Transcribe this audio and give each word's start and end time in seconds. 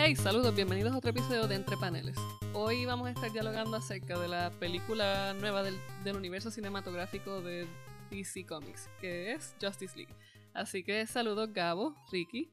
Hey, 0.00 0.14
saludos, 0.14 0.54
bienvenidos 0.54 0.92
a 0.92 0.98
otro 0.98 1.10
episodio 1.10 1.48
de 1.48 1.56
Entre 1.56 1.76
Paneles. 1.76 2.16
Hoy 2.54 2.86
vamos 2.86 3.08
a 3.08 3.10
estar 3.10 3.32
dialogando 3.32 3.76
acerca 3.76 4.16
de 4.16 4.28
la 4.28 4.50
película 4.60 5.34
nueva 5.34 5.64
del, 5.64 5.76
del 6.04 6.14
universo 6.14 6.52
cinematográfico 6.52 7.40
de 7.42 7.66
DC 8.08 8.46
Comics, 8.46 8.88
que 9.00 9.32
es 9.32 9.56
Justice 9.60 9.96
League. 9.96 10.14
Así 10.54 10.84
que 10.84 11.04
saludos 11.06 11.52
Gabo, 11.52 11.96
Ricky. 12.12 12.48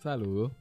Saludos. 0.00 0.52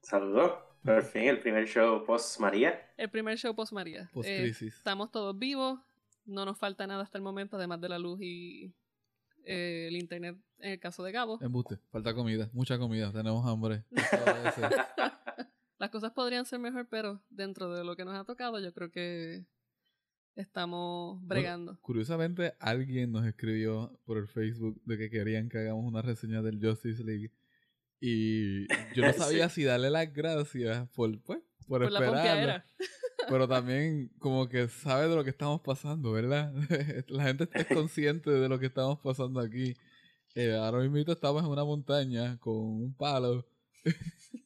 Saludos. 0.00 0.52
Por 0.84 1.02
fin, 1.02 1.22
el 1.22 1.40
primer 1.40 1.66
show 1.66 2.04
post 2.04 2.38
María. 2.38 2.92
El 2.96 3.10
primer 3.10 3.36
show 3.36 3.52
post 3.54 3.72
María. 3.72 4.08
Post 4.12 4.28
Eh, 4.28 4.42
crisis. 4.42 4.76
estamos 4.76 5.10
todos 5.10 5.36
vivos, 5.36 5.80
no 6.24 6.44
nos 6.44 6.56
falta 6.56 6.86
nada 6.86 7.02
hasta 7.02 7.18
el 7.18 7.24
momento, 7.24 7.56
además 7.56 7.80
de 7.80 7.88
la 7.88 7.98
luz 7.98 8.20
y 8.22 8.72
eh, 9.44 9.86
el 9.88 9.96
internet 9.96 10.36
en 10.60 10.72
el 10.72 10.78
caso 10.78 11.02
de 11.02 11.10
Gabo. 11.10 11.40
Embuste. 11.42 11.78
Falta 11.90 12.14
comida. 12.14 12.48
Mucha 12.52 12.78
comida. 12.78 13.10
Tenemos 13.12 13.44
hambre. 13.44 13.82
Las 15.84 15.90
cosas 15.90 16.12
podrían 16.12 16.46
ser 16.46 16.60
mejor, 16.60 16.88
pero 16.88 17.20
dentro 17.28 17.70
de 17.70 17.84
lo 17.84 17.94
que 17.94 18.06
nos 18.06 18.16
ha 18.16 18.24
tocado, 18.24 18.58
yo 18.58 18.72
creo 18.72 18.90
que 18.90 19.44
estamos 20.34 21.22
bregando. 21.26 21.78
Curiosamente, 21.82 22.54
alguien 22.58 23.12
nos 23.12 23.26
escribió 23.26 24.00
por 24.06 24.16
el 24.16 24.26
Facebook 24.26 24.80
de 24.86 24.96
que 24.96 25.10
querían 25.10 25.50
que 25.50 25.58
hagamos 25.58 25.84
una 25.84 26.00
reseña 26.00 26.40
del 26.40 26.58
Justice 26.58 27.04
League. 27.04 27.32
Y 28.00 28.66
yo 28.94 29.02
no 29.04 29.12
sabía 29.12 29.50
si 29.50 29.64
darle 29.64 29.90
las 29.90 30.10
gracias 30.10 30.88
por, 30.96 31.20
pues, 31.20 31.40
por, 31.68 31.82
Por 31.82 31.92
esperarlo. 31.92 32.64
Pero 33.28 33.46
también 33.46 34.10
como 34.18 34.48
que 34.48 34.68
sabe 34.68 35.06
de 35.06 35.16
lo 35.16 35.22
que 35.22 35.28
estamos 35.28 35.60
pasando, 35.60 36.12
¿verdad? 36.12 36.50
La 37.08 37.24
gente 37.24 37.46
es 37.52 37.66
consciente 37.66 38.30
de 38.30 38.48
lo 38.48 38.58
que 38.58 38.66
estamos 38.68 39.00
pasando 39.00 39.38
aquí. 39.38 39.76
Eh, 40.34 40.54
ahora 40.54 40.78
mismo 40.78 41.12
estamos 41.12 41.44
en 41.44 41.50
una 41.50 41.62
montaña 41.62 42.38
con 42.38 42.54
un 42.56 42.94
palo 42.94 43.46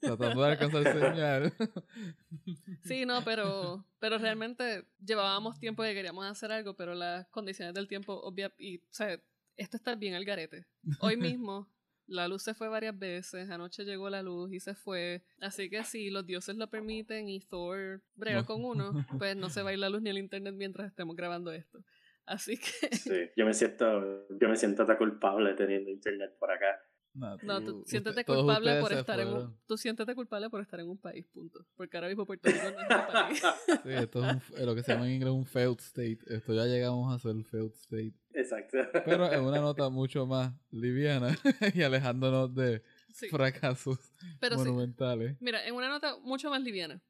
tratando 0.01 0.43
de 0.43 0.51
alcanzar 0.51 0.83
señal. 0.85 1.53
Sí, 2.85 3.05
no, 3.07 3.23
pero, 3.25 3.85
pero 3.99 4.19
realmente 4.19 4.85
llevábamos 5.05 5.59
tiempo 5.59 5.83
que 5.83 5.95
queríamos 5.95 6.25
hacer 6.27 6.53
algo, 6.53 6.75
pero 6.75 6.95
las 6.95 7.27
condiciones 7.29 7.75
del 7.75 7.89
tiempo, 7.89 8.15
obvia, 8.21 8.53
y, 8.59 8.79
o 8.79 8.83
sea, 8.93 9.21
esto 9.57 9.77
está 9.77 9.95
bien 9.95 10.15
al 10.15 10.25
garete. 10.25 10.67
Hoy 11.01 11.17
mismo 11.39 11.69
la 12.07 12.27
luz 12.29 12.43
se 12.43 12.55
fue 12.55 12.69
varias 12.69 12.99
veces, 12.99 13.51
anoche 13.51 13.85
llegó 13.85 14.09
la 14.09 14.23
luz 14.23 14.53
y 14.53 14.61
se 14.61 14.75
fue, 14.75 15.23
así 15.41 15.69
que 15.69 15.85
si 15.85 16.09
los 16.11 16.25
dioses 16.27 16.57
lo 16.57 16.71
permiten 16.71 17.29
y 17.29 17.41
Thor 17.41 18.03
brega 18.15 18.41
No. 18.41 18.47
con 18.47 18.65
uno, 18.65 18.93
pues 19.23 19.37
no 19.37 19.51
se 19.51 19.63
va 19.63 19.71
a 19.71 19.73
ir 19.75 19.79
la 19.79 19.91
luz 19.91 20.01
ni 20.01 20.11
el 20.11 20.19
internet 20.19 20.55
mientras 20.55 20.89
estemos 20.89 21.15
grabando 21.17 21.53
esto. 21.53 21.85
Así 22.25 22.59
que, 22.59 22.95
Sí, 22.97 23.31
yo 23.37 23.47
me 23.47 23.55
siento, 23.55 24.27
yo 24.39 24.49
me 24.49 24.57
siento 24.57 24.83
hasta 24.83 24.99
culpable 24.99 25.55
teniendo 25.55 25.91
internet 25.91 26.35
por 26.39 26.51
acá. 26.51 26.79
No, 27.19 27.61
tú 27.61 27.65
tú- 27.65 27.85
siéntete 27.87 28.21
usted- 28.21 28.27
culpable 28.35 28.81
por 28.81 28.93
estar 28.93 29.21
en 29.21 29.27
un, 29.29 29.33
fueron. 29.35 29.59
tú 29.67 29.77
siéntete 29.77 30.15
culpable 30.15 30.51
por 30.51 30.61
estar 30.61 30.81
en 30.81 30.89
un 30.89 30.99
país, 30.99 31.27
punto. 31.27 31.67
Porque 31.77 31.97
ahora 31.97 32.09
mismo 32.09 32.25
Puerto 32.27 32.49
Rico 32.49 32.63
no 32.63 32.69
es 32.69 32.77
un 32.77 33.13
país. 33.13 33.43
Sí, 33.85 33.91
esto 33.91 34.25
es 34.25 34.33
un 34.33 34.39
f- 34.39 34.67
lo 34.67 34.75
que 34.75 34.83
se 34.83 34.93
llama 34.93 35.07
en 35.07 35.15
inglés 35.15 35.33
un 35.33 35.47
failed 35.47 35.79
state. 35.81 36.19
Esto 36.29 36.55
ya 36.55 36.65
llegamos 36.67 37.15
a 37.15 37.19
ser 37.19 37.43
failed 37.45 37.73
state. 37.75 38.15
Exacto. 38.35 38.79
Pero 39.05 39.33
en 39.33 39.43
una 39.43 39.61
nota 39.61 39.89
mucho 39.91 40.27
más 40.27 40.53
liviana 40.71 41.37
y 41.75 41.83
alejándonos 41.83 42.55
de 42.55 42.83
Sí, 43.13 43.29
fracasos 43.29 43.99
pero 44.39 44.57
sí. 44.59 44.65
monumentales. 44.65 45.37
Mira, 45.41 45.67
en 45.67 45.75
una 45.75 45.89
nota 45.89 46.17
mucho 46.19 46.51
más 46.51 46.63
liviana, 46.63 47.03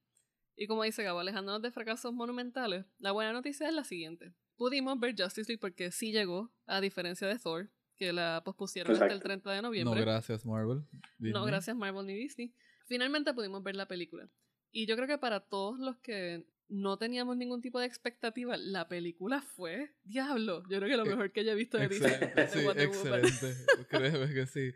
y 0.56 0.66
como 0.66 0.82
dice 0.84 1.02
Gabo, 1.02 1.18
alejándonos 1.18 1.60
de 1.60 1.70
fracasos 1.70 2.12
monumentales, 2.14 2.86
la 2.98 3.12
buena 3.12 3.32
noticia 3.32 3.68
es 3.68 3.74
la 3.74 3.84
siguiente. 3.84 4.32
Pudimos 4.56 4.98
ver 4.98 5.14
Justice 5.16 5.48
League 5.50 5.60
porque 5.60 5.92
sí 5.92 6.10
llegó, 6.12 6.50
a 6.66 6.80
diferencia 6.80 7.28
de 7.28 7.38
Thor, 7.38 7.70
que 7.98 8.12
la 8.12 8.42
pospusieron 8.44 8.92
hasta 8.92 9.06
el 9.06 9.12
Exacto. 9.12 9.28
30 9.28 9.50
de 9.50 9.56
No, 9.56 9.62
noviembre. 9.68 10.00
gracias, 10.00 10.46
Marvel. 10.46 10.78
No, 10.92 11.00
Disney. 11.18 11.46
gracias 11.46 11.76
Marvel 11.76 12.06
ni 12.06 12.14
Disney. 12.14 12.54
Finalmente 12.86 13.34
pudimos 13.34 13.62
ver 13.62 13.76
la 13.76 13.86
película. 13.88 14.30
Y 14.70 14.86
yo 14.86 14.96
creo 14.96 15.08
que 15.08 15.18
para 15.18 15.40
todos 15.40 15.78
los 15.78 15.96
que 15.98 16.46
no 16.68 16.98
teníamos 16.98 17.36
ningún 17.36 17.60
tipo 17.62 17.80
de 17.80 17.86
expectativa, 17.86 18.56
la 18.56 18.88
película 18.88 19.40
fue 19.42 19.94
diablo. 20.04 20.62
Yo 20.68 20.78
creo 20.78 20.88
que 20.88 20.96
lo 20.96 21.04
Eh, 21.06 21.08
mejor 21.10 21.32
que 21.32 21.40
haya 21.40 21.54
visto 21.54 21.78
de 21.78 21.88
Disney 21.88 22.12
Excelente, 22.12 22.40
de 22.42 22.48
sí, 22.48 22.84
excelente. 22.84 23.86
Créeme 23.88 24.34
que 24.34 24.46
sí. 24.46 24.72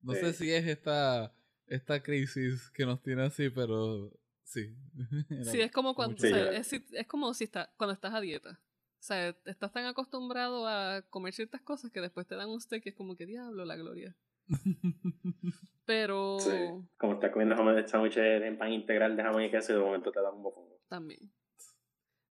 No 0.00 0.14
sé 0.14 0.32
Sí. 0.32 0.44
si 0.46 0.52
es 0.52 0.66
esta, 0.66 1.34
esta 1.66 2.02
crisis 2.02 2.70
que 2.70 2.86
nos 2.86 3.02
tiene 3.02 3.22
así, 3.22 3.50
pero 3.50 4.12
sí. 4.44 4.74
Era 5.30 5.44
Sí, 5.44 5.60
es 5.60 5.70
como 5.72 5.94
cuando, 5.94 6.16
o 6.16 6.18
sea, 6.18 6.52
es, 6.52 6.72
es 6.72 7.06
como 7.06 7.34
si 7.34 7.44
está, 7.44 7.72
cuando 7.76 7.94
estás 7.94 8.14
a 8.14 8.20
dieta. 8.20 8.60
O 9.02 9.04
sea, 9.04 9.36
estás 9.46 9.72
tan 9.72 9.84
acostumbrado 9.86 10.64
a 10.68 11.02
comer 11.10 11.34
ciertas 11.34 11.60
cosas 11.60 11.90
que 11.90 12.00
después 12.00 12.24
te 12.28 12.36
dan 12.36 12.48
un 12.48 12.60
steak 12.60 12.86
y 12.86 12.90
es 12.90 12.94
como 12.94 13.16
que 13.16 13.26
diablo 13.26 13.64
la 13.64 13.74
gloria. 13.74 14.14
Pero 15.84 16.38
Sí. 16.38 16.52
Como 16.98 17.14
estás 17.14 17.32
comiendo 17.32 17.56
jamón 17.56 17.76
sándwiches 17.88 18.42
en 18.42 18.56
pan 18.56 18.70
integral 18.72 19.16
de 19.16 19.24
jamón 19.24 19.42
y 19.42 19.50
queso 19.50 19.72
y 19.72 19.74
de 19.74 19.82
momento 19.82 20.12
te 20.12 20.22
dan 20.22 20.34
un 20.34 20.44
bofón. 20.44 20.68
también. 20.88 21.32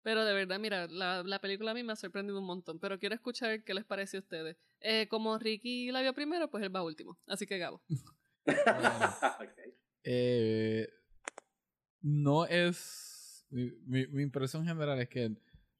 Pero 0.03 0.23
de 0.23 0.33
verdad, 0.35 0.59
mira, 0.59 0.85
la, 0.85 1.23
la 1.23 1.39
película 1.41 1.71
a 1.71 1.73
mí 1.73 1.81
me 1.81 1.93
ha 1.93 1.95
sorprendido 1.95 2.37
un 2.39 2.45
montón. 2.45 2.77
Pero 2.79 2.99
quiero 2.99 3.15
escuchar 3.15 3.63
qué 3.63 3.73
les 3.73 3.83
parece 3.85 4.17
a 4.17 4.19
ustedes. 4.19 4.55
Eh, 4.79 5.07
como 5.09 5.39
Ricky 5.39 5.91
la 5.91 6.01
vio 6.01 6.13
primero, 6.13 6.51
pues 6.51 6.63
él 6.63 6.73
va 6.73 6.83
último. 6.83 7.17
Así 7.25 7.47
que 7.47 7.57
Gabo. 7.57 7.81
Ok. 8.45 9.57
Eh, 10.03 10.87
no 12.01 12.45
es. 12.45 13.43
Mi, 13.49 13.71
mi, 13.87 14.05
mi 14.07 14.21
impresión 14.21 14.63
general 14.65 14.99
es 15.01 15.09
que 15.09 15.35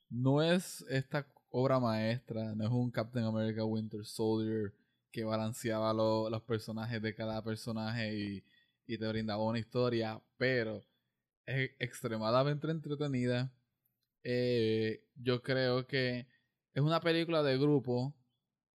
no 0.09 0.41
es 0.41 0.85
esta 0.89 1.27
obra 1.49 1.79
maestra, 1.79 2.55
no 2.55 2.65
es 2.65 2.71
un 2.71 2.91
Captain 2.91 3.25
America 3.25 3.63
Winter 3.65 4.05
Soldier 4.05 4.73
que 5.11 5.23
balanceaba 5.23 5.93
lo- 5.93 6.29
los 6.29 6.41
personajes 6.43 7.01
de 7.01 7.15
cada 7.15 7.43
personaje 7.43 8.13
y, 8.15 8.43
y 8.87 8.97
te 8.97 9.07
brindaba 9.07 9.43
una 9.43 9.59
historia, 9.59 10.21
pero 10.37 10.83
es 11.45 11.71
extremadamente 11.79 12.69
entretenida. 12.71 13.51
Eh, 14.23 15.03
yo 15.15 15.41
creo 15.43 15.87
que 15.87 16.27
es 16.73 16.83
una 16.83 16.99
película 17.01 17.43
de 17.43 17.57
grupo 17.57 18.15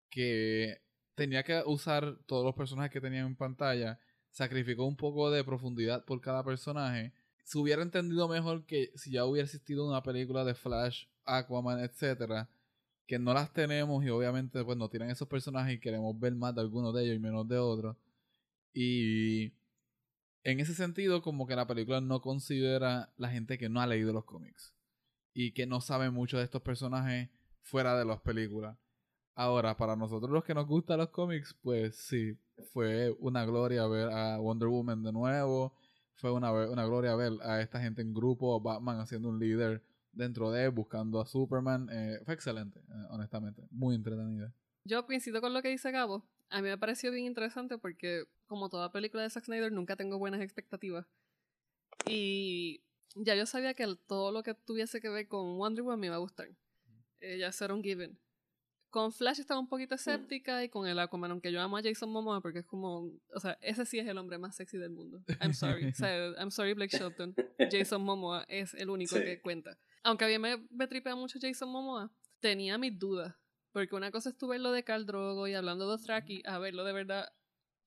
que 0.10 0.82
tenía 1.16 1.44
que 1.44 1.62
usar 1.66 2.18
todos 2.26 2.46
los 2.46 2.56
personajes 2.56 2.92
que 2.92 3.02
tenían 3.02 3.28
en 3.28 3.36
pantalla 3.36 4.00
sacrificó 4.32 4.86
un 4.86 4.96
poco 4.96 5.30
de 5.32 5.44
profundidad 5.44 6.06
por 6.06 6.22
cada 6.22 6.44
personaje. 6.44 7.14
Se 7.44 7.58
hubiera 7.58 7.82
entendido 7.82 8.28
mejor 8.30 8.66
que 8.66 8.92
si 8.96 9.12
ya 9.12 9.26
hubiera 9.26 9.46
existido 9.46 9.88
una 9.88 10.02
película 10.04 10.46
de 10.46 10.56
Flash, 10.56 11.06
Aquaman, 11.26 11.80
etcétera, 11.80 12.50
que 13.08 13.20
no 13.20 13.34
las 13.34 13.52
tenemos 13.54 14.04
y 14.06 14.10
obviamente 14.10 14.64
pues 14.64 14.78
no 14.78 14.90
tienen 14.90 15.10
esos 15.10 15.28
personajes 15.28 15.76
y 15.76 15.80
queremos 15.80 16.18
ver 16.20 16.36
más 16.36 16.56
de 16.56 16.62
algunos 16.62 16.94
de 16.94 17.04
ellos 17.04 17.16
y 17.16 17.20
menos 17.20 17.48
de 17.48 17.58
otros. 17.58 17.98
Y 18.74 19.54
en 20.44 20.60
ese 20.60 20.74
sentido, 20.74 21.22
como 21.22 21.46
que 21.46 21.56
la 21.56 21.68
película 21.68 22.02
no 22.02 22.22
considera 22.22 23.14
la 23.18 23.30
gente 23.30 23.58
que 23.58 23.70
no 23.70 23.82
ha 23.82 23.88
leído 23.88 24.14
los 24.14 24.26
cómics 24.26 24.74
y 25.34 25.52
que 25.52 25.66
no 25.66 25.82
sabe 25.82 26.10
mucho 26.10 26.38
de 26.38 26.46
estos 26.46 26.62
personajes 26.62 27.30
fuera 27.62 27.98
de 27.98 28.06
las 28.06 28.22
películas. 28.22 28.78
Ahora, 29.36 29.78
para 29.78 29.96
nosotros 29.96 30.32
los 30.32 30.44
que 30.44 30.54
nos 30.54 30.68
gustan 30.68 31.00
los 31.00 31.10
cómics, 31.10 31.56
pues 31.62 31.96
sí, 31.96 32.38
fue 32.74 33.12
una 33.20 33.46
gloria 33.46 33.88
ver 33.88 34.10
a 34.10 34.38
Wonder 34.38 34.68
Woman 34.68 35.04
de 35.04 35.12
nuevo. 35.12 35.74
Fue 36.16 36.32
una, 36.32 36.52
una 36.52 36.86
gloria 36.86 37.16
ver 37.16 37.34
a 37.42 37.62
esta 37.62 37.82
gente 37.82 38.02
en 38.02 38.14
grupo, 38.14 38.60
Batman 38.62 39.00
haciendo 39.00 39.30
un 39.30 39.40
líder 39.40 39.84
dentro 40.14 40.52
de, 40.52 40.68
buscando 40.70 41.20
a 41.22 41.26
Superman. 41.26 41.88
Eh, 41.92 42.20
fue 42.26 42.34
excelente, 42.34 42.80
eh, 42.80 43.06
honestamente. 43.10 43.64
Muy 43.72 43.96
entretenida. 43.96 44.54
Yo 44.84 45.06
coincido 45.06 45.42
con 45.42 45.54
lo 45.54 45.62
que 45.62 45.70
dice 45.70 45.92
Gabo. 45.92 46.26
A 46.50 46.62
mí 46.62 46.68
me 46.68 46.78
pareció 46.78 47.12
bien 47.12 47.26
interesante 47.26 47.78
porque, 47.78 48.26
como 48.46 48.70
toda 48.70 48.92
película 48.92 49.24
de 49.24 49.30
Zack 49.30 49.46
Snyder, 49.46 49.72
nunca 49.72 49.96
tengo 49.96 50.18
buenas 50.18 50.42
expectativas. 50.42 51.06
Y 52.08 52.82
ya 53.16 53.36
yo 53.36 53.46
sabía 53.46 53.74
que 53.74 53.96
todo 54.08 54.32
lo 54.32 54.44
que 54.44 54.54
tuviese 54.54 55.00
que 55.02 55.10
ver 55.10 55.28
con 55.28 55.58
Wonder 55.58 55.84
Woman 55.84 56.00
me 56.00 56.08
iba 56.08 56.16
a 56.16 56.20
gustar. 56.20 56.48
Eh, 57.20 57.38
ya 57.38 57.48
eso 57.48 57.66
era 57.66 57.74
un 57.74 57.84
given. 57.84 58.18
Con 58.90 59.14
Flash 59.14 59.40
estaba 59.40 59.60
un 59.60 59.70
poquito 59.70 59.96
escéptica 59.96 60.62
y 60.66 60.70
con 60.70 60.86
el 60.86 61.00
Aquaman, 61.00 61.32
aunque 61.32 61.50
yo 61.54 61.62
amo 61.62 61.78
a 61.78 61.82
Jason 61.82 62.10
Momoa 62.12 62.42
porque 62.42 62.60
es 62.60 62.66
como, 62.66 63.10
o 63.34 63.40
sea, 63.40 63.58
ese 63.62 63.86
sí 63.86 64.00
es 64.00 64.08
el 64.08 64.18
hombre 64.18 64.38
más 64.38 64.58
sexy 64.58 64.78
del 64.78 64.90
mundo. 64.90 65.24
I'm 65.40 65.54
sorry. 65.54 65.86
o 65.92 65.96
sea, 65.96 66.32
I'm 66.38 66.52
sorry 66.52 66.74
Blake 66.74 66.98
Shelton. 66.98 67.34
Jason 67.72 68.02
Momoa 68.02 68.44
es 68.50 68.74
el 68.74 68.90
único 68.90 69.16
Sí. 69.16 69.24
que 69.24 69.40
cuenta. 69.40 69.78
Aunque 70.04 70.26
a 70.26 70.28
mí 70.28 70.38
me, 70.40 70.66
me 70.70 70.88
tripea 70.88 71.16
mucho 71.16 71.40
Jason 71.42 71.70
Momoa, 71.70 72.12
tenía 72.40 72.78
mis 72.78 72.98
dudas. 72.98 73.36
Porque 73.72 73.96
una 73.96 74.12
cosa 74.12 74.30
es 74.30 74.38
tú 74.38 74.48
verlo 74.48 74.72
de 74.72 74.84
Khal 74.84 75.06
Drogo 75.06 75.48
y 75.48 75.54
hablando 75.54 75.86
de 75.86 75.92
Dothraki 75.92 76.44
a 76.46 76.60
verlo 76.60 76.84
de 76.84 76.94
verdad 76.94 77.30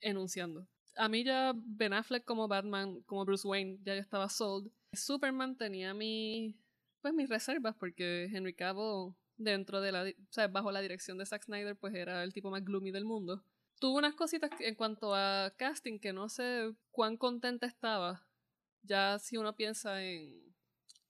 enunciando. 0.01 0.69
A 0.97 1.09
mí 1.09 1.25
ya 1.25 1.53
Ben 1.57 1.93
Affleck 1.93 2.25
como 2.25 2.49
Batman, 2.49 3.03
como 3.03 3.25
Bruce 3.25 3.47
Wayne, 3.47 3.79
ya 3.83 3.95
yo 3.95 4.01
estaba 4.01 4.29
sold. 4.29 4.71
Superman 4.93 5.57
tenía 5.57 5.93
mi, 5.93 6.57
pues 7.01 7.13
mis 7.13 7.29
reservas 7.29 7.75
porque 7.79 8.31
Henry 8.33 8.55
Cavill 8.55 9.15
dentro 9.37 9.81
de 9.81 9.93
la, 9.93 10.05
o 10.05 10.33
sea, 10.33 10.49
bajo 10.49 10.71
la 10.71 10.81
dirección 10.81 11.19
de 11.19 11.27
Zack 11.27 11.45
Snyder, 11.45 11.77
pues 11.77 11.95
era 11.95 12.23
el 12.23 12.33
tipo 12.33 12.51
más 12.51 12.65
gloomy 12.65 12.93
del 12.93 13.05
mundo. 13.05 13.45
Tuvo 13.81 13.99
unas 13.99 14.15
cositas 14.15 14.51
en 14.61 14.77
cuanto 14.77 15.15
a 15.15 15.53
casting 15.57 15.99
que 15.99 16.13
no 16.13 16.29
sé 16.29 16.75
cuán 16.91 17.17
contenta 17.17 17.67
estaba. 17.67 18.27
Ya 18.83 19.19
si 19.19 19.37
uno 19.37 19.57
piensa 19.57 20.03
en, 20.03 20.44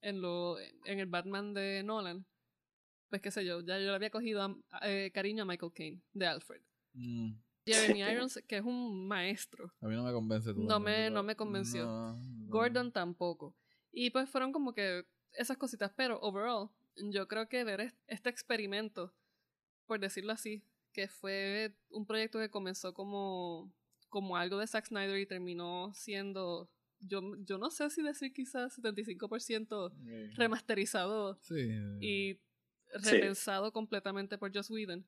en 0.05 0.21
lo, 0.21 0.59
en 0.61 1.01
el 1.01 1.07
Batman 1.07 1.55
de 1.55 1.83
Nolan, 1.83 2.25
pues 3.09 3.23
qué 3.23 3.31
sé 3.31 3.45
yo, 3.45 3.61
ya 3.61 3.79
yo 3.79 3.87
le 3.87 3.95
había 3.95 4.11
cogido 4.11 4.43
a- 4.43 4.89
eh, 4.89 5.11
cariño 5.13 5.43
a 5.43 5.47
Michael 5.47 5.73
Caine 5.73 6.03
de 6.13 6.27
Alfred. 6.27 6.61
Mm. 6.93 7.33
Jeremy 7.67 8.01
Irons, 8.29 8.43
que 8.47 8.57
es 8.59 8.65
un 8.65 9.07
maestro. 9.09 9.73
A 9.81 9.87
mí 9.89 9.95
no 9.97 10.05
me 10.05 10.13
convence. 10.13 10.53
No 10.55 10.79
me, 10.81 11.11
no 11.11 11.23
me 11.23 11.35
convenció. 11.37 12.17
Gordon 12.49 12.93
tampoco. 12.93 13.55
Y 13.93 14.11
pues 14.11 14.29
fueron 14.29 14.53
como 14.53 14.75
que 14.75 15.07
esas 15.33 15.57
cositas, 15.57 15.93
pero 15.97 16.21
overall, 16.21 16.69
yo 16.97 17.27
creo 17.27 17.49
que 17.49 17.65
ver 17.65 17.95
este 18.07 18.29
experimento, 18.29 19.13
por 19.87 19.99
decirlo 20.01 20.33
así, 20.33 20.63
que 20.93 21.09
fue 21.09 21.75
un 21.91 22.07
proyecto 22.07 22.39
que 22.39 22.51
comenzó 22.51 22.93
como, 22.95 23.73
como 24.09 24.37
algo 24.37 24.59
de 24.59 24.67
Zack 24.67 24.87
Snyder 24.87 25.19
y 25.19 25.27
terminó 25.27 25.93
siendo, 25.95 26.69
yo, 27.07 27.37
yo 27.45 27.59
no 27.59 27.71
sé 27.71 27.91
si 27.91 28.03
decir 28.03 28.33
quizás 28.33 28.79
75% 28.79 30.35
remasterizado 30.37 31.39
y 32.01 32.39
repensado 32.93 33.73
completamente 33.73 34.39
por 34.39 34.55
Joss 34.55 34.71
Whedon, 34.71 35.07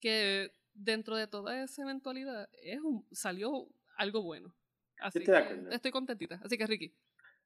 que 0.00 0.50
dentro 0.74 1.16
de 1.16 1.26
toda 1.26 1.62
esa 1.62 1.82
eventualidad 1.82 2.48
es 2.62 2.80
un, 2.80 3.06
salió 3.12 3.68
algo 3.96 4.22
bueno. 4.22 4.54
Así 5.00 5.18
estoy 5.18 5.34
que 5.34 5.74
estoy 5.74 5.90
contentita. 5.90 6.40
Así 6.42 6.56
que 6.56 6.66
Ricky. 6.66 6.94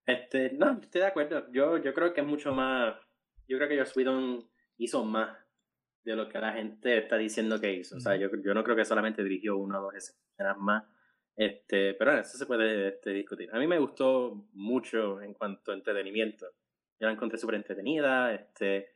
Este, 0.07 0.53
no, 0.53 0.81
estoy 0.81 1.01
de 1.01 1.07
acuerdo. 1.07 1.51
Yo, 1.53 1.79
yo 1.79 1.95
creo 1.95 2.13
que 2.13 2.21
es 2.21 2.27
mucho 2.27 2.53
más. 2.53 2.97
Yo 3.49 3.57
creo 3.57 3.69
que 3.69 3.79
Joss 3.79 3.97
Whedon 3.97 4.49
hizo 4.79 5.05
más 5.05 5.37
de 6.05 6.17
lo 6.17 6.29
que 6.29 6.39
la 6.39 6.53
gente 6.53 6.99
está 6.99 7.17
diciendo 7.17 7.61
que 7.61 7.73
hizo. 7.73 7.97
O 7.97 8.01
sea, 8.01 8.17
yo, 8.17 8.29
yo 8.43 8.55
no 8.55 8.65
creo 8.65 8.77
que 8.77 8.85
solamente 8.85 9.23
dirigió 9.23 9.57
una 9.57 9.81
o 9.81 9.83
dos 9.83 9.95
escenas 9.95 10.57
más. 10.59 10.85
Este, 11.41 11.95
pero 11.95 12.11
bueno, 12.11 12.21
eso 12.21 12.37
se 12.37 12.45
puede 12.45 12.89
este, 12.89 13.13
discutir. 13.13 13.49
A 13.55 13.59
mí 13.59 13.67
me 13.67 13.79
gustó 13.79 14.47
mucho 14.53 15.23
en 15.23 15.33
cuanto 15.33 15.73
a 15.73 15.75
entretenimiento. 15.75 16.45
Yo 16.99 17.07
la 17.07 17.15
encontré 17.15 17.39
súper 17.39 17.55
entretenida. 17.55 18.35
Este, 18.35 18.91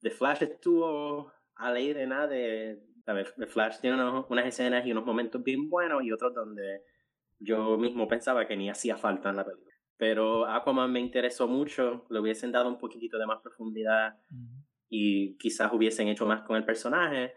The 0.00 0.10
Flash 0.10 0.44
estuvo 0.44 1.32
a 1.56 1.72
ley 1.72 1.92
de 1.92 2.06
nada 2.06 2.28
de, 2.28 2.80
The 3.04 3.48
Flash 3.48 3.80
tiene 3.80 4.00
unas 4.00 4.46
escenas 4.46 4.86
y 4.86 4.92
unos 4.92 5.04
momentos 5.04 5.42
bien 5.42 5.68
buenos 5.68 6.04
y 6.04 6.12
otros 6.12 6.32
donde 6.32 6.84
yo 7.40 7.76
mismo 7.76 8.06
pensaba 8.06 8.46
que 8.46 8.56
ni 8.56 8.70
hacía 8.70 8.96
falta 8.96 9.30
en 9.30 9.36
la 9.36 9.44
película. 9.44 9.74
Pero 9.96 10.46
Aquaman 10.46 10.92
me 10.92 11.00
interesó 11.00 11.48
mucho, 11.48 12.06
le 12.10 12.20
hubiesen 12.20 12.52
dado 12.52 12.68
un 12.68 12.78
poquitito 12.78 13.18
de 13.18 13.26
más 13.26 13.40
profundidad 13.42 14.16
y 14.88 15.36
quizás 15.36 15.72
hubiesen 15.72 16.06
hecho 16.06 16.26
más 16.26 16.42
con 16.42 16.56
el 16.56 16.64
personaje. 16.64 17.34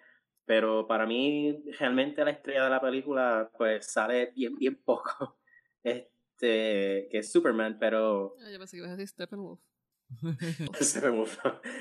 Pero 0.52 0.86
para 0.86 1.06
mí, 1.06 1.64
realmente 1.80 2.26
la 2.26 2.32
estrella 2.32 2.66
de 2.66 2.70
la 2.72 2.82
película, 2.82 3.50
pues 3.58 3.90
sale 3.90 4.34
bien, 4.36 4.58
bien 4.58 4.76
poco. 4.86 5.40
Este, 5.82 7.08
que 7.10 7.20
es 7.20 7.32
Superman, 7.32 7.78
pero. 7.80 8.36
Ah, 8.38 8.52
yo 8.52 8.58
pensé 8.60 8.76
que 8.76 8.80
ibas 8.80 8.92
a 8.92 8.98
decir 8.98 9.08
Steppenwolf. 9.08 9.62
Steppenwolf. 10.82 11.40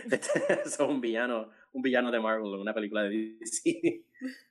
Este, 0.09 0.29
es 0.65 0.79
un 0.79 1.01
villano 1.01 1.51
un 1.73 1.83
villano 1.83 2.13
de 2.13 2.21
Marvel 2.21 2.55
en 2.55 2.61
una 2.61 2.73
película 2.73 3.03
de 3.03 3.39
DC. 3.41 4.05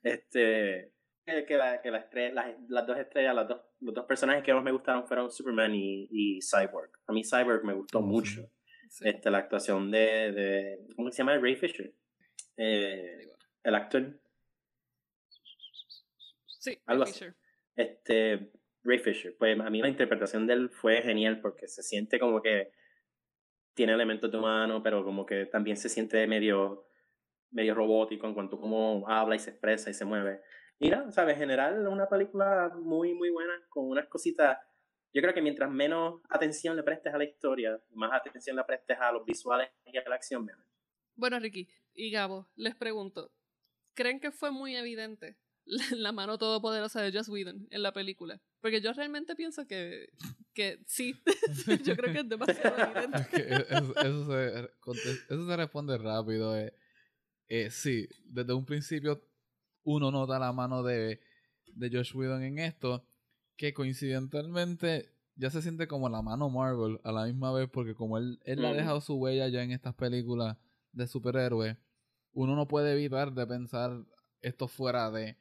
este, 0.04 0.92
que, 1.26 1.58
la, 1.58 1.82
que 1.82 1.90
la 1.90 2.00
estrella, 2.00 2.58
las, 2.68 2.88
dos 2.88 2.98
estrellas, 2.98 3.34
las 3.34 3.48
dos, 3.48 3.62
los 3.80 3.96
dos 3.96 4.06
personajes 4.06 4.44
que 4.44 4.54
más 4.54 4.66
me 4.66 4.74
gustaron 4.74 5.08
fueron 5.08 5.32
Superman 5.32 5.74
y, 5.74 6.10
y 6.12 6.40
Cyborg. 6.42 6.92
A 7.08 7.14
mí 7.14 7.24
Cyborg 7.24 7.64
me 7.64 7.72
gustó 7.74 8.02
mucho. 8.02 8.52
Este, 9.00 9.32
la 9.32 9.38
actuación 9.38 9.90
de, 9.90 10.34
de, 10.34 10.88
¿cómo 10.98 11.10
se 11.10 11.20
llama? 11.20 11.38
Ray 11.38 11.56
Fisher. 11.56 11.94
Eh, 12.58 13.30
el 13.64 13.76
actor. 13.76 14.20
Sí, 16.48 16.78
algo 16.86 17.04
Ray 17.04 17.14
Fisher. 17.14 17.36
Este, 17.76 18.52
Ray 18.84 19.00
Fisher. 19.00 19.36
Pues 19.38 19.60
a 19.60 19.70
mí 19.70 19.82
la 19.82 19.90
interpretación 19.90 20.48
de 20.48 20.54
él 20.54 20.70
fue 20.70 21.02
genial 21.02 21.42
porque 21.42 21.68
se 21.68 21.84
siente 21.84 22.20
como 22.20 22.42
que 22.42 22.72
tiene 23.74 23.94
elementos 23.94 24.30
de 24.32 24.38
humano, 24.38 24.84
pero 24.84 25.04
como 25.04 25.26
que 25.26 25.46
también 25.46 25.78
se 25.78 25.90
siente 25.90 26.26
medio 26.28 26.90
medio 27.52 27.74
robótico 27.74 28.28
en 28.28 28.34
cuanto 28.34 28.58
a 28.58 28.62
cómo 28.62 29.08
habla 29.08 29.36
y 29.36 29.40
se 29.40 29.52
expresa 29.52 29.90
y 29.90 29.94
se 29.94 30.06
mueve. 30.06 30.42
Mira, 30.80 31.12
¿sabes? 31.12 31.34
En 31.34 31.42
general, 31.42 31.88
una 31.88 32.08
película 32.08 32.72
muy, 32.76 33.14
muy 33.14 33.30
buena, 33.30 33.54
con 33.70 33.90
unas 33.90 34.08
cositas. 34.08 34.58
Yo 35.14 35.22
creo 35.22 35.34
que 35.34 35.42
mientras 35.42 35.70
menos 35.70 36.22
atención 36.30 36.76
le 36.76 36.84
prestes 36.84 37.14
a 37.14 37.18
la 37.18 37.24
historia, 37.24 37.80
más 37.92 38.12
atención 38.14 38.56
le 38.56 38.64
prestes 38.64 38.98
a 39.00 39.12
los 39.12 39.26
visuales 39.26 39.70
y 39.86 39.98
a 39.98 40.08
la 40.08 40.16
acción, 40.16 40.46
mejor. 40.46 40.64
Bueno, 41.16 41.40
Ricky 41.40 41.68
y 41.94 42.12
Gabo, 42.12 42.48
les 42.56 42.76
pregunto, 42.76 43.32
¿creen 44.00 44.22
que 44.22 44.32
fue 44.32 44.52
muy 44.52 44.78
evidente 44.78 45.38
la 45.92 46.14
mano 46.14 46.38
todopoderosa 46.38 47.02
de 47.02 47.12
Joss 47.12 47.28
Whedon 47.28 47.68
en 47.70 47.84
la 47.84 47.92
película? 47.92 48.42
Porque 48.62 48.80
yo 48.80 48.94
realmente 48.94 49.36
pienso 49.36 49.68
que, 49.68 50.10
que 50.54 50.80
sí, 50.88 51.22
yo 51.84 51.96
creo 51.98 52.14
que 52.14 52.20
es 52.20 52.30
demasiado 52.30 52.78
evidente. 52.96 53.54
eso, 54.02 54.28
se, 54.28 55.34
eso 55.34 55.48
se 55.48 55.58
responde 55.58 55.98
rápido. 55.98 56.58
Eh 56.58 56.74
eh, 57.50 57.72
sí, 57.72 58.08
desde 58.26 58.54
un 58.54 58.64
principio 58.64 59.22
uno 59.84 60.12
nota 60.12 60.38
la 60.38 60.54
mano 60.54 60.84
de, 60.84 61.20
de 61.74 61.90
Josh 61.90 62.16
Whedon 62.16 62.44
en 62.44 62.60
esto, 62.60 63.08
que 63.58 63.74
coincidentalmente 63.74 65.10
ya 65.36 65.50
se 65.50 65.64
siente 65.64 65.88
como 65.88 66.10
la 66.10 66.22
mano 66.22 66.50
Marvel 66.50 67.00
a 67.04 67.12
la 67.12 67.26
misma 67.26 67.52
vez, 67.52 67.68
porque 67.70 67.96
como 67.96 68.20
él, 68.20 68.40
él 68.44 68.64
ha 68.64 68.74
dejado 68.74 69.02
su 69.02 69.16
huella 69.16 69.48
ya 69.48 69.64
en 69.64 69.72
estas 69.72 69.96
películas 69.96 70.58
de 70.92 71.08
superhéroes, 71.08 71.76
uno 72.34 72.56
no 72.56 72.68
puede 72.68 72.94
evitar 72.94 73.34
de 73.34 73.46
pensar 73.48 74.04
esto 74.42 74.68
fuera 74.68 75.12
de... 75.12 75.38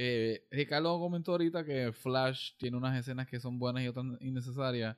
Eh, 0.00 0.46
Ricardo 0.50 0.98
comentó 1.00 1.32
ahorita 1.32 1.64
que 1.64 1.92
Flash 1.92 2.52
tiene 2.56 2.76
unas 2.76 2.96
escenas 2.98 3.26
que 3.26 3.40
son 3.40 3.58
buenas 3.58 3.82
y 3.82 3.88
otras 3.88 4.06
innecesarias. 4.20 4.96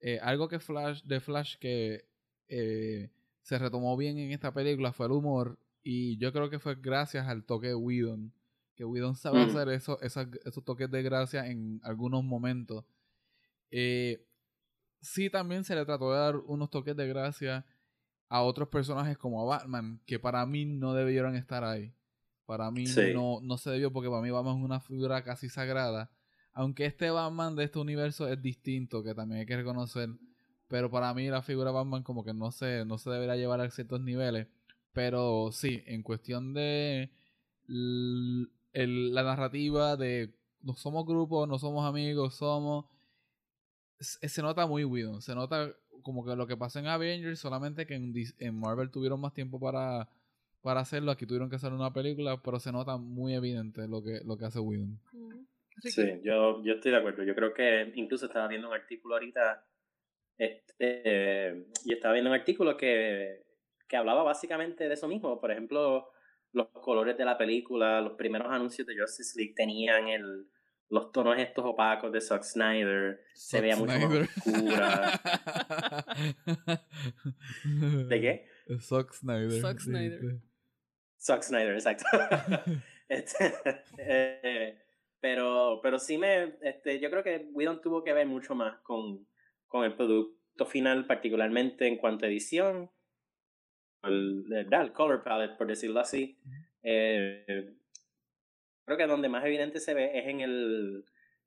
Eh, 0.00 0.18
algo 0.20 0.48
que 0.48 0.58
Flash, 0.58 1.02
de 1.04 1.20
Flash 1.20 1.56
que 1.58 2.06
eh, 2.48 3.10
se 3.42 3.58
retomó 3.58 3.96
bien 3.96 4.18
en 4.18 4.32
esta 4.32 4.52
película 4.52 4.92
fue 4.92 5.06
el 5.06 5.12
humor 5.12 5.58
y 5.82 6.18
yo 6.18 6.32
creo 6.32 6.50
que 6.50 6.58
fue 6.58 6.74
gracias 6.74 7.28
al 7.28 7.44
toque 7.44 7.68
de 7.68 7.74
Whedon. 7.74 8.32
Que 8.74 8.84
Whedon 8.84 9.14
sabe 9.14 9.44
mm. 9.44 9.48
hacer 9.48 9.68
eso, 9.68 10.00
esos, 10.00 10.26
esos 10.44 10.64
toques 10.64 10.90
de 10.90 11.02
gracia 11.02 11.46
en 11.46 11.80
algunos 11.84 12.24
momentos. 12.24 12.84
Eh, 13.70 14.26
sí, 15.00 15.30
también 15.30 15.64
se 15.64 15.74
le 15.74 15.84
trató 15.84 16.12
de 16.12 16.18
dar 16.18 16.36
unos 16.36 16.70
toques 16.70 16.96
de 16.96 17.06
gracia 17.06 17.64
a 18.30 18.42
otros 18.42 18.68
personajes 18.68 19.18
como 19.18 19.42
a 19.42 19.58
Batman, 19.58 20.00
que 20.06 20.18
para 20.18 20.46
mí 20.46 20.64
no 20.64 20.94
debieron 20.94 21.34
estar 21.34 21.64
ahí. 21.64 21.92
Para 22.46 22.70
mí 22.70 22.84
no, 23.12 23.40
no 23.42 23.58
se 23.58 23.70
debió 23.70 23.92
porque 23.92 24.08
para 24.08 24.22
mí 24.22 24.30
Batman 24.30 24.58
es 24.58 24.64
una 24.64 24.80
figura 24.80 25.22
casi 25.22 25.48
sagrada. 25.48 26.10
Aunque 26.52 26.86
este 26.86 27.10
Batman 27.10 27.56
de 27.56 27.64
este 27.64 27.80
universo 27.80 28.28
es 28.28 28.40
distinto, 28.40 29.02
que 29.02 29.14
también 29.14 29.40
hay 29.40 29.46
que 29.46 29.56
reconocer. 29.56 30.10
Pero 30.68 30.90
para 30.90 31.12
mí 31.12 31.28
la 31.28 31.42
figura 31.42 31.72
Batman 31.72 32.04
como 32.04 32.24
que 32.24 32.32
no 32.32 32.52
se, 32.52 32.84
no 32.84 32.98
se 32.98 33.10
debería 33.10 33.34
llevar 33.34 33.60
a 33.60 33.70
ciertos 33.70 34.00
niveles. 34.00 34.46
Pero 34.92 35.50
sí, 35.52 35.82
en 35.86 36.02
cuestión 36.02 36.54
de 36.54 37.10
la 37.66 39.22
narrativa 39.22 39.96
de 39.96 40.32
no 40.62 40.74
somos 40.74 41.04
grupos, 41.04 41.48
no 41.48 41.58
somos 41.58 41.84
amigos, 41.84 42.36
somos... 42.36 42.86
Se, 43.98 44.40
nota 44.40 44.66
muy 44.66 44.84
Widow, 44.84 45.20
se 45.20 45.34
nota 45.34 45.74
como 46.02 46.24
que 46.24 46.36
lo 46.36 46.46
que 46.46 46.56
pasa 46.56 46.80
en 46.80 46.86
Avengers, 46.86 47.38
solamente 47.38 47.86
que 47.86 47.94
en, 47.94 48.60
Marvel 48.60 48.90
tuvieron 48.90 49.20
más 49.20 49.34
tiempo 49.34 49.58
para, 49.60 50.08
para 50.62 50.80
hacerlo, 50.80 51.10
aquí 51.10 51.26
tuvieron 51.26 51.50
que 51.50 51.56
hacer 51.56 51.72
una 51.72 51.92
película, 51.92 52.40
pero 52.42 52.58
se 52.58 52.72
nota 52.72 52.96
muy 52.96 53.34
evidente 53.34 53.88
lo 53.88 54.02
que, 54.02 54.20
lo 54.24 54.36
que 54.36 54.44
hace 54.44 54.60
Widow. 54.60 54.88
Sí, 55.82 56.20
yo, 56.22 56.62
yo 56.62 56.74
estoy 56.74 56.92
de 56.92 56.98
acuerdo. 56.98 57.22
Yo 57.22 57.34
creo 57.34 57.54
que 57.54 57.92
incluso 57.94 58.26
estaba 58.26 58.48
viendo 58.48 58.68
un 58.68 58.74
artículo 58.74 59.14
ahorita, 59.14 59.64
este, 60.36 61.66
y 61.84 61.92
estaba 61.92 62.14
viendo 62.14 62.30
un 62.30 62.36
artículo 62.36 62.76
que 62.76 63.44
que 63.90 63.96
hablaba 63.96 64.22
básicamente 64.22 64.86
de 64.86 64.94
eso 64.94 65.08
mismo. 65.08 65.40
Por 65.40 65.50
ejemplo, 65.50 66.12
los 66.52 66.68
colores 66.68 67.18
de 67.18 67.24
la 67.24 67.36
película, 67.36 68.00
los 68.00 68.12
primeros 68.12 68.46
anuncios 68.48 68.86
de 68.86 68.96
Justice 68.96 69.36
League 69.36 69.54
tenían 69.54 70.08
el, 70.08 70.46
los 70.90 71.12
tonos 71.12 71.38
estos 71.38 71.64
opacos 71.64 72.12
de 72.12 72.20
Zack 72.20 72.42
Snyder. 72.42 73.24
se 73.32 73.60
veía 73.60 73.76
mucho 73.76 73.98
más 73.98 74.28
oscura. 74.44 75.20
¿De 78.08 78.20
qué? 78.20 78.48
Zack 78.80 79.12
Snyder. 79.12 79.60
Zack 79.60 79.78
Snyder. 79.80 80.40
Zack 81.18 81.42
Snyder, 81.42 81.74
exacto. 81.74 82.04
este, 83.08 83.54
eh, 83.98 84.82
pero, 85.20 85.80
pero 85.82 85.98
sí 85.98 86.18
me, 86.18 86.56
este, 86.62 86.98
yo 86.98 87.10
creo 87.10 87.22
que 87.22 87.48
Whedon 87.52 87.80
tuvo 87.80 88.02
que 88.02 88.12
ver 88.12 88.26
mucho 88.26 88.54
más 88.56 88.78
con, 88.80 89.26
con 89.68 89.84
el 89.84 89.94
producto 89.94 90.66
final, 90.66 91.06
particularmente 91.06 91.86
en 91.86 91.98
cuanto 91.98 92.24
a 92.24 92.28
edición 92.28 92.90
el, 94.02 94.44
el, 94.52 94.92
color 94.92 95.22
palette, 95.22 95.56
por 95.56 95.68
decirlo 95.68 96.00
así. 96.00 96.38
Eh, 96.82 97.76
creo 98.96 99.06
que 99.06 99.12
donde 99.12 99.28
más 99.28 99.44
evidente 99.44 99.78
se 99.78 99.94
ve 99.94 100.18
es 100.18 100.26
en 100.26 100.40
el, 100.40 101.04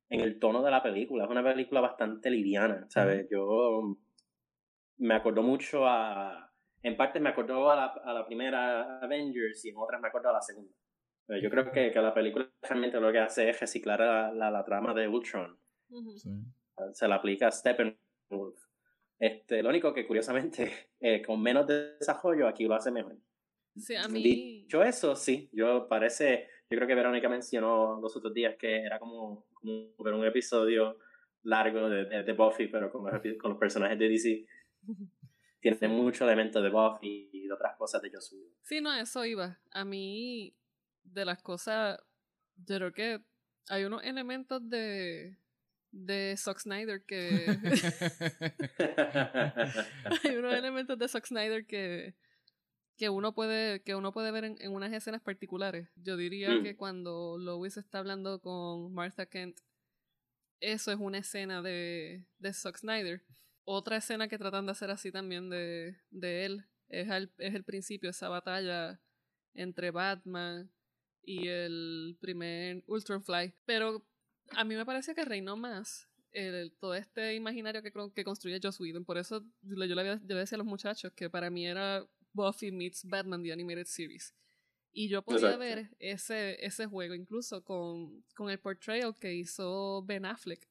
en 0.08 0.20
el 0.20 0.38
tono 0.38 0.62
de 0.62 0.70
la 0.70 0.82
película. 0.82 1.24
Es 1.24 1.30
una 1.30 1.44
película 1.44 1.80
bastante 1.82 2.30
liviana, 2.30 2.86
¿sabes? 2.88 3.26
Yo 3.30 3.98
me 4.98 5.14
acuerdo 5.14 5.42
mucho 5.42 5.86
a... 5.86 6.50
En 6.82 6.96
parte 6.96 7.20
me 7.20 7.30
acuerdo 7.30 7.70
a 7.70 7.76
la, 7.76 7.86
a 7.86 8.12
la 8.12 8.26
primera 8.26 8.98
Avengers 9.00 9.64
y 9.64 9.70
en 9.70 9.76
otras 9.76 10.00
me 10.00 10.08
acuerdo 10.08 10.30
a 10.30 10.34
la 10.34 10.40
segunda. 10.40 10.72
yo 11.42 11.50
creo 11.50 11.70
que, 11.70 11.90
que, 11.90 12.00
la 12.00 12.12
película 12.14 12.50
realmente 12.62 13.00
lo 13.00 13.12
que 13.12 13.18
hace 13.18 13.48
es 13.48 13.60
reciclar 13.60 14.00
la, 14.00 14.50
la, 14.50 14.64
trama 14.64 14.94
de 14.94 15.08
Ultron. 15.08 15.58
Se 16.92 17.08
la 17.08 17.16
aplica 17.16 17.48
a 17.48 17.52
Steppenwolf. 17.52 18.58
Este, 19.18 19.62
lo 19.62 19.68
único 19.68 19.92
que 19.92 20.06
curiosamente, 20.06 20.90
eh, 21.00 21.22
con 21.22 21.42
menos 21.42 21.66
desarrollo, 21.66 22.48
aquí 22.48 22.64
lo 22.64 22.74
hace 22.74 22.90
mejor. 22.90 23.16
Sí, 23.76 23.94
a 23.96 24.08
mí. 24.08 24.22
Dicho 24.22 24.82
eso, 24.82 25.16
sí, 25.16 25.50
yo 25.52 25.88
parece, 25.88 26.48
Yo 26.74 26.78
creo 26.78 26.88
que 26.88 26.94
Verónica 26.96 27.28
mencionó 27.28 28.00
los 28.00 28.16
otros 28.16 28.34
días 28.34 28.56
que 28.58 28.82
era 28.82 28.98
como, 28.98 29.46
como 29.54 29.94
ver 29.98 30.12
un 30.12 30.26
episodio 30.26 30.98
largo 31.44 31.88
de, 31.88 32.24
de, 32.24 32.32
Buffy, 32.32 32.66
pero 32.66 32.90
con 32.90 33.04
los, 33.04 33.22
con 33.38 33.52
los 33.52 33.60
personajes 33.60 33.96
de 33.96 34.08
DC. 34.08 34.44
Tiene 35.60 35.86
muchos 35.86 36.22
elementos 36.22 36.60
de 36.60 36.70
Buffy 36.70 37.30
y 37.32 37.46
de 37.46 37.52
otras 37.52 37.76
cosas 37.76 38.02
de 38.02 38.10
Joss 38.10 38.32
Whedon. 38.32 38.50
Sí, 38.62 38.80
no, 38.80 38.92
eso 38.92 39.24
iba. 39.24 39.60
A 39.70 39.84
mí, 39.84 40.52
de 41.04 41.24
las 41.24 41.40
cosas, 41.42 42.00
yo 42.56 42.76
creo 42.78 42.92
que 42.92 43.20
hay 43.68 43.84
unos 43.84 44.02
elementos 44.02 44.68
de, 44.68 45.38
de 45.92 46.34
Zack 46.36 46.58
Snyder 46.58 47.04
que... 47.04 47.46
hay 50.24 50.36
unos 50.36 50.54
elementos 50.54 50.98
de 50.98 51.06
Zack 51.06 51.26
Snyder 51.26 51.66
que 51.66 52.16
que 52.96 53.08
uno 53.08 53.34
puede, 53.34 53.82
que 53.82 53.94
uno 53.94 54.12
puede 54.12 54.30
ver 54.30 54.44
en, 54.44 54.56
en 54.60 54.72
unas 54.72 54.92
escenas 54.92 55.22
particulares. 55.22 55.88
Yo 55.96 56.16
diría 56.16 56.50
Mm. 56.50 56.62
que 56.62 56.76
cuando 56.76 57.36
Lois 57.38 57.76
está 57.76 57.98
hablando 57.98 58.40
con 58.40 58.92
Martha 58.92 59.26
Kent, 59.26 59.58
eso 60.60 60.92
es 60.92 60.98
una 60.98 61.18
escena 61.18 61.60
de, 61.62 62.24
de 62.38 62.52
Zack 62.52 62.78
Snyder. 62.78 63.22
Otra 63.64 63.96
escena 63.96 64.28
que 64.28 64.38
tratan 64.38 64.66
de 64.66 64.72
hacer 64.72 64.90
así 64.90 65.10
también 65.10 65.50
de, 65.50 65.96
de 66.10 66.44
él 66.44 66.64
es, 66.88 67.10
al, 67.10 67.32
es 67.38 67.54
el 67.54 67.64
principio, 67.64 68.10
esa 68.10 68.28
batalla 68.28 69.00
entre 69.54 69.90
Batman 69.90 70.70
y 71.22 71.48
el 71.48 72.16
primer 72.20 72.84
Ultronfly. 72.86 73.54
Pero 73.64 74.06
a 74.50 74.64
mí 74.64 74.74
me 74.76 74.84
parece 74.86 75.14
que 75.14 75.24
reinó 75.24 75.56
más 75.56 76.08
el, 76.32 76.72
todo 76.78 76.94
este 76.94 77.34
imaginario 77.34 77.82
que, 77.82 77.92
que 78.14 78.24
construye 78.24 78.60
Joss 78.62 78.80
Whedon. 78.80 79.04
Por 79.04 79.18
eso 79.18 79.44
yo 79.62 79.76
le, 79.76 79.88
yo 79.88 79.94
le 79.96 80.34
decía 80.34 80.56
a 80.56 80.58
los 80.58 80.66
muchachos 80.66 81.12
que 81.14 81.30
para 81.30 81.50
mí 81.50 81.66
era 81.66 82.06
Buffy 82.34 82.70
meets 82.70 83.04
Batman 83.04 83.42
The 83.42 83.52
Animated 83.52 83.86
Series. 83.86 84.34
Y 84.92 85.08
yo 85.08 85.22
podía 85.22 85.54
Exacto. 85.54 85.58
ver 85.58 85.96
ese, 85.98 86.64
ese 86.64 86.86
juego 86.86 87.14
incluso 87.14 87.64
con, 87.64 88.22
con 88.34 88.50
el 88.50 88.60
portrayal 88.60 89.14
que 89.18 89.34
hizo 89.34 90.04
Ben 90.04 90.24
Affleck 90.24 90.68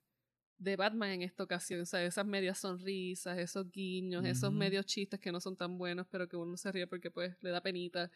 de 0.57 0.75
Batman 0.75 1.09
en 1.09 1.21
esta 1.23 1.43
ocasión. 1.43 1.81
O 1.81 1.85
sea, 1.85 2.03
esas 2.03 2.25
medias 2.25 2.59
sonrisas, 2.59 3.37
esos 3.37 3.69
guiños, 3.69 4.23
esos 4.25 4.53
medios 4.53 4.85
chistes 4.85 5.19
que 5.19 5.31
no 5.31 5.39
son 5.39 5.57
tan 5.57 5.77
buenos, 5.77 6.07
pero 6.09 6.27
que 6.27 6.37
uno 6.37 6.55
se 6.55 6.71
ríe 6.71 6.87
porque 6.87 7.11
pues 7.11 7.35
le 7.41 7.49
da 7.49 7.61
penita. 7.61 8.09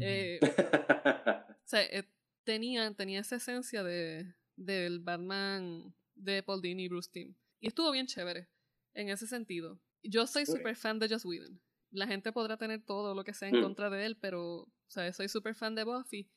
Eh, 0.00 0.38
o 1.56 1.66
sea, 1.66 1.82
eh, 1.82 2.04
tenía, 2.44 2.92
tenía 2.92 3.20
esa 3.20 3.36
esencia 3.36 3.82
de, 3.82 4.34
del 4.56 5.00
Batman 5.00 5.94
de 6.14 6.42
Paul 6.42 6.60
Dini 6.60 6.84
y 6.84 6.88
Bruce 6.88 7.10
Timm. 7.10 7.34
Y 7.60 7.68
estuvo 7.68 7.90
bien 7.90 8.06
chévere 8.06 8.48
en 8.92 9.08
ese 9.08 9.26
sentido. 9.26 9.80
Yo 10.02 10.26
soy 10.26 10.44
súper 10.44 10.76
fan 10.76 10.98
de 10.98 11.08
Joss 11.08 11.24
Whedon. 11.24 11.58
La 11.94 12.06
gente 12.06 12.32
podrá 12.32 12.56
tener 12.56 12.82
todo 12.84 13.14
lo 13.14 13.24
que 13.24 13.32
sea 13.34 13.48
en 13.48 13.58
Mm. 13.58 13.62
contra 13.62 13.88
de 13.90 14.04
él, 14.04 14.16
pero 14.20 14.62
o 14.62 14.68
sea, 14.88 15.12
soy 15.12 15.28
súper 15.28 15.54
fan 15.54 15.74
de 15.74 15.84
Buffy. 15.84 16.28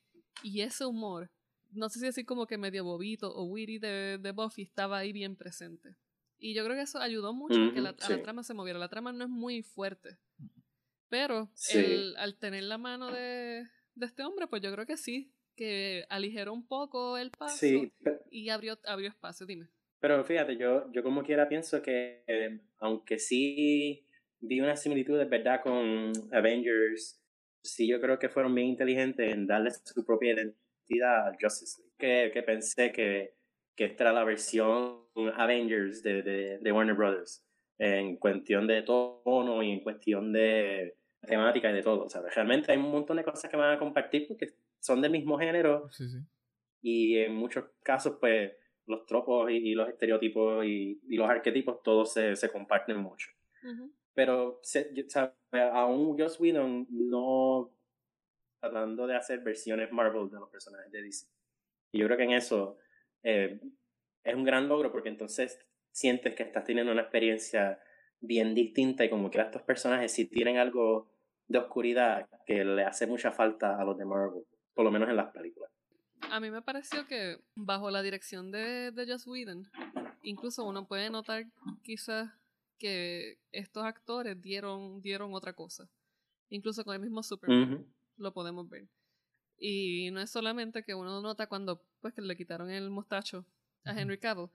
Y 0.42 0.60
ese 0.60 0.86
humor, 0.86 1.30
no 1.72 1.88
sé 1.88 1.98
si 1.98 2.06
decir 2.06 2.24
como 2.24 2.46
que 2.46 2.56
medio 2.58 2.84
bobito 2.84 3.34
o 3.34 3.44
witty 3.44 3.78
de, 3.78 4.18
de 4.18 4.32
Buffy, 4.32 4.62
estaba 4.62 4.98
ahí 4.98 5.12
bien 5.12 5.34
presente. 5.36 5.96
Y 6.38 6.54
yo 6.54 6.64
creo 6.64 6.76
que 6.76 6.82
eso 6.82 6.98
ayudó 7.00 7.32
mucho 7.34 7.60
a 7.60 7.72
que 7.74 7.80
la, 7.80 7.90
a 7.90 8.22
trama 8.22 8.44
se 8.44 8.54
moviera. 8.54 8.78
La 8.78 8.88
trama 8.88 9.12
no 9.12 9.24
es 9.24 9.30
muy 9.30 9.62
fuerte. 9.62 10.16
Pero 11.08 11.50
Sí. 11.54 11.78
el- 11.78 12.16
al 12.16 12.36
tener 12.38 12.62
la 12.64 12.78
mano 12.78 13.10
de, 13.10 13.64
de 13.94 14.06
este 14.06 14.22
hombre, 14.22 14.46
pues 14.46 14.62
yo 14.62 14.72
creo 14.72 14.86
que 14.86 14.96
sí, 14.96 15.32
que 15.56 16.04
aligeró 16.08 16.52
un 16.52 16.66
poco 16.66 17.18
el 17.18 17.30
paso 17.32 17.56
sí, 17.56 17.92
y 18.30 18.48
abrió, 18.50 18.78
abrió 18.84 19.08
espacio. 19.08 19.44
Dime. 19.46 19.68
pero 20.00 20.22
fíjate, 20.24 20.56
yo, 20.56 20.88
yo 20.92 21.02
como 21.02 21.24
quiera 21.24 21.48
pienso 21.48 21.82
que, 21.82 22.22
eh, 22.28 22.60
aunque 22.78 23.18
sí 23.18 24.06
vi 24.40 24.60
una 24.60 24.76
similitud, 24.76 25.18
¿verdad?, 25.26 25.60
con 25.62 26.12
Avengers, 26.32 27.20
sí 27.62 27.86
yo 27.88 28.00
creo 28.00 28.18
que 28.18 28.28
fueron 28.28 28.54
bien 28.54 28.68
inteligentes 28.68 29.32
en 29.32 29.46
darle 29.46 29.70
su 29.70 30.04
propia 30.04 30.32
identidad 30.34 31.28
a 31.28 31.36
Justice 31.40 31.80
League. 31.80 31.94
Que, 31.98 32.30
que 32.32 32.42
pensé 32.42 32.92
que, 32.92 33.34
que 33.74 33.84
esta 33.86 34.04
era 34.04 34.12
la 34.12 34.24
versión 34.24 35.02
Avengers 35.34 36.02
de, 36.02 36.22
de, 36.22 36.58
de 36.58 36.72
Warner 36.72 36.94
Brothers, 36.94 37.44
en 37.78 38.16
cuestión 38.16 38.66
de 38.66 38.82
tono 38.82 39.62
y 39.62 39.72
en 39.72 39.80
cuestión 39.80 40.32
de 40.32 40.96
temática 41.26 41.70
y 41.70 41.74
de 41.74 41.82
todo. 41.82 42.04
O 42.04 42.08
sea, 42.08 42.22
realmente 42.22 42.70
hay 42.72 42.78
un 42.78 42.90
montón 42.90 43.16
de 43.16 43.24
cosas 43.24 43.50
que 43.50 43.56
van 43.56 43.74
a 43.74 43.78
compartir 43.78 44.26
porque 44.28 44.54
son 44.80 45.00
del 45.02 45.10
mismo 45.10 45.36
género 45.38 45.90
Sí, 45.90 46.08
sí. 46.08 46.18
y 46.80 47.18
en 47.18 47.34
muchos 47.34 47.64
casos 47.82 48.16
pues 48.20 48.52
los 48.86 49.04
tropos 49.04 49.50
y, 49.50 49.56
y 49.56 49.74
los 49.74 49.88
estereotipos 49.88 50.64
y, 50.64 51.00
y 51.08 51.16
los 51.16 51.28
arquetipos 51.28 51.82
todos 51.82 52.12
se, 52.12 52.36
se 52.36 52.48
comparten 52.48 52.96
mucho 52.98 53.28
Ujú. 53.64 53.92
Pero 54.18 54.58
se, 54.64 54.90
aún 55.72 56.18
Joss 56.18 56.40
Whedon 56.40 56.88
no 56.90 57.70
tratando 58.60 59.06
de 59.06 59.14
hacer 59.14 59.44
versiones 59.44 59.92
Marvel 59.92 60.28
de 60.28 60.40
los 60.40 60.50
personajes 60.50 60.90
de 60.90 61.02
DC 61.02 61.28
y 61.92 62.00
yo 62.00 62.06
creo 62.06 62.18
que 62.18 62.24
en 62.24 62.32
eso 62.32 62.78
eh, 63.22 63.60
es 64.24 64.34
un 64.34 64.42
gran 64.42 64.66
logro 64.66 64.90
porque 64.90 65.08
entonces 65.08 65.64
sientes 65.92 66.34
que 66.34 66.42
estás 66.42 66.64
teniendo 66.64 66.90
una 66.90 67.02
experiencia 67.02 67.80
bien 68.18 68.56
distinta 68.56 69.04
y 69.04 69.08
como 69.08 69.30
que 69.30 69.40
estos 69.40 69.62
personajes 69.62 70.10
si 70.10 70.24
tienen 70.24 70.56
algo 70.56 71.12
de 71.46 71.58
oscuridad 71.58 72.28
que 72.44 72.64
le 72.64 72.82
hace 72.82 73.06
mucha 73.06 73.30
falta 73.30 73.80
a 73.80 73.84
los 73.84 73.96
de 73.98 74.04
Marvel 74.04 74.42
por 74.74 74.84
lo 74.84 74.90
menos 74.90 75.08
en 75.08 75.14
las 75.14 75.30
películas. 75.30 75.70
A 76.32 76.40
mí 76.40 76.50
me 76.50 76.62
pareció 76.62 77.06
que 77.06 77.38
bajo 77.54 77.92
la 77.92 78.02
dirección 78.02 78.50
de, 78.50 78.90
de 78.90 79.06
Joss 79.06 79.28
Whedon, 79.28 79.70
incluso 80.22 80.64
uno 80.64 80.88
puede 80.88 81.08
notar 81.08 81.44
quizás 81.84 82.32
que 82.78 83.38
estos 83.52 83.84
actores 83.84 84.40
dieron, 84.40 85.00
dieron 85.02 85.34
otra 85.34 85.52
cosa. 85.52 85.88
Incluso 86.50 86.84
con 86.84 86.94
el 86.94 87.00
mismo 87.00 87.22
Superman 87.22 87.68
lo 88.16 88.32
podemos 88.32 88.68
ver. 88.68 88.88
Y 89.58 90.10
no 90.12 90.20
es 90.20 90.30
solamente 90.30 90.84
que 90.84 90.94
uno 90.94 91.20
nota 91.20 91.46
cuando 91.48 91.84
pues 92.00 92.14
que 92.14 92.22
le 92.22 92.36
quitaron 92.36 92.70
el 92.70 92.90
mostacho 92.90 93.44
a. 93.84 93.92
Henry 93.98 94.18
Cavill, 94.18 94.48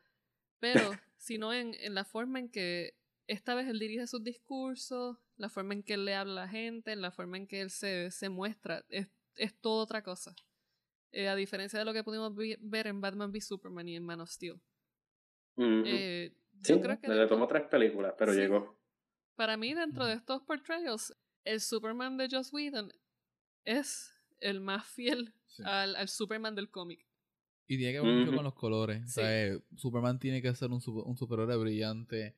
pero 0.59 0.89
sino 1.17 1.53
en, 1.53 1.73
en 1.75 1.93
la 1.93 2.05
forma 2.05 2.39
en 2.39 2.49
que 2.49 2.95
esta 3.27 3.53
vez 3.55 3.67
él 3.67 3.79
dirige 3.79 4.07
sus 4.07 4.23
discursos, 4.23 5.17
la 5.37 5.49
forma 5.49 5.73
en 5.73 5.83
que 5.83 5.93
él 5.95 6.05
le 6.05 6.15
habla 6.15 6.43
a 6.43 6.45
la 6.45 6.51
gente, 6.51 6.91
en 6.91 7.01
la 7.01 7.11
forma 7.11 7.37
en 7.37 7.47
que 7.47 7.61
él 7.61 7.69
se, 7.69 8.11
se 8.11 8.29
muestra, 8.29 8.85
es, 8.89 9.07
es 9.35 9.53
toda 9.59 9.83
otra 9.83 10.03
cosa. 10.03 10.35
Eh, 11.11 11.27
a 11.27 11.35
diferencia 11.35 11.77
de 11.79 11.85
lo 11.85 11.93
que 11.93 12.03
pudimos 12.03 12.35
vi- 12.35 12.57
ver 12.59 12.87
en 12.87 12.99
Batman 13.01 13.29
v 13.31 13.39
Superman 13.41 13.87
y 13.87 13.95
en 13.95 14.03
Man 14.03 14.21
of 14.21 14.29
Steel. 14.31 14.59
Eh, 15.85 16.33
Sí, 16.61 16.73
yo 16.73 16.81
creo 16.81 16.99
que 16.99 17.07
le 17.07 17.15
dentro- 17.15 17.35
tomó 17.35 17.47
tres 17.47 17.63
películas, 17.63 18.13
pero 18.17 18.33
Sí. 18.33 18.39
llegó. 18.39 18.77
para 19.35 19.57
mí, 19.57 19.73
dentro 19.73 20.05
de 20.05 20.11
Ujú. 20.13 20.19
estos 20.19 20.41
portrayals, 20.43 21.13
el 21.43 21.59
Superman 21.59 22.17
de 22.17 22.29
Joss 22.29 22.53
Whedon 22.53 22.91
es 23.65 24.13
el 24.39 24.59
más 24.61 24.85
fiel 24.87 25.33
Sí. 25.47 25.63
al, 25.65 25.95
al 25.95 26.07
Superman 26.07 26.53
del 26.55 26.69
cómic. 26.69 27.05
Y 27.67 27.77
tiene 27.77 27.93
que 27.93 28.01
ver 28.01 28.13
mucho 28.19 28.35
con 28.35 28.43
los 28.43 28.53
colores. 28.53 29.03
O 29.05 29.07
sea, 29.07 29.45
eh, 29.47 29.59
Superman 29.75 30.19
tiene 30.19 30.41
que 30.41 30.53
ser 30.53 30.69
un, 30.69 30.81
super- 30.81 31.03
un 31.05 31.17
superhéroe 31.17 31.57
brillante 31.57 32.35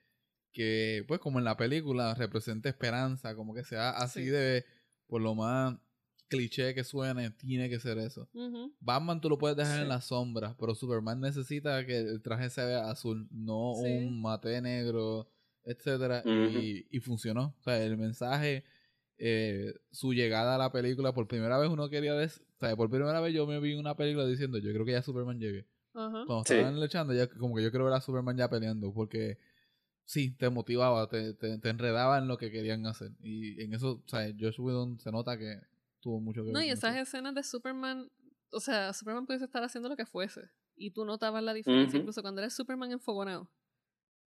que, 0.53 1.03
pues, 1.07 1.19
como 1.19 1.39
en 1.39 1.45
la 1.45 1.57
película, 1.57 2.13
represente 2.15 2.69
esperanza, 2.69 3.35
como 3.35 3.53
que 3.53 3.63
sea 3.65 3.89
así 3.89 4.23
Sí. 4.23 4.29
de, 4.29 4.65
por 5.07 5.21
lo 5.21 5.35
más 5.35 5.77
cliché 6.27 6.73
que 6.73 6.83
suene, 6.83 7.29
tiene 7.31 7.69
que 7.69 7.79
ser 7.79 7.97
eso. 7.97 8.29
Batman 8.79 9.21
tú 9.21 9.29
lo 9.29 9.37
puedes 9.37 9.55
dejar 9.57 9.77
en 9.77 9.83
Sí. 9.83 9.89
las 9.89 10.05
sombras, 10.05 10.55
pero 10.59 10.73
Superman 10.75 11.19
necesita 11.21 11.85
que 11.85 11.97
el 11.99 12.21
traje 12.21 12.49
se 12.49 12.65
vea 12.65 12.89
azul, 12.89 13.27
no 13.31 13.73
Sí. 13.75 13.87
un 14.05 14.21
mate 14.21 14.61
negro, 14.61 15.27
etcétera, 15.63 16.21
y, 16.25 16.85
y 16.89 16.99
funcionó. 16.99 17.55
O 17.59 17.63
sea, 17.63 17.81
el 17.83 17.97
mensaje, 17.97 18.63
eh, 19.17 19.73
su 19.91 20.13
llegada 20.13 20.55
a 20.55 20.57
la 20.57 20.71
película, 20.71 21.13
por 21.13 21.27
primera 21.27 21.57
vez 21.57 21.69
uno 21.69 21.89
quería 21.89 22.13
des- 22.15 22.41
o 22.41 22.59
sea, 22.59 22.75
por 22.75 22.89
primera 22.89 23.19
vez 23.21 23.33
yo 23.33 23.45
me 23.47 23.59
vi 23.59 23.73
una 23.73 23.95
película 23.95 24.25
diciendo, 24.25 24.57
yo 24.57 24.71
creo 24.73 24.85
que 24.85 24.91
ya 24.93 25.01
Superman 25.01 25.39
llegue. 25.39 25.67
Ajá. 25.93 26.23
Cuando 26.25 26.43
Sí. 26.45 26.53
estaban 26.55 26.79
luchando, 26.79 27.13
ya 27.13 27.27
como 27.27 27.55
que 27.55 27.63
yo 27.63 27.71
creo 27.71 27.85
ver 27.85 27.93
a 27.93 28.01
Superman 28.01 28.35
ya 28.37 28.49
peleando, 28.49 28.93
porque 28.93 29.37
sí, 30.05 30.31
te 30.31 30.49
motivaba, 30.49 31.07
te, 31.09 31.33
te, 31.33 31.57
te 31.57 31.69
enredaba 31.69 32.17
en 32.17 32.27
lo 32.27 32.37
que 32.37 32.51
querían 32.51 32.85
hacer. 32.85 33.11
Y 33.21 33.61
en 33.61 33.73
eso, 33.73 34.03
o 34.05 34.09
sea, 34.09 34.27
Josh 34.39 34.59
Whedon 34.59 34.99
se 34.99 35.11
nota 35.11 35.37
que 35.37 35.59
tuvo 36.05 36.19
mucho 36.19 36.41
que 36.41 36.45
ver. 36.45 36.53
No, 36.53 36.61
y 36.61 36.69
esas 36.69 36.95
escenas 36.95 37.33
de 37.33 37.41
Superman, 37.41 38.11
o 38.51 38.59
sea, 38.59 38.93
Superman 38.93 39.25
pudiese 39.25 39.45
estar 39.45 39.63
haciendo 39.63 39.89
lo 39.89 39.95
que 39.95 40.05
fuese. 40.05 40.51
Y 40.75 40.91
tú 40.91 41.03
notabas 41.03 41.41
la 41.41 41.53
diferencia, 41.53 41.97
incluso 41.97 42.21
cuando 42.21 42.41
era 42.41 42.49
Superman 42.51 42.91
enfogonado, 42.91 43.49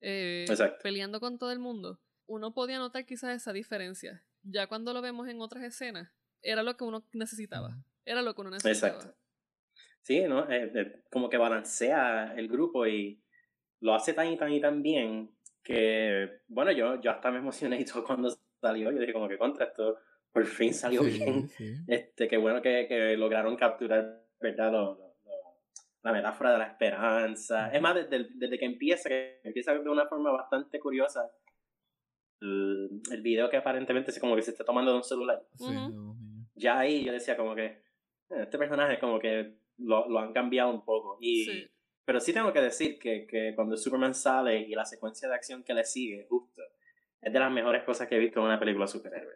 eh, 0.01 0.45
peleando 0.83 1.21
con 1.21 1.39
todo 1.39 1.53
el 1.53 1.61
mundo, 1.61 2.01
uno 2.27 2.53
podía 2.53 2.79
notar 2.79 3.07
quizás 3.07 3.37
esa 3.37 3.53
diferencia. 3.53 4.25
Ya 4.43 4.67
cuando 4.67 4.93
lo 4.93 5.01
vemos 5.03 5.29
en 5.29 5.41
otras 5.41 5.63
escenas, 5.63 6.11
era 6.43 6.65
lo 6.65 6.77
que 6.77 6.83
uno 6.83 7.07
necesitaba. 7.13 7.79
Era 8.05 8.23
lo 8.23 8.35
que 8.35 8.41
uno 8.41 8.51
necesitaba. 8.51 8.95
Exacto. 8.95 9.19
Sí, 10.03 10.23
¿no? 10.23 10.51
Eh, 10.51 10.73
eh, 10.75 11.03
como 11.11 11.29
que 11.31 11.37
balancea 11.37 12.35
el 12.37 12.49
grupo 12.49 12.87
y 12.87 13.23
lo 13.81 13.95
hace 13.95 14.15
tan 14.15 14.33
y 14.33 14.37
tan 14.37 14.53
y 14.53 14.61
tan 14.61 14.83
bien 14.83 15.31
que, 15.63 16.41
bueno, 16.49 16.73
yo, 16.73 17.01
yo 17.01 17.13
hasta 17.13 17.31
me 17.31 17.39
emocioné 17.39 17.81
y 17.81 17.85
todo 17.85 18.03
cuando 18.03 18.31
salió. 18.61 18.91
Yo 18.91 18.99
dije 18.99 19.13
como 19.13 19.29
que 19.29 19.39
contra 19.39 19.67
esto 19.67 19.99
por 20.33 20.45
fin 20.47 20.73
salió 20.75 21.03
Sí, 21.03 21.11
bien. 21.19 21.49
sí. 21.49 21.75
Este, 21.87 22.29
qué 22.29 22.37
bueno 22.37 22.61
que, 22.63 22.87
que 22.89 23.17
lograron 23.17 23.57
capturar, 23.57 24.25
¿verdad? 24.41 24.73
Lo, 24.73 24.95
lo- 24.95 24.99
lo- 25.25 25.59
la 26.03 26.13
metáfora 26.13 26.53
de 26.53 26.59
la 26.59 26.67
esperanza. 26.69 27.71
Es 27.73 27.81
más, 27.83 27.95
desde, 27.95 28.29
desde 28.35 28.59
que 28.59 28.65
empieza, 28.65 29.09
que 29.09 29.41
empieza 29.45 29.73
de 29.75 29.89
una 29.89 30.07
forma 30.07 30.31
bastante 30.31 30.79
curiosa. 30.79 31.31
El, 32.41 33.03
el 33.11 33.23
video 33.23 33.51
que 33.51 33.57
aparentemente 33.57 34.11
es 34.13 34.19
como 34.21 34.37
que 34.37 34.43
se 34.43 34.53
está 34.53 34.65
tomando 34.65 34.93
de 34.93 34.97
un 34.99 35.03
celular. 35.05 35.43
Sí, 35.57 35.65
los 35.65 35.91
niños. 35.91 36.17
Ya 36.55 36.79
ahí 36.79 37.05
yo 37.05 37.13
decía 37.13 37.37
como 37.37 37.55
que, 37.55 37.65
"Eh, 37.67 38.43
este 38.43 38.59
personaje 38.59 38.99
como 39.01 39.19
que 39.19 39.59
lo, 39.79 40.09
lo 40.09 40.19
han 40.21 40.33
cambiado 40.33 40.71
un 40.71 40.85
poco. 40.85 41.19
Y, 41.21 41.45
Sí. 41.45 41.71
Pero 42.05 42.21
sí 42.21 42.33
tengo 42.33 42.55
que 42.55 42.63
decir 42.63 42.99
que, 42.99 43.27
que 43.27 43.53
cuando 43.55 43.77
Superman 43.77 44.15
sale 44.15 44.61
y 44.61 44.75
la 44.75 44.87
secuencia 44.87 45.29
de 45.29 45.35
acción 45.35 45.63
que 45.63 45.75
le 45.75 45.85
sigue, 45.85 46.27
justo, 46.27 46.63
es 47.21 47.31
de 47.31 47.39
las 47.39 47.53
mejores 47.53 47.85
cosas 47.85 48.09
que 48.09 48.17
he 48.17 48.19
visto 48.19 48.41
en 48.41 48.47
una 48.47 48.59
película 48.59 48.87
de 48.87 48.93
superhéroe. 48.93 49.35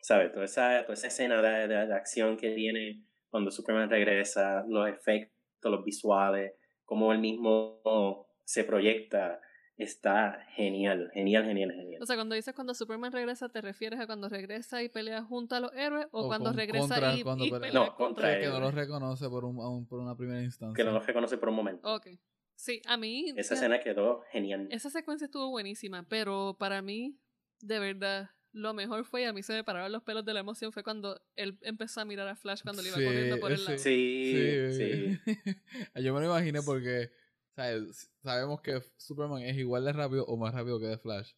¿Sabes? 0.00 0.32
Toda 0.32 0.44
esa, 0.44 0.82
toda 0.82 0.94
esa 0.94 1.08
escena 1.08 1.42
de, 1.42 1.68
de- 1.68 1.86
de 1.86 1.94
acción 1.94 2.36
que 2.36 2.50
tiene 2.52 3.04
cuando 3.30 3.50
Superman 3.50 3.90
regresa, 3.90 4.64
los 4.68 4.88
efectos, 4.88 5.36
los 5.70 5.84
visuales, 5.84 6.52
cómo 6.84 7.12
él 7.12 7.18
mismo 7.18 8.26
se 8.44 8.64
proyecta, 8.64 9.40
está 9.76 10.44
genial, 10.54 11.10
genial, 11.12 11.44
genial, 11.44 11.70
genial. 11.72 12.02
O 12.02 12.06
sea, 12.06 12.16
cuando 12.16 12.34
dices 12.34 12.54
cuando 12.54 12.74
Superman 12.74 13.12
regresa, 13.12 13.48
¿te 13.48 13.60
refieres 13.60 14.00
a 14.00 14.06
cuando 14.06 14.28
regresa 14.28 14.82
y 14.82 14.88
pelea 14.88 15.22
junto 15.22 15.54
a 15.56 15.60
los 15.60 15.72
héroes? 15.74 16.06
¿O, 16.10 16.22
O 16.22 16.26
cuando 16.28 16.50
con- 16.50 16.56
regresa 16.56 16.88
contra- 16.88 17.14
y, 17.16 17.22
cuando 17.22 17.44
y 17.44 17.50
pelea. 17.50 17.68
pelea 17.70 17.84
No, 17.86 17.94
contra 17.96 18.38
que 18.40 18.46
no 18.46 18.60
los 18.60 18.74
reconoce 18.74 19.28
por, 19.28 19.44
un, 19.44 19.86
por 19.86 20.00
una 20.00 20.16
primera 20.16 20.42
instancia. 20.42 20.74
que 20.74 20.84
no 20.88 20.92
lo 20.96 21.00
reconoce 21.04 21.36
por 21.38 21.50
un 21.50 21.56
momento. 21.56 21.94
Ok. 21.94 22.06
Sí, 22.54 22.80
a 22.86 22.96
mí... 22.96 23.26
Esa 23.36 23.54
ya- 23.54 23.60
escena 23.60 23.80
quedó 23.80 24.22
genial. 24.32 24.66
Esa 24.70 24.90
secuencia 24.90 25.26
estuvo 25.26 25.48
buenísima, 25.50 26.04
pero 26.08 26.56
para 26.58 26.82
mí, 26.82 27.16
de 27.60 27.78
verdad, 27.78 28.30
lo 28.52 28.72
mejor 28.74 29.04
fue, 29.04 29.22
y 29.22 29.24
a 29.24 29.32
mí 29.32 29.42
se 29.42 29.52
me 29.52 29.62
pararon 29.64 29.92
los 29.92 30.02
pelos 30.02 30.24
de 30.24 30.32
la 30.34 30.40
emoción, 30.40 30.72
fue 30.72 30.82
cuando 30.82 31.20
él 31.36 31.58
empezó 31.62 32.00
a 32.00 32.04
mirar 32.04 32.28
a 32.28 32.34
Flash 32.36 32.62
cuando 32.62 32.82
le 32.82 32.88
iba 32.88 32.96
Sí, 32.98 33.04
corriendo 33.04 33.38
por 33.40 33.52
el 33.52 33.58
sí. 33.58 33.64
lado. 33.64 33.78
Sí, 33.78 34.72
sí. 34.72 35.18
Yo 36.02 36.14
me 36.14 36.20
lo 36.20 36.26
imaginé 36.26 36.62
porque 36.62 37.10
¿sabes? 37.54 38.10
sabemos 38.22 38.60
que 38.62 38.80
Superman 38.96 39.42
es 39.42 39.56
igual 39.56 39.84
de 39.84 39.92
rápido 39.92 40.24
o 40.26 40.36
más 40.36 40.54
rápido 40.54 40.78
que 40.80 40.86
de 40.86 40.98
Flash. 40.98 41.32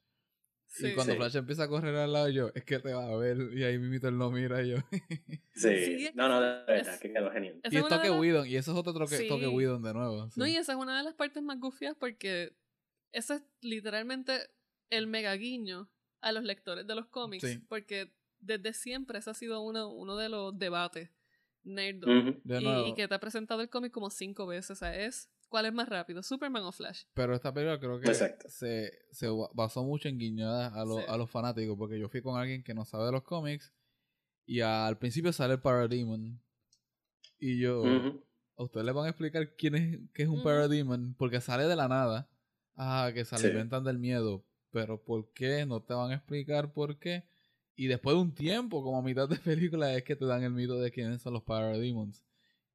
Sí. 0.73 0.87
y 0.87 0.95
cuando 0.95 1.15
Sí. 1.15 1.19
Flash 1.19 1.35
empieza 1.37 1.65
a 1.65 1.69
correr 1.69 1.97
al 1.97 2.13
lado 2.13 2.29
yo, 2.29 2.53
es 2.55 2.63
que 2.65 2.79
te 2.79 2.93
va 2.95 3.05
a 3.11 3.17
ver 3.17 3.37
y 3.55 3.65
ahí 3.65 3.77
mismo 3.79 4.07
él 4.09 4.15
lo 4.17 4.31
mira 4.31 4.63
y 4.63 4.71
yo. 4.71 4.77
Sí. 5.53 5.85
Sí, 5.99 6.11
no, 6.15 6.29
no, 6.29 6.41
de 6.41 6.61
es- 6.61 6.67
verdad, 6.87 7.01
que 7.01 7.13
quedó 7.13 7.31
genial. 7.33 7.61
Y 7.65 7.67
es 7.77 7.83
es 7.83 7.89
toque 7.89 8.09
las- 8.09 8.21
Whedon 8.21 8.47
y 8.47 8.55
eso 8.55 8.71
es 8.71 8.79
otro 8.79 8.93
toque, 8.93 9.17
Sí. 9.17 9.27
toque 9.27 9.49
Whedon 9.49 9.83
de 9.83 9.93
nuevo. 9.95 10.31
sí. 10.31 10.39
No, 10.39 10.47
y 10.47 10.55
esa 10.55 10.73
es 10.75 10.79
una 10.79 10.97
de 10.97 11.03
las 11.03 11.15
partes 11.15 11.43
más 11.43 11.59
gufias 11.59 11.97
porque 11.99 12.53
ese 13.13 13.35
es 13.35 13.43
literalmente 13.63 14.39
el 14.91 15.09
mega 15.09 15.35
guiño 15.35 15.91
a 16.21 16.33
los 16.33 16.45
lectores 16.45 16.87
de 16.87 16.95
los 16.95 17.07
cómics. 17.07 17.47
Sí. 17.47 17.59
Porque 17.69 18.13
desde 18.39 18.73
siempre 18.73 19.19
ese 19.19 19.31
ha 19.31 19.35
sido 19.35 19.61
uno, 19.63 19.89
uno 19.93 20.17
de 20.17 20.29
los 20.29 20.59
debates 20.59 21.11
nerd 21.63 22.03
Ujú. 22.05 22.41
De 22.45 22.89
y, 22.89 22.95
que 22.95 23.07
te 23.07 23.15
ha 23.15 23.21
presentado 23.21 23.61
el 23.61 23.69
cómic 23.69 23.93
como 23.93 24.09
cinco 24.11 24.47
veces. 24.47 24.71
O 24.71 24.75
sea, 24.77 24.97
es 24.97 25.29
¿cuál 25.49 25.67
es 25.67 25.73
más 25.73 25.89
rápido? 25.89 26.23
¿Superman 26.23 26.63
o 26.63 26.73
Flash? 26.73 27.03
Pero 27.13 27.35
esta 27.35 27.53
película 27.53 27.79
creo 27.79 28.01
que 28.01 28.15
se, 28.15 28.93
se 29.11 29.29
ba- 29.29 29.51
basó 29.53 29.83
mucho 29.85 30.09
en 30.09 30.17
guiñadas 30.19 30.73
a, 30.75 30.85
los 30.85 30.99
Sí. 31.01 31.05
a 31.09 31.17
los 31.17 31.29
fanáticos, 31.31 31.77
porque 31.77 31.99
yo 31.99 32.09
fui 32.09 32.23
con 32.23 32.39
alguien 32.41 32.63
que 32.63 32.73
no 32.73 32.85
sabe 32.85 33.05
de 33.07 33.13
los 33.13 33.23
cómics 33.25 33.73
y 34.47 34.61
al 34.61 34.97
principio 34.99 35.33
sale 35.33 35.55
el 35.55 35.61
Parademon 35.61 36.41
y 37.39 37.59
yo, 37.59 37.83
a 38.57 38.63
ustedes 38.63 38.85
les 38.87 38.95
van 38.95 39.07
a 39.07 39.09
explicar 39.11 39.55
quién 39.57 39.75
es, 39.75 39.99
qué 40.15 40.23
es 40.25 40.29
un. 40.29 40.43
Parademon, 40.43 41.15
porque 41.19 41.41
sale 41.41 41.65
de 41.65 41.77
la 41.77 41.89
nada, 41.89 42.29
ah, 42.77 43.11
que 43.15 43.25
se 43.25 43.37
Sí. 43.37 43.47
alimentan 43.47 43.83
del 43.85 43.99
miedo, 43.99 44.45
pero 44.71 45.03
¿por 45.03 45.33
qué? 45.33 45.67
No 45.67 45.83
te 45.83 45.95
van 45.95 46.11
a 46.13 46.15
explicar 46.17 46.73
por 46.73 46.99
qué. 46.99 47.25
Y 47.77 47.87
después 47.87 48.15
de 48.15 48.23
un 48.23 48.35
tiempo, 48.35 48.83
como 48.83 48.99
a 48.99 49.03
mitad 49.03 49.29
de 49.29 49.37
película, 49.37 49.95
es 49.95 50.05
que 50.05 50.17
te 50.17 50.27
dan 50.27 50.43
el 50.43 50.51
mito 50.53 50.79
de 50.79 50.91
quiénes 50.91 51.23
son 51.23 51.33
los 51.35 51.43
Parademons. 51.43 52.25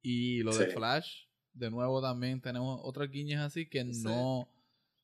Y 0.02 0.42
lo 0.42 0.56
de. 0.56 0.66
Flash, 0.66 1.26
de 1.52 1.70
nuevo 1.70 2.02
también 2.02 2.40
tenemos 2.40 2.80
otras 2.82 3.10
guiñas 3.10 3.42
así 3.44 3.68
que 3.68 3.84
Sí. 3.92 4.02
no, 4.04 4.48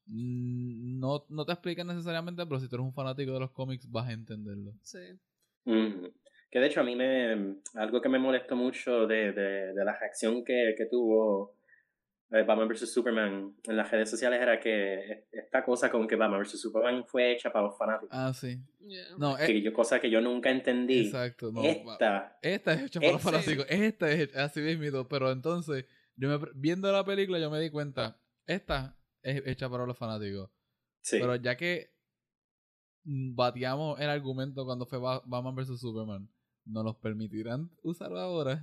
no, 0.06 1.24
no 1.28 1.44
te 1.46 1.52
explican 1.52 1.86
necesariamente, 1.86 2.44
pero 2.46 2.60
si 2.60 2.68
tú 2.68 2.76
eres 2.76 2.86
un 2.86 2.92
fanático 2.94 3.32
de 3.32 3.40
los 3.40 3.50
cómics 3.52 3.90
vas 3.90 4.08
a 4.08 4.12
entenderlo. 4.12 4.72
Sí. 4.82 4.98
Que 5.64 6.58
de 6.58 6.66
hecho 6.66 6.80
a 6.80 6.84
mí 6.84 6.94
me... 6.96 7.56
Algo 7.74 8.02
que 8.02 8.08
me 8.08 8.18
molestó 8.18 8.56
mucho 8.56 9.06
de, 9.06 9.32
de, 9.32 9.72
de 9.72 9.84
la 9.84 9.98
reacción 9.98 10.44
que, 10.44 10.74
que 10.76 10.86
tuvo 10.86 11.54
Batman 12.32 12.66
vs. 12.68 12.90
Superman 12.92 13.54
en 13.64 13.76
las 13.76 13.90
redes 13.90 14.08
sociales 14.10 14.40
era 14.40 14.58
que 14.58 15.26
esta 15.30 15.62
cosa 15.64 15.90
con 15.90 16.08
que 16.08 16.16
Batman 16.16 16.40
vs. 16.40 16.58
Superman 16.60 17.04
fue 17.06 17.32
hecha 17.32 17.52
para 17.52 17.66
los 17.66 17.76
fanáticos. 17.76 18.08
Ah, 18.10 18.32
sí. 18.32 18.58
Yeah. 18.80 19.04
No, 19.18 19.36
que 19.36 19.44
eh, 19.44 19.62
yo, 19.62 19.72
cosa 19.72 20.00
que 20.00 20.08
yo 20.10 20.20
nunca 20.20 20.50
entendí. 20.50 21.00
exacto. 21.06 21.52
No, 21.52 21.62
Esta... 21.62 22.38
Esta 22.40 22.72
es 22.72 22.82
hecha 22.84 23.00
para 23.00 23.12
los 23.12 23.22
fanáticos. 23.22 23.66
Esta 23.68 24.10
es 24.10 24.20
hecha- 24.20 24.44
así 24.44 24.60
mismo. 24.60 25.06
Pero 25.08 25.30
entonces, 25.30 25.84
yo 26.16 26.28
me, 26.38 26.46
viendo 26.54 26.90
la 26.90 27.04
película, 27.04 27.38
yo 27.38 27.50
me 27.50 27.60
di 27.60 27.68
cuenta. 27.70 28.18
Esta 28.46 28.96
es 29.22 29.42
hecha 29.46 29.68
para 29.68 29.84
los 29.86 29.96
fanáticos. 29.98 30.50
Sí. 31.02 31.18
Pero 31.20 31.36
ya 31.36 31.56
que 31.56 31.92
bateamos 33.04 34.00
el 34.00 34.08
argumento 34.08 34.64
cuando 34.64 34.86
fue 34.86 34.98
Ba- 34.98 35.22
Batman 35.26 35.54
vs. 35.54 35.80
Superman, 35.80 36.28
¿nos 36.64 36.84
los 36.84 36.96
permitirán 36.96 37.70
usarlo 37.82 38.18
ahora? 38.20 38.62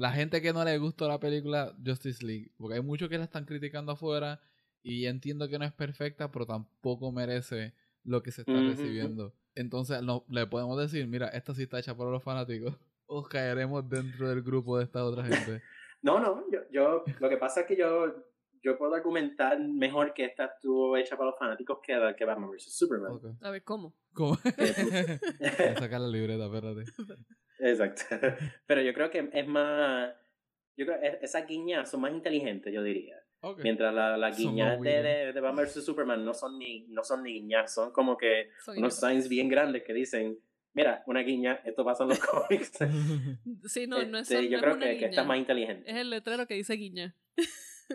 La 0.00 0.12
gente 0.12 0.40
que 0.40 0.54
no 0.54 0.64
le 0.64 0.78
gustó 0.78 1.06
la 1.08 1.20
película 1.20 1.74
Justice 1.84 2.24
League, 2.24 2.52
porque 2.56 2.76
hay 2.76 2.82
muchos 2.82 3.10
que 3.10 3.18
la 3.18 3.24
están 3.24 3.44
criticando 3.44 3.92
afuera 3.92 4.40
y 4.82 5.04
entiendo 5.04 5.46
que 5.46 5.58
no 5.58 5.66
es 5.66 5.74
perfecta, 5.74 6.30
pero 6.32 6.46
tampoco 6.46 7.12
merece 7.12 7.74
lo 8.02 8.22
que 8.22 8.32
se 8.32 8.40
está 8.40 8.54
recibiendo. 8.54 9.34
Entonces 9.54 10.02
no, 10.02 10.24
le 10.30 10.46
podemos 10.46 10.80
decir, 10.80 11.06
mira, 11.06 11.28
esta 11.28 11.54
sí 11.54 11.64
está 11.64 11.78
hecha 11.78 11.94
para 11.98 12.08
los 12.08 12.22
fanáticos, 12.22 12.74
o 13.06 13.24
caeremos 13.24 13.86
dentro 13.90 14.30
del 14.30 14.40
grupo 14.40 14.78
de 14.78 14.84
esta 14.84 15.04
otra 15.04 15.22
gente. 15.22 15.62
No, 16.02 16.18
no, 16.18 16.50
yo, 16.50 16.60
yo, 16.70 17.04
lo 17.18 17.28
que 17.28 17.36
pasa 17.36 17.60
es 17.60 17.66
que 17.66 17.76
yo, 17.76 18.24
yo 18.62 18.78
puedo 18.78 18.94
argumentar 18.94 19.60
mejor 19.60 20.14
que 20.14 20.24
esta 20.24 20.46
estuvo 20.46 20.96
hecha 20.96 21.14
para 21.14 21.28
los 21.28 21.38
fanáticos 21.38 21.78
que, 21.82 21.92
que 22.16 22.24
Batman 22.24 22.52
vs. 22.52 22.74
Superman. 22.74 23.20
A 23.42 23.50
ver, 23.50 23.62
¿cómo? 23.64 23.94
¿Cómo? 24.14 24.38
Voy 24.56 25.68
a 25.68 25.78
sacar 25.78 26.00
la 26.00 26.08
libreta, 26.08 26.46
espérate. 26.46 26.84
Exacto. 27.60 28.02
Pero 28.66 28.82
yo 28.82 28.92
creo 28.94 29.10
que 29.10 29.28
es 29.32 29.46
más, 29.46 30.12
yo 30.76 30.86
creo 30.86 31.00
que 31.00 31.18
esas 31.22 31.46
guiñas 31.46 31.90
son 31.90 32.00
más 32.02 32.12
inteligentes, 32.12 32.72
yo 32.72 32.82
diría. 32.82 33.16
Ok. 33.42 33.60
Mientras 33.62 33.94
las 33.94 34.18
la 34.18 34.32
Son 34.32 34.42
guiñas 34.42 34.80
de, 34.80 35.02
de, 35.02 35.32
de 35.32 35.40
Batman 35.40 35.64
vs. 35.64 35.84
Superman 35.84 36.24
no 36.24 36.34
son 36.34 36.58
ni, 36.58 36.86
no 36.88 37.02
son 37.02 37.22
ni 37.22 37.32
guiñas, 37.34 37.72
son 37.72 37.90
como 37.90 38.16
que 38.18 38.50
Soy 38.64 38.78
unos 38.78 38.98
signs 39.00 39.28
bien 39.30 39.48
grandes 39.48 39.82
que 39.82 39.94
dicen, 39.94 40.38
mira, 40.74 41.02
una 41.06 41.20
guiña, 41.20 41.60
esto 41.64 41.82
pasa 41.84 42.02
en 42.02 42.10
los 42.10 42.18
cómics. 42.26 42.72
Sí, 43.64 43.86
no, 43.86 44.02
no 44.04 44.18
es, 44.18 44.30
Este, 44.30 44.42
no 44.44 44.48
yo 44.50 44.56
es 44.58 44.62
creo 44.62 44.74
una 44.74 44.84
que, 44.86 44.98
que 44.98 45.08
guiña. 45.08 45.20
es 45.22 45.26
más 45.26 45.38
inteligente. 45.38 45.90
Es 45.90 45.96
el 45.96 46.10
letrero 46.10 46.46
que 46.46 46.54
dice 46.54 46.74
guiña. 46.74 47.16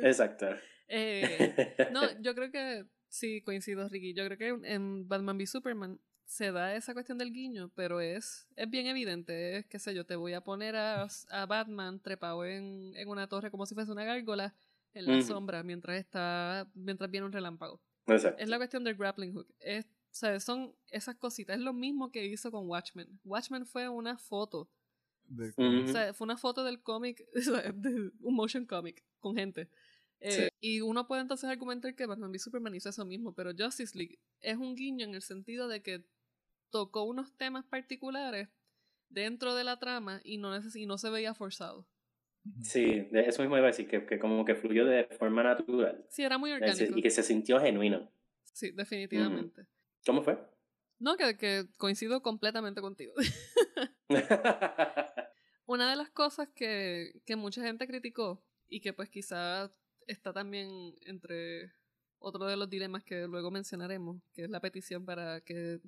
Exacto. 0.02 0.48
Eh, 0.88 1.76
no, 1.92 2.02
yo 2.22 2.34
creo 2.36 2.52
que 2.52 2.86
sí 3.08 3.42
coincido, 3.42 3.88
Ricky. 3.88 4.14
Yo 4.16 4.26
creo 4.28 4.38
que 4.38 4.68
en 4.68 5.08
Batman 5.08 5.38
v 5.38 5.46
Superman 5.48 6.00
se 6.26 6.52
da 6.52 6.76
esa 6.76 6.94
cuestión 6.94 7.18
del 7.18 7.32
guiño, 7.32 7.72
pero 7.76 8.00
es, 8.02 8.48
es 8.56 8.70
bien 8.70 8.88
evidente. 8.88 9.58
Es, 9.58 9.66
qué 9.68 9.80
sé 9.80 9.94
yo, 9.94 10.06
te 10.06 10.16
voy 10.16 10.34
a 10.34 10.42
poner 10.42 10.76
a, 10.76 11.08
a 11.30 11.46
Batman 11.46 12.00
trepado 12.02 12.46
en, 12.46 12.94
en 12.96 13.08
una 13.08 13.28
torre 13.28 13.52
como 13.52 13.66
si 13.66 13.76
fuese 13.76 13.92
una 13.92 14.04
gárgola 14.06 14.56
en 14.94 15.06
la 15.08 15.22
sombra 15.22 15.62
mientras 15.64 15.98
está 16.00 16.68
mientras 16.74 17.12
viene 17.12 17.26
un 17.26 17.32
relámpago. 17.34 17.82
Exacto. 18.08 18.42
Es 18.42 18.50
la 18.50 18.58
cuestión 18.58 18.84
del 18.84 18.96
grappling 18.96 19.34
hook. 19.34 19.48
Es, 19.60 19.86
o 19.86 19.90
sea, 20.18 20.40
son 20.40 20.74
esas 20.90 21.16
cositas. 21.16 21.58
Es 21.58 21.62
lo 21.62 21.74
mismo 21.74 22.12
que 22.12 22.26
hizo 22.26 22.50
con 22.52 22.68
Watchmen. 22.70 23.20
Watchmen 23.26 23.66
fue 23.66 23.90
una 23.90 24.18
foto. 24.18 24.70
De- 25.28 25.50
Ujú. 25.58 25.84
O 25.84 25.88
sea, 25.92 26.14
fue 26.14 26.26
una 26.26 26.38
foto 26.38 26.64
del 26.64 26.82
cómic, 26.82 27.26
de 27.34 28.12
un 28.22 28.34
motion 28.36 28.66
comic 28.66 29.04
con 29.20 29.36
gente. 29.36 29.70
Eh, 30.22 30.32
Sí. 30.32 30.48
Y 30.62 30.82
uno 30.82 31.08
puede 31.08 31.22
entonces 31.22 31.48
argumentar 31.50 31.94
que 31.94 32.06
Batman 32.06 32.32
v 32.32 32.40
Superman 32.40 32.74
hizo 32.74 32.90
eso 32.90 33.06
mismo, 33.06 33.34
pero 33.34 33.52
Justice 33.58 33.96
League 33.98 34.18
es 34.42 34.56
un 34.58 34.74
guiño 34.76 35.06
en 35.06 35.14
el 35.14 35.22
sentido 35.22 35.68
de 35.68 35.84
que 35.84 36.06
tocó 36.70 37.04
unos 37.04 37.36
temas 37.38 37.66
particulares 37.66 38.50
dentro 39.10 39.56
de 39.56 39.64
la 39.64 39.78
trama 39.80 40.22
y 40.24 40.38
no, 40.38 40.56
neces- 40.56 40.76
y 40.80 40.86
no 40.86 40.98
se 40.98 41.10
veía 41.10 41.34
forzado. 41.34 41.88
Sí, 42.62 43.08
eso 43.12 43.42
mismo 43.42 43.58
iba 43.58 43.66
a 43.68 43.72
decir, 43.72 43.88
que, 43.88 44.06
que 44.06 44.20
como 44.20 44.46
que 44.46 44.56
fluyó 44.56 44.86
de 44.86 45.06
forma 45.18 45.42
natural. 45.42 46.06
Sí, 46.10 46.24
era 46.24 46.38
muy 46.38 46.52
orgánico. 46.52 46.98
Y 46.98 47.02
que 47.02 47.10
se 47.10 47.24
sintió 47.24 47.60
genuino. 47.60 48.12
Sí, 48.54 48.72
definitivamente. 48.72 49.66
¿Cómo 50.06 50.22
fue? 50.22 50.38
No, 51.00 51.18
que, 51.18 51.38
que 51.38 51.66
coincido 51.78 52.22
completamente 52.22 52.82
contigo. 52.82 53.14
Una 55.66 55.90
de 55.90 55.96
las 55.96 56.10
cosas 56.12 56.48
que, 56.50 57.20
que 57.26 57.36
mucha 57.36 57.64
gente 57.64 57.88
criticó 57.88 58.44
y 58.68 58.80
que 58.82 58.94
pues 58.94 59.10
quizá 59.10 59.72
está 60.08 60.32
también 60.32 60.96
entre 61.02 61.74
otro 62.20 62.46
de 62.46 62.56
los 62.58 62.70
dilemas 62.70 63.04
que 63.04 63.28
luego 63.28 63.50
mencionaremos, 63.52 64.22
que 64.34 64.44
es 64.44 64.50
la 64.50 64.60
petición 64.60 65.06
para 65.06 65.42
que, 65.42 65.80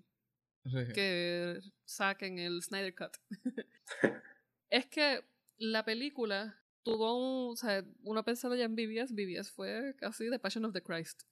Sí. 0.69 0.93
que 0.93 1.59
saquen 1.85 2.39
el 2.39 2.61
Snyder 2.61 2.93
Cut, 2.95 3.17
es 4.69 4.85
que 4.87 5.23
la 5.57 5.83
película 5.85 6.59
tuvo 6.83 7.17
un, 7.47 7.53
o 7.53 7.55
sea, 7.55 7.83
uno 8.03 8.23
pensaba 8.23 8.55
ya 8.55 8.65
en 8.65 8.75
BBS, 8.75 9.13
BBS 9.13 9.51
fue 9.51 9.95
casi 9.97 10.29
The 10.29 10.39
Passion 10.39 10.65
of 10.65 10.73
the 10.73 10.81
Christ 10.81 11.23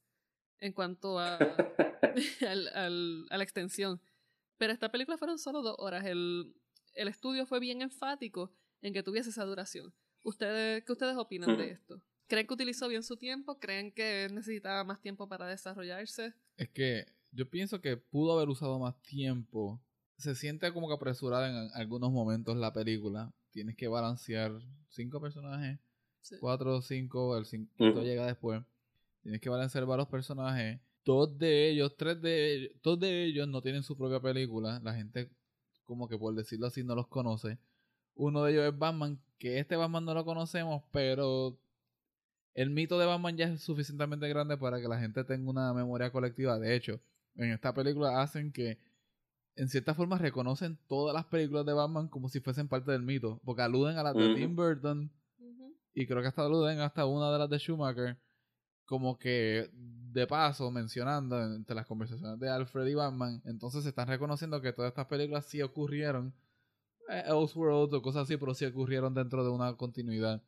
en 0.59 0.73
cuanto 0.73 1.19
a, 1.19 1.37
al, 2.47 2.67
al- 2.69 3.25
a 3.29 3.37
la 3.37 3.43
extensión. 3.43 4.01
Pero 4.57 4.71
esta 4.73 4.89
película 4.89 5.17
fueron 5.17 5.37
solo 5.37 5.61
dos 5.61 5.75
horas. 5.79 6.05
El, 6.05 6.55
el 6.93 7.07
estudio 7.09 7.45
fue 7.45 7.59
bien 7.59 7.81
enfático 7.81 8.53
en 8.81 8.93
que 8.93 9.03
tuviese 9.03 9.29
esa 9.31 9.43
duración. 9.43 9.93
¿Ustedes, 10.23 10.83
¿Qué 10.85 10.91
ustedes 10.93 11.17
opinan 11.17 11.57
de 11.57 11.63
Ujú. 11.65 11.73
esto? 11.73 12.01
¿Creen 12.27 12.47
que 12.47 12.53
utilizó 12.53 12.87
bien 12.87 13.03
su 13.03 13.17
tiempo? 13.17 13.59
¿Creen 13.59 13.91
que 13.91 14.27
necesitaba 14.31 14.83
más 14.85 15.01
tiempo 15.01 15.27
para 15.27 15.45
desarrollarse? 15.47 16.33
Es 16.57 16.69
que 16.69 17.05
yo 17.35 17.49
pienso 17.49 17.81
que 17.81 17.97
pudo 17.97 18.33
haber 18.33 18.49
usado 18.49 18.79
más 18.79 18.99
tiempo. 19.01 19.81
Se 20.17 20.33
siente 20.35 20.71
como 20.73 20.87
que 20.87 20.93
apresurada 20.93 21.49
en 21.49 21.69
algunos 21.73 22.11
momentos 22.11 22.55
la 22.55 22.71
película. 22.73 23.33
Tienes 23.51 23.75
que 23.75 23.87
balancear 23.87 24.53
cinco 24.89 25.19
personajes. 25.19 25.79
Sí. 26.21 26.37
4 26.39 26.77
o 26.77 26.81
5, 26.81 27.37
el 27.37 27.45
5 27.45 27.71
Ujú. 27.77 28.01
llega 28.01 28.25
después. 28.25 28.63
Tienes 29.21 29.41
que 29.41 29.49
balancear 29.49 29.85
varios 29.85 30.07
personajes. 30.07 30.79
Dos 31.03 31.37
de 31.37 31.69
ellos, 31.69 31.95
tres 31.97 32.19
de 32.21 32.53
ellos, 32.55 32.71
dos 32.81 32.99
de 32.99 33.25
ellos 33.25 33.47
no 33.47 33.61
tienen 33.61 33.83
su 33.83 33.95
propia 33.95 34.19
película. 34.19 34.79
La 34.83 34.93
gente, 34.95 35.29
como 35.83 36.07
que 36.07 36.17
por 36.17 36.33
decirlo 36.33 36.65
así, 36.67 36.83
no 36.83 36.95
los 36.95 37.07
conoce. 37.07 37.59
Uno 38.15 38.43
de 38.43 38.53
ellos 38.53 38.65
es 38.73 38.79
Batman, 38.79 39.19
que 39.37 39.59
este 39.59 39.75
Batman 39.75 40.05
no 40.05 40.13
lo 40.15 40.25
conocemos, 40.25 40.81
pero 40.91 41.59
el 42.55 42.69
mito 42.71 42.97
de 42.97 43.05
Batman 43.05 43.37
ya 43.37 43.45
es 43.47 43.61
suficientemente 43.61 44.27
grande 44.29 44.57
para 44.57 44.79
que 44.81 44.87
la 44.87 44.99
gente 44.99 45.23
tenga 45.25 45.49
una 45.49 45.73
memoria 45.73 46.11
colectiva. 46.11 46.57
De 46.57 46.73
hecho, 46.75 46.99
en 47.35 47.51
esta 47.51 47.73
película 47.73 48.21
hacen 48.21 48.51
que, 48.51 48.79
en 49.55 49.69
cierta 49.69 49.93
forma, 49.93 50.17
reconocen 50.17 50.77
todas 50.87 51.13
las 51.13 51.25
películas 51.25 51.65
de 51.65 51.73
Batman 51.73 52.07
como 52.07 52.29
si 52.29 52.39
fuesen 52.39 52.67
parte 52.67 52.91
del 52.91 53.01
mito, 53.03 53.39
porque 53.45 53.61
aluden 53.61 53.97
a 53.97 54.03
las 54.03 54.15
de. 54.15 54.35
Tim 54.35 54.55
Burton 54.55 55.11
y 55.93 56.05
creo 56.07 56.21
que 56.21 56.27
hasta 56.27 56.43
aluden 56.45 56.79
hasta 56.81 57.05
una 57.05 57.31
de 57.31 57.39
las 57.39 57.49
de 57.49 57.57
Schumacher, 57.57 58.17
como 58.85 59.17
que 59.17 59.69
de 59.73 60.27
paso 60.27 60.69
mencionando 60.71 61.41
entre 61.55 61.75
las 61.75 61.87
conversaciones 61.87 62.39
de 62.39 62.49
Alfred 62.49 62.85
y 62.87 62.93
Batman, 62.95 63.41
entonces 63.45 63.83
se 63.83 63.89
están 63.89 64.07
reconociendo 64.07 64.61
que 64.61 64.73
todas 64.73 64.89
estas 64.89 65.07
películas 65.07 65.45
sí 65.45 65.61
ocurrieron, 65.61 66.33
eh, 67.09 67.23
Elseworld 67.27 67.93
o 67.93 68.01
cosas 68.01 68.23
así, 68.23 68.35
pero 68.37 68.53
sí 68.53 68.65
ocurrieron 68.65 69.13
dentro 69.13 69.43
de 69.43 69.49
una 69.51 69.75
continuidad. 69.75 70.43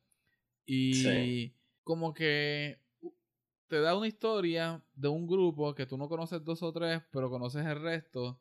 Y 0.66 0.94
Sí. 0.96 1.56
como 1.84 2.14
que 2.14 2.80
te 3.68 3.80
da 3.82 3.96
una 3.96 4.08
historia 4.08 4.84
de 4.96 5.08
un 5.08 5.28
grupo 5.28 5.76
que 5.76 5.86
tú 5.86 5.98
no 5.98 6.10
conoces 6.10 6.44
dos 6.44 6.64
o 6.64 6.72
tres, 6.74 7.02
pero 7.12 7.30
conoces 7.30 7.66
el 7.66 7.82
resto. 7.82 8.40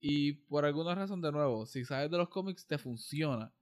Y 0.00 0.34
por 0.34 0.64
alguna 0.64 0.94
razón, 0.94 1.20
de 1.22 1.32
nuevo, 1.32 1.66
si 1.66 1.84
sabes 1.84 2.10
de 2.10 2.18
los 2.18 2.28
cómics, 2.28 2.66
te 2.66 2.78
funciona. 2.78 3.52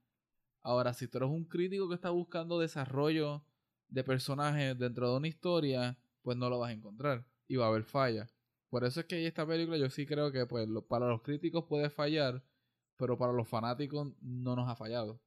Ahora, 0.63 0.95
si 0.95 1.09
tú 1.09 1.19
eres 1.19 1.31
un 1.31 1.45
crítico 1.45 1.89
que 1.89 1.95
está 1.97 2.11
buscando 2.11 2.59
desarrollo 2.59 3.45
de 3.89 4.05
personajes 4.05 4.79
dentro 4.79 5.11
de 5.11 5.17
una 5.19 5.29
historia, 5.29 5.99
pues 6.23 6.37
no 6.37 6.51
lo 6.51 6.59
vas 6.61 6.71
a 6.71 6.73
encontrar. 6.75 7.27
Y 7.49 7.57
va 7.57 7.67
a 7.67 7.69
haber 7.69 7.85
fallas. 7.85 8.35
Por 8.71 8.85
eso 8.85 9.01
es 9.01 9.07
que 9.07 9.27
esta 9.27 9.47
película 9.47 9.77
yo 9.79 9.91
sí 9.91 10.07
creo 10.07 10.33
que 10.33 10.47
pues, 10.47 10.69
lo- 10.69 10.87
para 10.87 11.09
los 11.09 11.23
críticos 11.23 11.65
puede 11.67 11.91
fallar, 11.91 12.43
pero 12.97 13.19
para 13.19 13.33
los 13.33 13.49
fanáticos 13.49 14.13
no 14.23 14.57
nos 14.57 14.69
ha 14.69 14.77
fallado. 14.77 15.21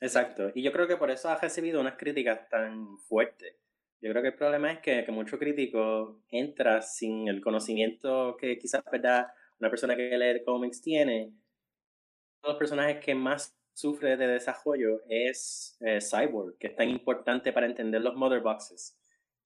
Exacto. 0.00 0.50
Y 0.54 0.62
yo 0.62 0.72
creo 0.72 0.86
que 0.88 0.96
por 0.96 1.10
eso 1.10 1.28
ha 1.28 1.36
recibido 1.36 1.80
unas 1.80 1.96
críticas 1.96 2.48
tan 2.48 2.98
fuertes. 2.98 3.54
Yo 4.00 4.10
creo 4.10 4.22
que 4.22 4.28
el 4.28 4.34
problema 4.34 4.72
es 4.72 4.80
que, 4.80 5.04
que 5.04 5.12
mucho 5.12 5.38
crítico 5.38 6.22
entra 6.30 6.80
sin 6.80 7.28
el 7.28 7.40
conocimiento 7.40 8.36
que 8.38 8.58
quizás 8.58 8.82
verdad 8.90 9.26
una 9.58 9.68
persona 9.68 9.94
que 9.94 10.16
lee 10.16 10.42
cómics 10.44 10.80
tiene. 10.80 11.26
Uno 11.26 11.34
de 12.42 12.48
los 12.48 12.56
personajes 12.56 13.04
que 13.04 13.14
más 13.14 13.54
sufre 13.74 14.16
de 14.16 14.26
desarrollo 14.26 15.02
es 15.08 15.76
eh, 15.80 15.98
Cyborg, 16.00 16.56
que 16.58 16.68
es 16.68 16.76
tan 16.76 16.88
importante 16.88 17.52
para 17.52 17.66
entender 17.66 18.00
los 18.00 18.16
Mother 18.16 18.40
Boxes. 18.40 18.96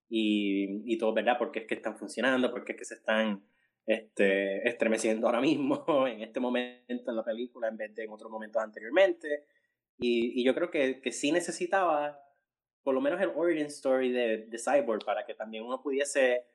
Y, 0.09 0.93
y 0.93 0.99
todo, 0.99 1.13
¿verdad? 1.13 1.37
Porque 1.39 1.61
es 1.61 1.67
que 1.67 1.75
están 1.75 1.97
funcionando, 1.97 2.51
porque 2.51 2.73
es 2.73 2.79
que 2.79 2.85
se 2.85 2.95
están 2.95 3.45
este, 3.87 4.69
estremeciendo 4.69 5.27
ahora 5.27 5.41
mismo, 5.41 5.85
en 6.07 6.23
este 6.23 6.39
momento 6.39 7.11
en 7.11 7.17
la 7.17 7.25
película, 7.25 7.69
en 7.69 7.77
vez 7.77 7.95
de 7.95 8.05
en 8.05 8.11
otros 8.11 8.31
momentos 8.31 8.63
anteriormente. 8.63 9.47
Y, 9.99 10.41
y 10.41 10.45
yo 10.45 10.55
creo 10.55 10.71
que, 10.71 11.01
que 11.01 11.11
sí 11.11 11.33
necesitaba 11.33 12.21
por 12.85 12.95
lo 12.95 13.01
menos 13.01 13.21
el 13.21 13.33
origin 13.35 13.67
story 13.67 14.13
de, 14.13 14.47
de 14.47 14.59
Cyborg 14.59 15.05
para 15.05 15.25
que 15.25 15.35
también 15.35 15.65
uno 15.65 15.83
pudiese 15.83 16.47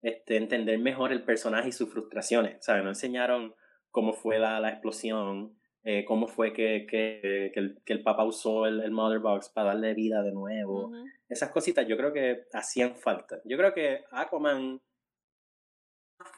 este, 0.00 0.36
entender 0.36 0.78
mejor 0.78 1.12
el 1.12 1.24
personaje 1.24 1.68
y 1.68 1.72
sus 1.72 1.90
frustraciones. 1.92 2.64
¿sabes? 2.64 2.84
No 2.84 2.90
enseñaron 2.90 3.54
cómo 3.90 4.12
fue 4.14 4.38
la, 4.38 4.60
la 4.60 4.70
explosión, 4.70 5.58
eh, 5.82 6.04
cómo 6.04 6.28
fue 6.28 6.52
que, 6.52 6.86
que, 6.88 7.50
que, 7.52 7.60
el, 7.60 7.82
que 7.84 7.92
el 7.92 8.02
papá 8.02 8.24
usó 8.24 8.66
el, 8.66 8.80
el 8.80 8.92
Mother 8.92 9.18
Box 9.18 9.48
para 9.48 9.70
darle 9.70 9.94
vida 9.94 10.22
de 10.22 10.32
nuevo. 10.32 10.92
Esas 11.28 11.50
cositas 11.50 11.86
yo 11.86 11.96
creo 11.96 12.12
que 12.12 12.46
hacían 12.52 12.96
falta. 12.96 13.40
Yo 13.44 13.56
creo 13.56 13.74
que 13.74 14.04
Aquaman, 14.10 14.80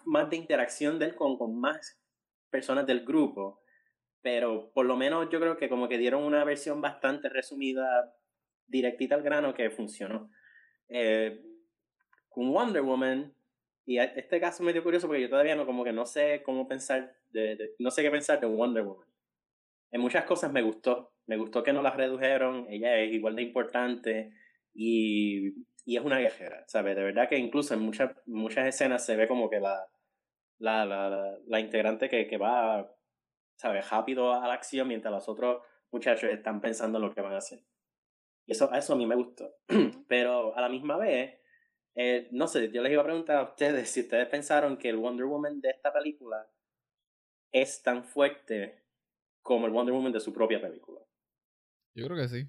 más 0.06 0.30
de 0.30 0.36
interacción 0.36 0.98
de 0.98 1.06
él 1.06 1.14
con, 1.14 1.36
con 1.36 1.58
más 1.60 2.00
personas 2.50 2.86
del 2.86 3.04
grupo, 3.04 3.60
pero 4.22 4.70
por 4.72 4.86
lo 4.86 4.96
menos 4.96 5.28
yo 5.30 5.40
creo 5.40 5.56
que 5.56 5.68
como 5.68 5.88
que 5.88 5.98
dieron 5.98 6.22
una 6.22 6.44
versión 6.44 6.80
bastante 6.80 7.28
resumida, 7.28 8.14
directita 8.66 9.14
al 9.14 9.22
grano 9.22 9.54
que 9.54 9.70
funcionó. 9.70 10.30
Eh, 10.88 11.42
con 12.28 12.50
Wonder 12.52 12.82
Woman, 12.82 13.34
y 13.84 13.98
este 13.98 14.40
caso 14.40 14.62
me 14.62 14.72
dio 14.72 14.82
curioso 14.82 15.06
porque 15.06 15.22
yo 15.22 15.28
todavía 15.30 15.54
no 15.56 15.66
como 15.66 15.84
que 15.84 15.92
no 15.92 16.06
sé 16.06 16.42
cómo 16.44 16.66
pensar, 16.68 17.14
de, 17.30 17.56
de- 17.56 17.74
no 17.78 17.90
sé 17.90 18.02
qué 18.02 18.10
pensar 18.10 18.40
de 18.40 18.46
Wonder 18.46 18.84
Woman. 18.84 19.08
En 19.90 20.00
muchas 20.00 20.24
cosas 20.24 20.52
me 20.52 20.62
gustó, 20.62 21.12
me 21.26 21.36
gustó 21.36 21.62
que 21.62 21.72
no 21.72 21.82
las 21.82 21.96
redujeron, 21.96 22.66
ella 22.70 22.96
es 22.98 23.12
igual 23.12 23.36
de 23.36 23.42
importante 23.42 24.32
y, 24.74 25.50
y 25.84 25.96
es 25.96 26.02
una 26.04 26.18
guerrera, 26.18 26.64
¿sabes? 26.66 26.96
De 26.96 27.02
verdad 27.02 27.28
que 27.28 27.36
incluso 27.38 27.74
en 27.74 27.80
muchas, 27.80 28.12
muchas 28.26 28.66
escenas 28.66 29.04
se 29.04 29.16
ve 29.16 29.28
como 29.28 29.50
que 29.50 29.60
la, 29.60 29.86
la, 30.58 30.84
la, 30.86 31.10
la, 31.10 31.38
la 31.46 31.60
integrante 31.60 32.08
que, 32.08 32.26
que 32.26 32.38
va, 32.38 32.90
¿sabes? 33.56 33.90
Rápido 33.90 34.32
a 34.32 34.46
la 34.48 34.54
acción 34.54 34.88
mientras 34.88 35.12
los 35.12 35.28
otros 35.28 35.62
muchachos 35.90 36.30
están 36.30 36.60
pensando 36.60 36.98
en 36.98 37.04
lo 37.04 37.14
que 37.14 37.20
van 37.20 37.34
a 37.34 37.38
hacer. 37.38 37.60
Y 38.46 38.52
eso, 38.52 38.72
eso 38.72 38.92
a 38.92 38.96
mí 38.96 39.06
me 39.06 39.14
gustó. 39.16 39.54
Pero 40.08 40.56
a 40.56 40.60
la 40.60 40.68
misma 40.68 40.96
vez, 40.96 41.38
eh, 41.94 42.28
no 42.32 42.46
sé, 42.48 42.70
yo 42.72 42.82
les 42.82 42.92
iba 42.92 43.02
a 43.02 43.04
preguntar 43.06 43.36
a 43.36 43.42
ustedes 43.50 43.90
si 43.90 44.00
ustedes 44.00 44.28
pensaron 44.28 44.76
que 44.76 44.88
el 44.88 44.96
Wonder 44.96 45.26
Woman 45.26 45.60
de 45.60 45.70
esta 45.70 45.92
película 45.92 46.50
es 47.52 47.82
tan 47.82 48.04
fuerte 48.04 48.82
como 49.42 49.66
el 49.66 49.72
Wonder 49.72 49.94
Woman 49.94 50.12
de 50.12 50.20
su 50.20 50.32
propia 50.32 50.60
película. 50.60 51.00
Yo 51.94 52.06
creo 52.06 52.16
que 52.16 52.28
sí. 52.28 52.48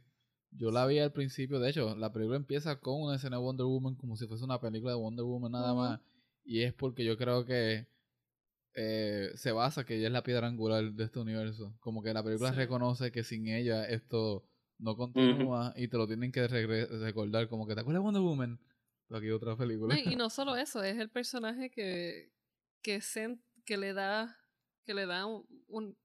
Yo 0.52 0.72
la 0.72 0.86
vi 0.86 1.00
al 1.00 1.12
principio, 1.12 1.60
de 1.60 1.72
hecho, 1.72 1.96
la 1.96 2.14
película 2.14 2.38
empieza 2.38 2.80
con 2.80 3.02
una 3.02 3.16
escena 3.16 3.38
de 3.38 3.44
Wonder 3.44 3.66
Woman 3.66 3.96
como 3.96 4.16
si 4.16 4.28
fuese 4.28 4.46
una 4.46 4.62
película 4.62 4.94
de 4.94 5.00
Wonder 5.00 5.26
Woman 5.26 5.52
nada 5.52 5.74
más. 5.74 6.00
Y 6.46 6.62
es 6.64 6.74
porque 6.74 7.04
yo 7.04 7.18
creo 7.18 7.44
que 7.46 7.88
eh, 8.76 9.32
se 9.36 9.52
basa 9.52 9.84
que 9.86 9.96
ella 9.98 10.08
es 10.08 10.14
la 10.14 10.24
piedra 10.24 10.48
angular 10.48 10.84
de 10.94 11.04
este 11.04 11.20
universo. 11.20 11.76
Como 11.80 12.02
que 12.04 12.14
la 12.14 12.24
película 12.24 12.52
Sí. 12.52 12.56
reconoce 12.56 13.12
que 13.12 13.24
sin 13.24 13.48
ella 13.48 13.86
esto 13.86 14.48
no 14.84 14.96
continúa 14.96 15.74
y 15.76 15.88
te 15.88 15.98
lo 15.98 16.06
tienen 16.08 16.32
que 16.32 16.48
recordar. 16.48 17.48
Como 17.48 17.66
que 17.68 17.74
te 17.76 17.82
acuerdas 17.82 18.02
de 18.02 18.06
Wonder 18.06 18.22
Woman. 18.22 18.60
Pero 19.08 19.18
aquí 19.20 19.30
otra 19.32 19.56
película. 19.58 19.96
No, 19.96 20.12
y, 20.12 20.16
no 20.16 20.30
solo 20.30 20.56
eso, 20.56 20.84
es 20.84 20.98
el 20.98 21.10
personaje 21.10 21.70
que, 21.70 22.32
que, 22.82 22.98
sen- 23.00 23.42
que 23.66 23.78
le 23.78 23.94
da, 23.94 24.38
que 24.86 24.94
le 24.94 25.06
da 25.06 25.26
un, 25.26 25.46
un- 25.68 25.98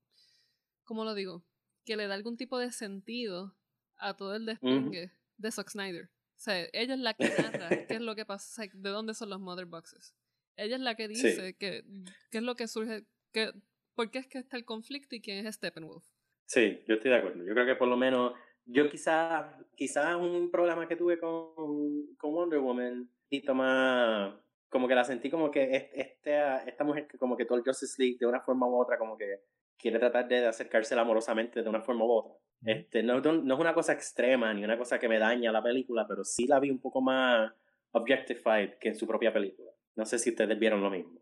¿cómo 0.85 1.05
lo 1.05 1.15
digo? 1.15 1.45
Que 1.85 1.97
le 1.97 2.07
da 2.07 2.15
algún 2.15 2.37
tipo 2.37 2.59
de 2.59 2.71
sentido 2.73 3.57
a 3.97 4.17
todo 4.17 4.35
el 4.37 4.47
despliegue 4.47 5.13
de 5.37 5.51
Zack 5.51 5.71
Snyder. 5.71 6.07
O 6.07 6.41
sea, 6.41 6.67
ella 6.73 6.95
es 6.95 7.01
la 7.01 7.15
que 7.15 7.29
narra 7.29 7.87
qué 7.87 7.95
es 7.95 8.01
lo 8.01 8.15
que 8.15 8.25
pasa, 8.25 8.47
o 8.63 8.65
sea, 8.65 8.71
de 8.73 8.91
dónde 8.91 9.15
son 9.15 9.31
los 9.31 9.41
mother 9.41 9.67
boxes. 9.67 10.15
Ella 10.57 10.77
es 10.77 10.83
la 10.83 10.95
que 10.95 11.09
Sí. 11.09 11.15
dice 11.27 11.55
que, 11.57 11.85
qué 12.31 12.39
es 12.39 12.45
lo 12.45 12.55
que 12.57 12.69
surge, 12.69 13.07
que, 13.33 13.53
por 13.95 14.11
qué 14.11 14.19
es 14.19 14.27
que 14.27 14.39
está 14.39 14.57
el 14.57 14.65
conflicto 14.65 15.15
y 15.17 15.21
quién 15.21 15.45
es 15.47 15.55
Steppenwolf. 15.57 16.05
Sí, 16.47 16.81
yo 16.87 16.95
estoy 16.95 17.11
de 17.11 17.17
acuerdo. 17.17 17.45
Yo 17.45 17.53
creo 17.55 17.67
que 17.67 17.75
por 17.77 17.89
lo 17.89 17.97
menos, 17.97 18.33
yo 18.69 18.89
quizás 18.89 19.47
quizás 19.75 20.17
un 20.17 20.51
problema 20.51 20.87
que 20.87 20.97
tuve 20.97 21.19
con, 21.19 22.15
con 22.17 22.33
Wonder 22.33 22.59
Woman, 22.61 23.09
poquito 23.25 23.55
más, 23.55 24.35
como 24.69 24.87
que 24.87 24.95
la 24.95 25.05
sentí 25.05 25.31
como 25.31 25.51
que 25.51 25.91
es- 25.93 26.17
esta, 26.27 26.85
mujer 26.85 27.07
que 27.09 27.19
como 27.19 27.37
que 27.37 27.45
todo 27.45 27.59
el 27.59 27.65
Justice 27.65 28.01
League 28.01 28.19
de 28.21 28.27
una 28.27 28.41
forma 28.41 28.67
u 28.67 28.77
otra 28.77 28.99
como 28.99 29.17
que 29.17 29.41
quiere 29.79 29.99
tratar 29.99 30.29
de 30.29 30.47
acercársela 30.47 31.03
amorosamente 31.03 31.63
de 31.63 31.69
una 31.69 31.81
forma 31.81 32.05
u 32.05 32.11
otra. 32.11 32.35
Este, 32.65 33.03
no, 33.03 33.21
no, 33.21 33.33
no 33.35 33.55
es 33.55 33.61
una 33.61 33.73
cosa 33.73 33.93
extrema 33.93 34.53
ni 34.53 34.65
una 34.65 34.77
cosa 34.77 34.99
que 34.99 35.09
me 35.09 35.19
daña 35.19 35.53
la 35.53 35.63
película, 35.63 36.07
pero 36.09 36.25
sí 36.25 36.47
la 36.47 36.59
vi 36.59 36.71
un 36.71 36.81
poco 36.81 37.01
más 37.01 37.53
objectified 37.93 38.75
que 38.81 38.89
en 38.89 38.97
su 38.97 39.07
propia 39.07 39.33
película. 39.33 39.71
No 39.95 40.05
sé 40.05 40.19
si 40.19 40.31
ustedes 40.31 40.59
vieron 40.59 40.83
lo 40.83 40.91
mismo. 40.91 41.21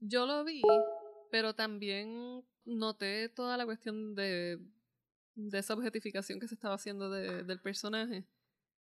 Yo 0.00 0.26
lo 0.26 0.42
vi, 0.44 0.62
pero 1.30 1.54
también 1.54 2.42
noté 2.64 3.28
toda 3.28 3.56
la 3.56 3.66
cuestión 3.66 4.14
de, 4.14 4.58
de 5.34 5.58
esa 5.58 5.74
objetificación 5.74 6.38
que 6.40 6.48
se 6.48 6.54
estaba 6.54 6.74
haciendo 6.74 7.10
de- 7.10 7.42
del 7.44 7.60
personaje. 7.60 8.24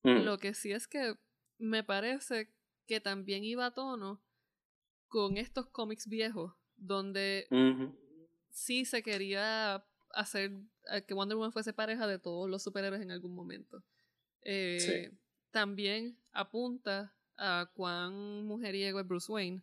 Mm. 0.02 0.24
Lo 0.24 0.38
que 0.38 0.54
sí 0.54 0.72
es 0.72 0.87
que 0.87 1.14
me 1.59 1.83
parece 1.85 2.52
que 2.87 3.00
también 3.00 3.44
iba 3.44 3.66
a 3.66 3.72
tono 3.74 4.22
con 5.09 5.37
estos 5.37 5.66
cómics 5.70 6.07
viejos, 6.09 6.52
donde 6.76 7.46
sí 8.50 8.85
se 8.85 9.02
quería 9.02 9.85
hacer 10.11 10.52
que 11.07 11.14
Wonder 11.14 11.37
Woman 11.37 11.52
fuese 11.52 11.72
pareja 11.72 12.07
de 12.07 12.18
todos 12.18 12.48
los 12.50 12.62
superhéroes 12.62 13.02
en 13.02 13.11
algún 13.11 13.35
momento. 13.35 13.83
Eh, 14.42 14.78
Sí. 14.80 15.18
También 15.50 16.18
apunta 16.33 17.14
a 17.37 17.70
cuán 17.74 18.44
mujeriego 18.44 18.98
es 19.00 19.07
Bruce 19.07 19.30
Wayne. 19.33 19.62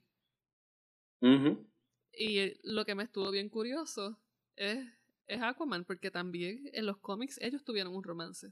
Y 2.14 2.54
lo 2.64 2.86
que 2.86 2.96
me 2.96 3.04
estuvo 3.04 3.30
bien 3.32 3.50
curioso 3.50 4.18
es, 4.56 4.86
es 5.28 5.42
Aquaman, 5.42 5.86
porque 5.86 6.12
también 6.12 6.70
en 6.74 6.86
los 6.86 6.98
cómics 6.98 7.38
ellos 7.42 7.64
tuvieron 7.64 7.96
un 7.96 8.04
romance. 8.04 8.52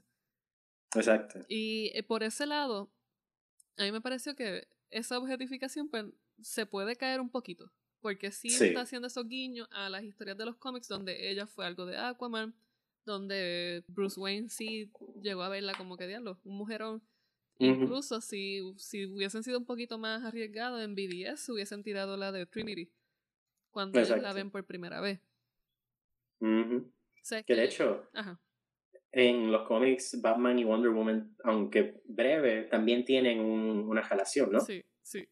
Exacto. 0.94 1.40
Y 1.48 1.90
eh, 1.94 2.02
por 2.02 2.22
ese 2.22 2.46
lado, 2.46 2.90
a 3.76 3.82
mí 3.84 3.92
me 3.92 4.00
pareció 4.00 4.34
que 4.34 4.66
esa 4.90 5.18
objetificación 5.18 5.88
pues, 5.88 6.06
se 6.40 6.66
puede 6.66 6.96
caer 6.96 7.20
un 7.20 7.30
poquito. 7.30 7.70
Porque 8.00 8.30
sí, 8.32 8.48
Sí. 8.48 8.68
está 8.68 8.80
haciendo 8.80 9.08
esos 9.08 9.28
guiños 9.28 9.68
a 9.72 9.90
las 9.90 10.02
historias 10.02 10.36
de 10.38 10.46
los 10.46 10.56
cómics 10.56 10.88
donde 10.88 11.30
ella 11.30 11.46
fue 11.46 11.66
algo 11.66 11.84
de 11.84 11.98
Aquaman, 11.98 12.54
donde 13.04 13.84
Bruce 13.88 14.18
Wayne 14.18 14.48
sí 14.48 14.90
llegó 15.22 15.42
a 15.42 15.48
verla 15.50 15.74
como 15.76 15.96
que 15.98 16.06
diablo, 16.06 16.40
un 16.44 16.56
mujerón. 16.56 17.02
Incluso 17.58 18.22
si, 18.22 18.62
si 18.78 19.04
hubiesen 19.04 19.42
sido 19.42 19.58
un 19.58 19.66
poquito 19.66 19.98
más 19.98 20.24
arriesgados 20.24 20.80
en 20.82 20.94
BDS, 20.94 21.46
hubiesen 21.50 21.82
tirado 21.82 22.16
la 22.16 22.32
de 22.32 22.46
Trinity 22.46 22.90
cuando 23.70 24.00
ellos 24.00 24.18
la 24.22 24.32
ven 24.32 24.50
por 24.50 24.64
primera 24.64 25.02
vez. 25.02 25.20
Que, 26.40 27.54
de 27.54 27.64
hecho, 27.64 28.08
en 29.12 29.52
los 29.52 29.66
cómics 29.66 30.20
Batman 30.20 30.58
y 30.58 30.64
Wonder 30.64 30.90
Woman, 30.90 31.36
aunque 31.44 32.00
breve, 32.04 32.64
también 32.64 33.04
tienen 33.04 33.40
una 33.40 34.02
relación, 34.02 34.52
¿no? 34.52 34.60
Sí, 34.60 34.82
sí. 35.02 35.28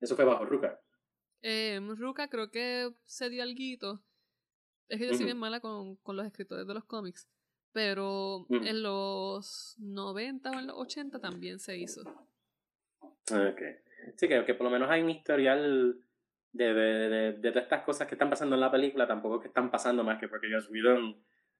Eso 0.00 0.16
fue 0.16 0.24
bajo 0.24 0.44
Ruka. 0.44 0.80
Eh, 1.42 1.80
Ruka 1.96 2.28
creo 2.28 2.50
que 2.50 2.92
se 3.04 3.30
dio 3.30 3.42
algo. 3.42 4.02
Es 4.88 4.98
que 4.98 5.06
yo 5.06 5.14
soy 5.14 5.24
bien 5.24 5.38
mala 5.38 5.60
con, 5.60 5.96
con 5.96 6.16
los 6.16 6.26
escritores 6.26 6.66
de 6.66 6.74
los 6.74 6.84
cómics. 6.84 7.28
Pero 7.72 8.46
en 8.50 8.82
los 8.82 9.76
90 9.78 10.50
o 10.50 10.58
en 10.58 10.66
los 10.66 10.76
80 10.76 11.18
también 11.20 11.58
se 11.58 11.78
hizo. 11.78 12.02
Ok. 13.30 13.62
Sí, 14.16 14.26
creo 14.26 14.44
que 14.44 14.54
por 14.54 14.64
lo 14.64 14.70
menos 14.70 14.90
hay 14.90 15.00
un 15.00 15.08
historial 15.08 15.98
de, 16.52 16.74
de, 16.74 17.32
de, 17.32 17.50
todas 17.50 17.64
estas 17.64 17.82
cosas 17.82 18.06
que 18.06 18.14
están 18.14 18.30
pasando 18.30 18.54
en 18.54 18.60
la 18.60 18.70
película, 18.70 19.06
tampoco 19.06 19.40
que 19.40 19.48
están 19.48 19.70
pasando 19.70 20.04
más 20.04 20.18
que 20.20 20.28
porque 20.28 20.52
Joss 20.52 20.70
Whedon, 20.70 21.16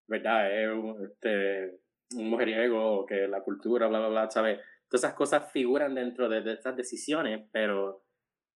¿verdad? 0.07 0.53
Es 0.53 0.71
un, 0.71 1.05
este, 1.05 1.81
un 2.17 2.31
mujeriego, 2.31 3.07
que 3.07 3.27
la 3.27 3.43
cultura, 3.43 3.89
bla, 3.89 3.99
bla, 4.01 4.09
bla, 4.09 4.31
¿sabes? 4.31 4.61
Todas 4.89 5.05
esas 5.05 5.15
cosas 5.15 5.51
figuran 5.51 5.95
dentro 5.95 6.29
de, 6.29 6.43
de 6.43 6.53
estas 6.53 6.77
decisiones, 6.77 7.49
pero 7.51 8.05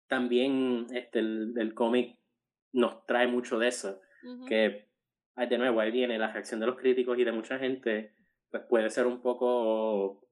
también 0.07 0.87
este, 0.93 1.21
el, 1.21 1.55
el 1.57 1.75
cómic 1.75 2.19
nos 2.73 3.07
trae 3.07 3.27
mucho 3.27 3.59
de 3.59 3.69
eso. 3.69 4.01
Que 4.49 4.89
de 5.37 5.59
nuevo, 5.59 5.81
ahí 5.81 5.91
viene 5.91 6.19
la 6.19 6.33
reacción 6.33 6.59
de 6.61 6.67
los 6.67 6.77
críticos 6.77 7.19
y 7.19 7.25
de 7.25 7.31
mucha 7.31 7.59
gente, 7.59 8.15
pues 8.51 8.65
puede 8.69 8.91
ser 8.91 9.07
un 9.07 9.21
poco 9.21 10.27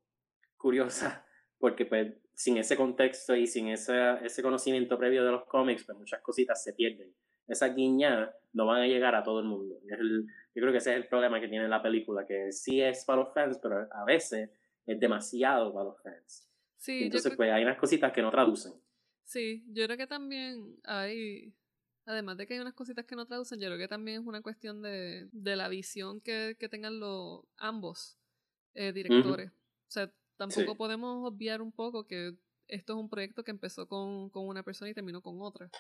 curiosa, 0.57 1.27
porque 1.59 1.87
pues 1.87 2.15
sin 2.35 2.57
ese 2.57 2.77
contexto 2.77 3.35
y 3.35 3.47
sin 3.47 3.69
ese, 3.69 3.95
ese 4.25 4.43
conocimiento 4.43 4.99
previo 4.99 5.25
de 5.25 5.33
los 5.33 5.45
cómics, 5.45 5.85
pues 5.85 5.97
muchas 5.99 6.21
cositas 6.21 6.63
se 6.63 6.73
pierden. 6.73 7.15
Esas 7.47 7.75
guiñadas 7.75 8.35
no 8.53 8.67
van 8.67 8.83
a 8.83 8.87
llegar 8.87 9.15
a 9.15 9.23
todo 9.23 9.41
el 9.41 9.47
mundo. 9.47 9.79
yo 9.89 10.27
creo 10.55 10.73
que 10.73 10.79
ese 10.79 10.93
es 10.93 10.97
el 10.97 11.07
problema 11.07 11.41
que 11.41 11.49
tiene 11.49 11.69
la 11.69 11.83
película, 11.83 12.27
que 12.27 12.53
sí 12.53 12.81
es 12.81 13.05
para 13.05 13.23
los 13.23 13.35
fans, 13.35 13.59
pero 13.63 13.87
a 13.93 14.05
veces 14.05 14.51
es 14.87 15.01
demasiado 15.01 15.73
para 15.73 15.87
los 15.87 16.03
fans. 16.03 16.49
Sí, 16.79 17.05
Entonces, 17.05 17.35
pues 17.37 17.51
hay 17.51 17.63
unas 17.63 17.79
cositas 17.79 18.13
que 18.13 18.23
no 18.23 18.31
traducen. 18.31 18.73
Sí, 19.25 19.65
yo 19.69 19.85
creo 19.87 19.97
que 19.97 20.07
también 20.07 20.77
hay 20.85 21.55
Además 22.07 22.37
de 22.37 22.47
que 22.47 22.55
hay 22.55 22.61
unas 22.61 22.75
cositas 22.75 23.07
que 23.07 23.17
no 23.17 23.25
traducen, 23.25 23.59
yo 23.61 23.69
creo 23.69 23.79
que 23.79 23.89
también 23.89 24.21
es 24.21 24.27
una 24.27 24.43
cuestión 24.43 24.83
de, 24.83 25.29
de 25.33 25.57
la 25.57 25.69
visión 25.69 26.21
que, 26.21 26.57
que 26.59 26.69
tengan 26.69 27.01
los 27.01 27.45
ambos 27.57 28.19
eh, 28.75 28.93
directores. 28.93 29.51
O 29.51 29.91
sea, 29.91 30.13
tampoco 30.37 30.77
podemos 30.77 31.27
obviar 31.27 31.63
un 31.63 31.73
poco 31.73 32.07
que 32.07 32.37
esto 32.69 32.95
es 32.95 32.99
un 32.99 33.09
proyecto 33.09 33.45
que 33.45 33.51
empezó 33.51 33.87
con, 33.87 34.31
con 34.31 34.47
una 34.47 34.63
persona 34.63 34.91
y 34.91 34.95
terminó 34.95 35.23
con 35.23 35.41
otra. 35.41 35.71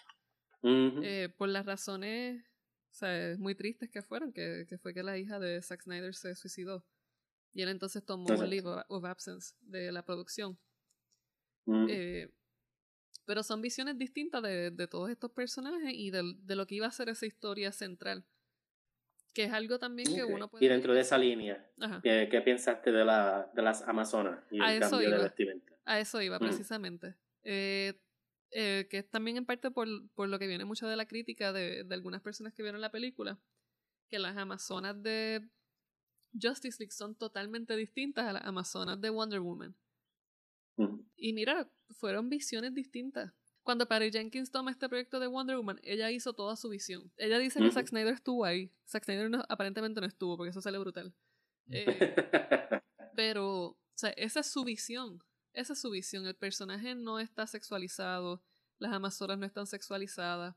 eh, 0.62 1.28
por 1.36 1.48
las 1.48 1.66
razones 1.66 2.42
o 2.94 2.96
sea, 2.96 3.36
muy 3.38 3.56
tristes 3.56 3.90
que 3.90 4.02
fueron, 4.02 4.32
que, 4.32 4.66
que, 4.68 4.78
fue 4.78 4.94
que 4.94 5.02
la 5.02 5.18
hija 5.18 5.40
de 5.40 5.60
Zack 5.60 5.82
Snyder 5.82 6.14
se 6.14 6.36
suicidó. 6.36 6.86
Y 7.52 7.62
él 7.62 7.68
entonces 7.68 8.04
tomó 8.04 8.26
un 8.32 8.48
leave 8.48 8.84
of 8.88 9.04
absence 9.04 9.54
de 9.62 9.90
la 9.90 10.04
producción. 10.04 10.56
eh, 11.66 12.32
pero 13.24 13.42
son 13.42 13.62
visiones 13.62 13.98
distintas 13.98 14.42
de, 14.42 14.70
de 14.70 14.86
todos 14.86 15.10
estos 15.10 15.32
personajes 15.32 15.92
y 15.92 16.10
de, 16.10 16.34
de, 16.38 16.56
lo 16.56 16.66
que 16.66 16.76
iba 16.76 16.86
a 16.86 16.92
ser 16.92 17.08
esa 17.08 17.26
historia 17.26 17.72
central. 17.72 18.24
Que 19.34 19.44
es 19.44 19.52
algo 19.52 19.78
también 19.78 20.14
que 20.14 20.24
uno 20.24 20.48
puede... 20.48 20.64
Y 20.64 20.68
dentro 20.68 20.94
de 20.94 21.00
esa 21.00 21.18
línea, 21.18 21.68
¿qué, 22.02 22.28
¿qué, 22.30 22.40
pensaste 22.40 22.92
de, 22.92 23.04
la, 23.04 23.50
de 23.52 23.62
las 23.62 23.82
Amazonas 23.82 24.44
y 24.50 24.60
a 24.62 24.72
el 24.72 24.80
cambio 24.80 25.10
de 25.10 25.18
vestimenta? 25.18 25.72
A 25.84 25.98
eso 25.98 26.22
iba, 26.22 26.38
precisamente. 26.38 27.16
Eh, 27.42 27.94
eh, 28.52 28.86
que 28.88 28.98
es 28.98 29.10
también 29.10 29.36
en 29.36 29.44
parte 29.44 29.72
por, 29.72 29.88
por, 30.14 30.28
lo 30.28 30.38
que 30.38 30.46
viene 30.46 30.64
mucho 30.64 30.86
de 30.86 30.96
la 30.96 31.06
crítica 31.06 31.52
de, 31.52 31.82
de 31.82 31.94
algunas 31.94 32.22
personas 32.22 32.54
que 32.54 32.62
vieron 32.62 32.80
la 32.80 32.92
película, 32.92 33.38
que 34.08 34.20
las 34.20 34.36
Amazonas 34.36 35.02
de 35.02 35.42
Justice 36.40 36.78
League 36.78 36.92
son 36.92 37.14
totalmente 37.14 37.76
distintas 37.76 38.26
a 38.26 38.32
las 38.32 38.44
Amazonas 38.44 39.00
de 39.00 39.10
Wonder 39.10 39.40
Woman. 39.40 39.74
Y 41.16 41.32
mira, 41.32 41.70
fueron 41.90 42.28
visiones 42.28 42.74
distintas. 42.74 43.32
Cuando 43.64 43.88
Patty 43.88 44.10
Jenkins 44.12 44.50
toma 44.50 44.70
este 44.70 44.90
proyecto 44.90 45.18
de 45.18 45.26
Wonder 45.26 45.56
Woman, 45.56 45.80
ella 45.82 46.10
hizo 46.10 46.34
toda 46.34 46.54
su 46.54 46.68
visión. 46.68 47.10
Ella 47.16 47.38
dice 47.38 47.60
que 47.60 47.72
Zack 47.72 47.88
Snyder 47.88 48.12
estuvo 48.12 48.44
ahí. 48.44 48.70
Zack 48.86 49.04
Snyder 49.04 49.30
aparentemente 49.48 50.02
no 50.02 50.06
estuvo, 50.06 50.36
porque 50.36 50.50
eso 50.50 50.60
sale 50.60 50.78
brutal. 50.78 51.12
Eh, 51.66 52.12
pero, 53.16 53.68
o 53.68 53.78
sea, 53.94 54.10
esa 54.10 54.40
es 54.40 54.46
su 54.48 54.64
visión. 54.64 55.24
Esa 55.54 55.72
es 55.72 55.80
su 55.80 55.90
visión. 55.90 56.26
El 56.26 56.36
personaje 56.36 56.94
no 56.94 57.18
está 57.18 57.46
sexualizado. 57.46 58.42
Las 58.78 58.92
amazonas 58.92 59.38
no 59.38 59.46
están 59.46 59.66
sexualizadas. 59.66 60.54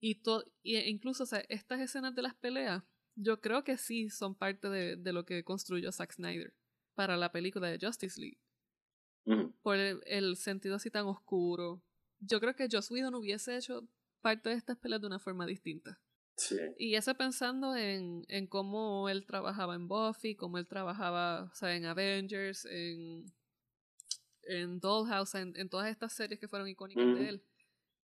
Y, 0.00 0.22
y 0.62 0.78
incluso, 0.78 1.24
o 1.24 1.26
sea, 1.26 1.44
estas 1.50 1.80
escenas 1.80 2.14
de 2.14 2.22
las 2.22 2.34
peleas, 2.34 2.82
yo 3.16 3.42
creo 3.42 3.64
que 3.64 3.76
sí 3.76 4.08
son 4.08 4.34
parte 4.34 4.70
de, 4.70 4.96
de 4.96 5.12
lo 5.12 5.26
que 5.26 5.44
construyó 5.44 5.92
Zack 5.92 6.14
Snyder 6.14 6.54
para 6.94 7.18
la 7.18 7.32
película 7.32 7.68
de 7.68 7.86
Justice 7.86 8.18
League 8.18 8.41
por 9.62 9.76
el, 9.76 10.36
sentido 10.36 10.76
así 10.76 10.90
tan 10.90 11.06
oscuro. 11.06 11.82
Yo 12.20 12.40
creo 12.40 12.54
que 12.54 12.68
Joss 12.70 12.90
Whedon 12.90 13.14
hubiese 13.14 13.56
hecho 13.56 13.88
parte 14.20 14.50
de 14.50 14.56
estas 14.56 14.78
peleas 14.78 15.00
de 15.00 15.06
una 15.06 15.18
forma 15.18 15.46
distinta. 15.46 16.00
Sí. 16.36 16.56
Y 16.78 16.94
eso 16.94 17.14
pensando 17.14 17.76
en, 17.76 18.24
en 18.28 18.46
cómo 18.46 19.08
él 19.08 19.26
trabajaba 19.26 19.74
en 19.74 19.86
Buffy, 19.86 20.34
cómo 20.34 20.58
él 20.58 20.66
trabajaba 20.66 21.44
o 21.44 21.54
sea, 21.54 21.76
en 21.76 21.84
Avengers, 21.84 22.64
en, 22.64 23.32
en 24.44 24.80
Dollhouse, 24.80 25.34
en, 25.34 25.52
en 25.56 25.68
todas 25.68 25.90
estas 25.90 26.12
series 26.12 26.40
que 26.40 26.48
fueron 26.48 26.68
icónicas 26.68 27.14
de 27.14 27.28
él. 27.28 27.44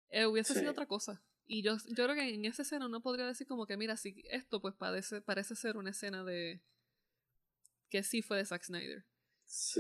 Eh, 0.10 0.26
hubiese 0.26 0.54
sido 0.54 0.72
otra 0.72 0.86
cosa. 0.86 1.22
Y 1.46 1.62
yo, 1.64 1.78
yo 1.78 2.04
creo 2.04 2.16
que 2.16 2.34
en 2.34 2.46
esa 2.46 2.62
escena 2.62 2.88
uno 2.88 3.02
podría 3.02 3.26
decir 3.26 3.48
como 3.48 3.66
que, 3.66 3.78
mira, 3.78 3.96
si 3.96 4.24
esto 4.30 4.62
pues 4.62 4.76
parece, 4.76 5.22
parece 5.22 5.56
ser 5.56 5.78
una 5.78 5.92
escena 5.92 6.24
de... 6.24 6.62
que 7.90 8.04
sí 8.04 8.22
fue 8.22 8.38
de 8.38 8.46
Zack 8.46 8.64
Snyder. 8.64 9.06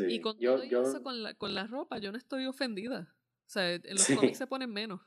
Y 0.07 0.21
con 0.21 0.39
todo 0.39 0.63
eso 0.63 1.03
con 1.03 1.23
la, 1.23 1.33
con 1.33 1.53
la 1.53 1.67
ropa, 1.67 1.97
yo 1.97 2.11
no 2.11 2.17
estoy 2.17 2.45
ofendida. 2.45 3.13
O 3.45 3.49
sea, 3.49 3.73
en 3.73 3.81
los 3.89 4.07
cómics 4.07 4.37
se 4.37 4.47
ponen 4.47 4.71
menos. 4.71 5.01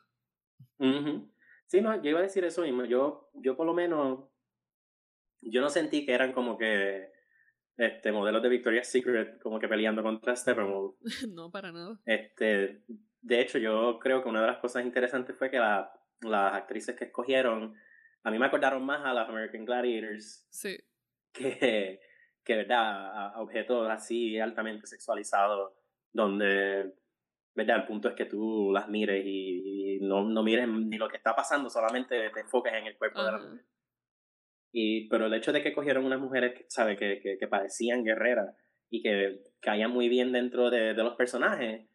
Sí, 1.66 1.80
no, 1.80 2.02
yo 2.02 2.10
iba 2.10 2.18
a 2.18 2.22
decir 2.22 2.44
eso 2.44 2.62
mismo. 2.62 2.84
Yo, 2.84 3.30
yo 3.34 3.56
por 3.56 3.66
lo 3.66 3.74
menos, 3.74 4.28
yo 5.40 5.60
no 5.60 5.70
sentí 5.70 6.04
que 6.04 6.12
eran 6.12 6.32
como 6.32 6.58
que 6.58 7.12
este 7.76 8.12
modelos 8.12 8.42
de 8.42 8.48
Victoria's 8.48 8.88
Secret 8.88 9.40
como 9.40 9.58
que 9.58 9.68
peleando 9.68 10.02
contra 10.02 10.36
Steppenwolf. 10.36 10.96
no, 11.28 11.50
para 11.50 11.72
nada. 11.72 12.00
Este, 12.04 12.82
de 13.20 13.40
hecho, 13.40 13.58
yo 13.58 13.98
creo 13.98 14.22
que 14.22 14.28
una 14.28 14.40
de 14.42 14.48
las 14.48 14.58
cosas 14.58 14.84
interesantes 14.84 15.36
fue 15.36 15.50
que 15.50 15.58
la, 15.58 15.92
las 16.22 16.54
actrices 16.54 16.96
que 16.96 17.04
escogieron, 17.04 17.74
a 18.22 18.30
mí 18.30 18.38
me 18.38 18.46
acordaron 18.46 18.84
más 18.84 19.04
a 19.04 19.14
las 19.14 19.28
American 19.28 19.64
Gladiators. 19.64 20.46
Sí. 20.50 20.78
Que, 21.32 22.00
que 22.44 22.56
verdad 22.56 23.34
a, 23.34 23.40
objetos 23.40 23.88
así 23.88 24.38
altamente 24.38 24.86
sexualizados 24.86 25.72
donde 26.12 26.94
verdad 27.54 27.78
el 27.78 27.86
punto 27.86 28.08
es 28.08 28.14
que 28.14 28.26
tú 28.26 28.70
las 28.72 28.88
mires 28.88 29.22
y, 29.24 29.98
no, 30.02 30.24
no, 30.24 30.42
mires 30.42 30.68
ni 30.68 30.96
lo 30.96 31.08
que 31.08 31.16
está 31.16 31.34
pasando 31.34 31.68
solamente 31.68 32.30
te 32.30 32.40
enfoques 32.40 32.72
en 32.72 32.86
el 32.86 32.96
cuerpo 32.96 33.22
de 33.22 33.32
la 33.32 33.38
mujer. 33.38 33.64
Y 34.72 35.08
pero 35.08 35.26
el 35.26 35.34
hecho 35.34 35.52
de 35.52 35.62
que 35.62 35.72
cogieron 35.72 36.04
unas 36.04 36.20
mujeres 36.20 36.54
que 36.54 36.64
sabe 36.68 36.96
que, 36.96 37.20
que, 37.20 37.48
parecían 37.48 38.04
guerreras 38.04 38.54
y 38.88 39.02
que 39.02 39.42
caían 39.60 39.90
muy 39.90 40.08
bien 40.08 40.32
dentro 40.32 40.70
de, 40.70 40.94
de 40.94 41.02
los 41.02 41.16
personajes 41.16 41.90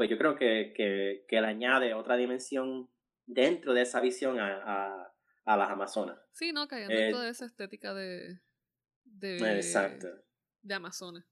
pues 0.00 0.08
yo 0.08 0.16
creo 0.16 0.34
que, 0.34 0.72
que, 0.74 1.26
que 1.28 1.40
le 1.42 1.46
añade 1.46 1.92
otra 1.92 2.16
dimensión 2.16 2.88
dentro 3.26 3.74
de 3.74 3.82
esa 3.82 4.00
visión 4.00 4.40
a, 4.40 4.56
a, 4.64 5.12
a 5.44 5.56
las 5.58 5.68
amazonas. 5.68 6.18
Sí 6.32 6.54
no 6.54 6.66
dentro 6.68 7.20
eh, 7.20 7.24
de 7.24 7.28
esa 7.28 7.44
estética 7.44 7.92
de 7.92 8.40
de, 9.20 9.56
Exacto. 9.56 10.08
de 10.62 10.74
Amazonas. 10.74 11.24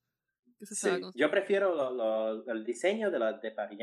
yo 1.14 1.30
prefiero 1.30 1.74
lo, 1.74 1.90
lo, 1.92 2.52
el 2.52 2.64
diseño 2.64 3.10
de 3.10 3.18
la 3.18 3.32
de 3.34 3.50
Patty 3.50 3.78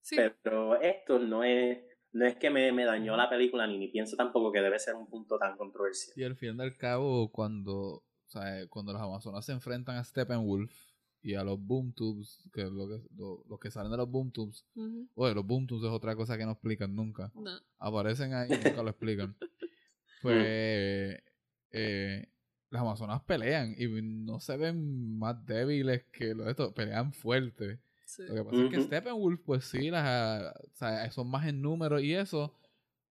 Sí. 0.00 0.16
Pero 0.16 0.80
esto 0.80 1.18
no 1.18 1.44
es, 1.44 1.78
no 2.12 2.26
es 2.26 2.36
que 2.36 2.50
me, 2.50 2.72
me 2.72 2.84
dañó 2.84 3.16
la 3.16 3.28
película 3.28 3.66
ni, 3.66 3.78
ni 3.78 3.88
pienso 3.88 4.16
tampoco 4.16 4.52
que 4.52 4.60
debe 4.60 4.78
ser 4.78 4.94
un 4.94 5.08
punto 5.08 5.38
tan 5.38 5.56
controversial. 5.56 6.14
Y 6.16 6.24
al 6.24 6.36
fin 6.36 6.56
y 6.56 6.62
al 6.62 6.76
cabo, 6.76 7.30
cuando, 7.30 7.74
o 7.74 8.04
sea, 8.26 8.66
cuando 8.68 8.92
los 8.92 9.02
Amazonas 9.02 9.44
se 9.44 9.52
enfrentan 9.52 9.96
a 9.96 10.04
Steppenwolf 10.04 10.72
y 11.20 11.34
a 11.34 11.44
los 11.44 11.60
Boom 11.60 11.92
Tubes, 11.92 12.48
que 12.52 12.62
lo 12.62 12.88
que, 12.88 13.02
los 13.16 13.60
que 13.60 13.70
salen 13.70 13.90
de 13.90 13.98
los 13.98 14.08
Boom 14.08 14.32
Tubes, 14.32 14.66
oye, 15.14 15.34
los 15.34 15.46
Boom 15.46 15.66
Tubes 15.66 15.84
es 15.84 15.90
otra 15.90 16.16
cosa 16.16 16.38
que 16.38 16.46
no 16.46 16.52
explican 16.52 16.94
nunca. 16.94 17.32
Aparecen 17.78 18.32
ahí 18.32 18.48
y 18.50 18.64
nunca 18.64 18.82
lo 18.82 18.90
explican. 18.90 19.36
Pues 20.20 21.22
eh, 21.70 22.28
las 22.70 22.82
Amazonas 22.82 23.22
pelean 23.22 23.74
y 23.78 23.86
no 24.02 24.40
se 24.40 24.56
ven 24.56 25.18
más 25.18 25.44
débiles 25.46 26.04
que 26.12 26.34
los 26.34 26.46
de 26.46 26.50
estos, 26.52 26.72
pelean 26.74 27.12
fuerte. 27.12 27.80
Lo 28.26 28.34
que 28.34 28.44
pasa 28.44 28.62
es 28.62 28.68
que 28.68 28.80
Steppenwolf, 28.80 29.40
pues 29.44 29.64
sí, 29.66 29.90
las, 29.90 30.54
o 30.54 30.76
sea, 30.76 31.10
son 31.10 31.30
más 31.30 31.46
en 31.46 31.60
número 31.62 32.00
y 32.00 32.14
eso, 32.14 32.54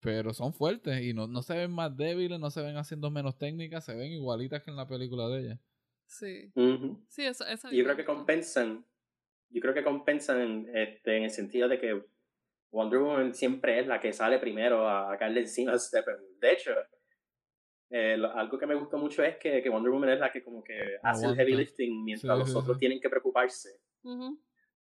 Pero 0.01 0.35
son 0.35 0.53
fuertes 0.53 1.03
y 1.03 1.15
no, 1.15 1.27
no 1.27 1.43
se 1.43 1.55
ven 1.57 1.71
más 1.73 1.97
débiles, 1.97 2.39
no 2.39 2.51
se 2.51 2.63
ven 2.63 2.77
haciendo 2.77 3.11
menos 3.11 3.39
técnicas, 3.39 3.85
se 3.87 3.95
ven 3.95 4.13
igualitas 4.13 4.63
que 4.63 4.71
en 4.71 4.77
la 4.77 4.87
película 4.87 5.29
de 5.29 5.41
ella. 5.41 5.61
Sí. 6.07 6.53
Ujú. 6.55 7.05
Sí, 7.09 7.25
esa, 7.25 7.51
esa 7.53 7.73
Y 7.73 7.79
yo 7.79 7.85
creo 7.85 7.97
que 7.97 8.05
compensan, 8.05 8.85
yo 9.51 9.61
creo 9.63 9.75
que 9.75 9.83
compensan 9.85 10.69
este, 10.75 11.17
en 11.17 11.25
el 11.25 11.31
sentido 11.31 11.69
de 11.69 11.81
que 11.81 12.05
Wonder 12.71 13.01
Woman 13.01 13.35
siempre 13.35 13.81
es 13.81 13.87
la 13.87 14.01
que 14.01 14.13
sale 14.13 14.39
primero 14.39 14.89
a, 14.89 15.13
a 15.13 15.19
caerle 15.19 15.41
encima 15.41 15.73
a 15.73 15.79
Steppenwolf. 15.79 16.39
De 16.41 16.53
hecho, 16.53 16.71
eh, 17.91 18.17
lo- 18.17 18.33
algo 18.33 18.59
que 18.59 18.67
me 18.67 18.75
gustó 18.75 18.99
mucho 18.99 19.23
es 19.23 19.37
que, 19.37 19.63
que 19.63 19.69
Wonder 19.71 19.93
Woman 19.93 20.11
es 20.11 20.21
la 20.21 20.33
que 20.33 20.43
como 20.43 20.63
que 20.65 20.99
hace 21.03 21.27
el 21.27 21.37
heavy 21.37 21.55
lifting 21.55 22.05
mientras 22.05 22.33
Sí, 22.37 22.39
los 22.41 22.51
sí, 22.51 22.57
otros 22.57 22.77
sí. 22.77 22.81
tienen 22.81 23.01
que 23.01 23.11
preocuparse 23.11 23.81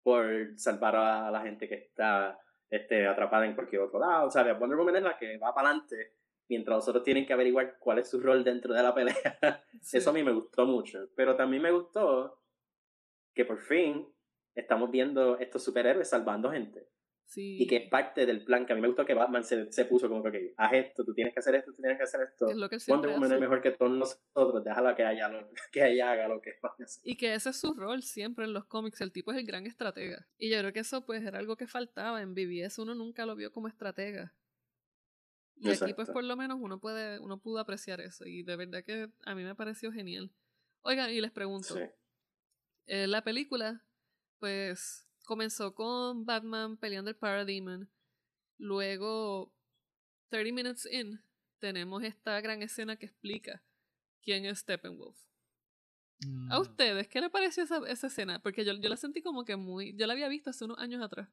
por 0.01 0.25
salvar 0.57 0.95
a 0.95 1.31
la 1.31 1.41
gente 1.41 1.67
que 1.67 1.75
está 1.75 2.37
este, 2.69 3.07
atrapada 3.07 3.45
en 3.45 3.55
cualquier 3.55 3.81
otro 3.83 3.99
lado. 3.99 4.27
O 4.27 4.31
sea, 4.31 4.51
Wonder 4.53 4.77
Woman 4.77 4.95
es 4.97 5.03
la 5.03 5.17
que 5.17 5.37
va 5.37 5.53
para 5.53 5.69
adelante 5.69 6.13
mientras 6.49 6.75
los 6.77 6.87
otros 6.89 7.03
tienen 7.03 7.25
que 7.25 7.33
averiguar 7.33 7.77
cuál 7.79 7.99
es 7.99 8.09
su 8.09 8.19
rol 8.19 8.43
dentro 8.43 8.73
de 8.73 8.83
la 8.83 8.93
pelea. 8.93 9.15
Sí. 9.81 9.97
Eso 9.97 10.09
a 10.11 10.13
mí 10.13 10.23
me 10.23 10.31
gustó 10.31 10.65
mucho. 10.65 11.09
Pero 11.15 11.35
también 11.35 11.61
me 11.61 11.71
gustó 11.71 12.41
que 13.33 13.43
por 13.43 13.59
fin 13.59 14.07
estamos 14.55 14.89
viendo 14.91 15.37
estos 15.39 15.63
superhéroes 15.63 16.09
salvando 16.09 16.49
gente. 16.51 16.87
Sí. 17.25 17.57
Y 17.63 17.65
que 17.67 17.77
es 17.77 17.89
parte 17.89 18.25
del 18.27 18.43
plan. 18.43 18.65
Que 18.65 18.73
a 18.73 18.75
mí 18.75 18.81
me 18.81 18.87
gustó 18.87 19.05
que 19.05 19.13
Batman 19.15 19.43
se, 19.43 19.71
se 19.71 19.85
puso 19.85 20.07
como 20.07 20.23
que, 20.23 20.53
haz 20.57 20.73
esto, 20.73 21.03
tú 21.03 21.13
tienes 21.15 21.33
que 21.33 21.39
hacer 21.39 21.55
esto, 21.55 21.71
tú 21.71 21.81
tienes 21.81 21.97
que 21.97 22.03
hacer 22.03 22.21
esto. 22.21 22.47
Es 22.47 22.55
lo 22.55 22.69
que 22.69 22.77
Wonder 22.87 23.11
Woman 23.11 23.23
hace. 23.25 23.35
es 23.35 23.41
mejor 23.41 23.61
que 23.61 23.71
todos 23.71 23.91
nosotros, 23.91 24.63
déjala 24.63 24.95
que 24.95 25.01
ella, 25.09 25.29
lo- 25.29 25.49
que 25.71 25.87
ella 25.91 26.11
haga 26.11 26.27
lo 26.27 26.41
que 26.41 26.51
va 26.63 26.75
a 26.77 26.83
hacer. 26.83 27.01
Y 27.03 27.15
que 27.17 27.33
ese 27.33 27.49
es 27.49 27.55
su 27.59 27.73
rol 27.73 28.03
siempre 28.03 28.45
en 28.45 28.53
los 28.53 28.65
cómics. 28.65 29.01
El 29.01 29.11
tipo 29.11 29.31
es 29.31 29.37
el 29.39 29.45
gran 29.47 29.65
estratega. 29.65 30.27
Y 30.37 30.51
yo 30.51 30.59
creo 30.59 30.73
que 30.73 30.81
eso 30.81 31.05
pues 31.05 31.23
era 31.23 31.39
algo 31.39 31.55
que 31.57 31.65
faltaba. 31.67 32.21
En 32.21 32.35
BBS 32.35 32.77
uno 32.79 32.93
nunca 32.93 33.25
lo 33.25 33.35
vio 33.35 33.51
como 33.51 33.67
estratega. 33.67 34.33
Y 35.55 35.69
aquí 35.69 35.93
pues 35.93 36.09
por 36.09 36.23
lo 36.23 36.35
menos 36.35 36.57
uno 36.61 36.79
puede, 36.79 37.19
uno 37.19 37.39
pudo 37.39 37.59
apreciar 37.59 38.01
eso. 38.01 38.25
Y 38.27 38.43
de 38.43 38.55
verdad 38.57 38.83
que 38.83 39.09
a 39.25 39.33
mí 39.33 39.43
me 39.43 39.55
pareció 39.55 39.91
genial. 39.91 40.29
Oigan, 40.81 41.09
y 41.09 41.21
les 41.21 41.31
pregunto. 41.31 41.73
Sí. 41.75 41.81
eh, 42.87 43.07
la 43.07 43.23
película, 43.23 43.81
pues, 44.39 45.07
comenzó 45.25 45.73
con 45.75 46.25
Batman 46.25 46.77
peleando 46.77 47.09
el 47.09 47.15
Parademon. 47.17 47.89
Luego, 48.57 49.53
30 50.29 50.53
Minutes 50.53 50.87
In, 50.91 51.21
tenemos 51.59 52.03
esta 52.03 52.39
gran 52.41 52.61
escena 52.61 52.95
que 52.97 53.05
explica 53.07 53.63
quién 54.21 54.45
es 54.45 54.59
Steppenwolf. 54.59 55.17
¿A 56.49 56.57
Mm. 56.57 56.61
ustedes 56.61 57.07
qué 57.09 57.19
le 57.19 57.29
pareció 57.29 57.63
esa, 57.63 57.81
esa 57.89 58.07
escena? 58.07 58.41
Porque 58.41 58.63
yo, 58.63 58.73
yo 58.73 58.87
la 58.89 58.95
sentí 58.95 59.21
como 59.21 59.43
que 59.43 59.57
muy... 59.57 59.93
Yo 59.97 60.07
la 60.07 60.13
había 60.13 60.29
visto 60.29 60.49
hace 60.51 60.63
unos 60.63 60.77
años 60.79 61.01
atrás. 61.03 61.27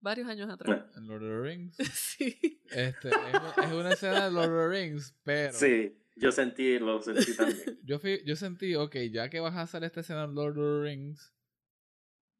Varios 0.00 0.28
años 0.28 0.48
atrás. 0.48 0.84
En 0.96 1.06
Lord 1.08 1.22
of 1.24 1.28
the 1.28 1.40
Rings. 1.40 1.76
sí. 1.92 2.62
Este, 2.70 3.08
es, 3.08 3.64
es 3.66 3.72
una 3.72 3.90
escena 3.92 4.26
de 4.26 4.30
Lord 4.30 4.50
of 4.52 4.56
the 4.56 4.68
Rings, 4.68 5.14
pero 5.24 5.52
Sí, 5.52 5.98
yo 6.16 6.30
sentí, 6.30 6.78
lo 6.78 7.02
sentí 7.02 7.34
también. 7.36 7.80
yo, 7.84 7.98
fui, 7.98 8.22
yo 8.24 8.36
sentí, 8.36 8.76
ok, 8.76 8.96
ya 9.10 9.28
que 9.28 9.40
vas 9.40 9.56
a 9.56 9.62
hacer 9.62 9.82
esta 9.84 10.00
escena 10.00 10.24
en 10.24 10.34
Lord 10.34 10.56
of 10.58 10.64
the 10.84 10.88
Rings, 10.88 11.34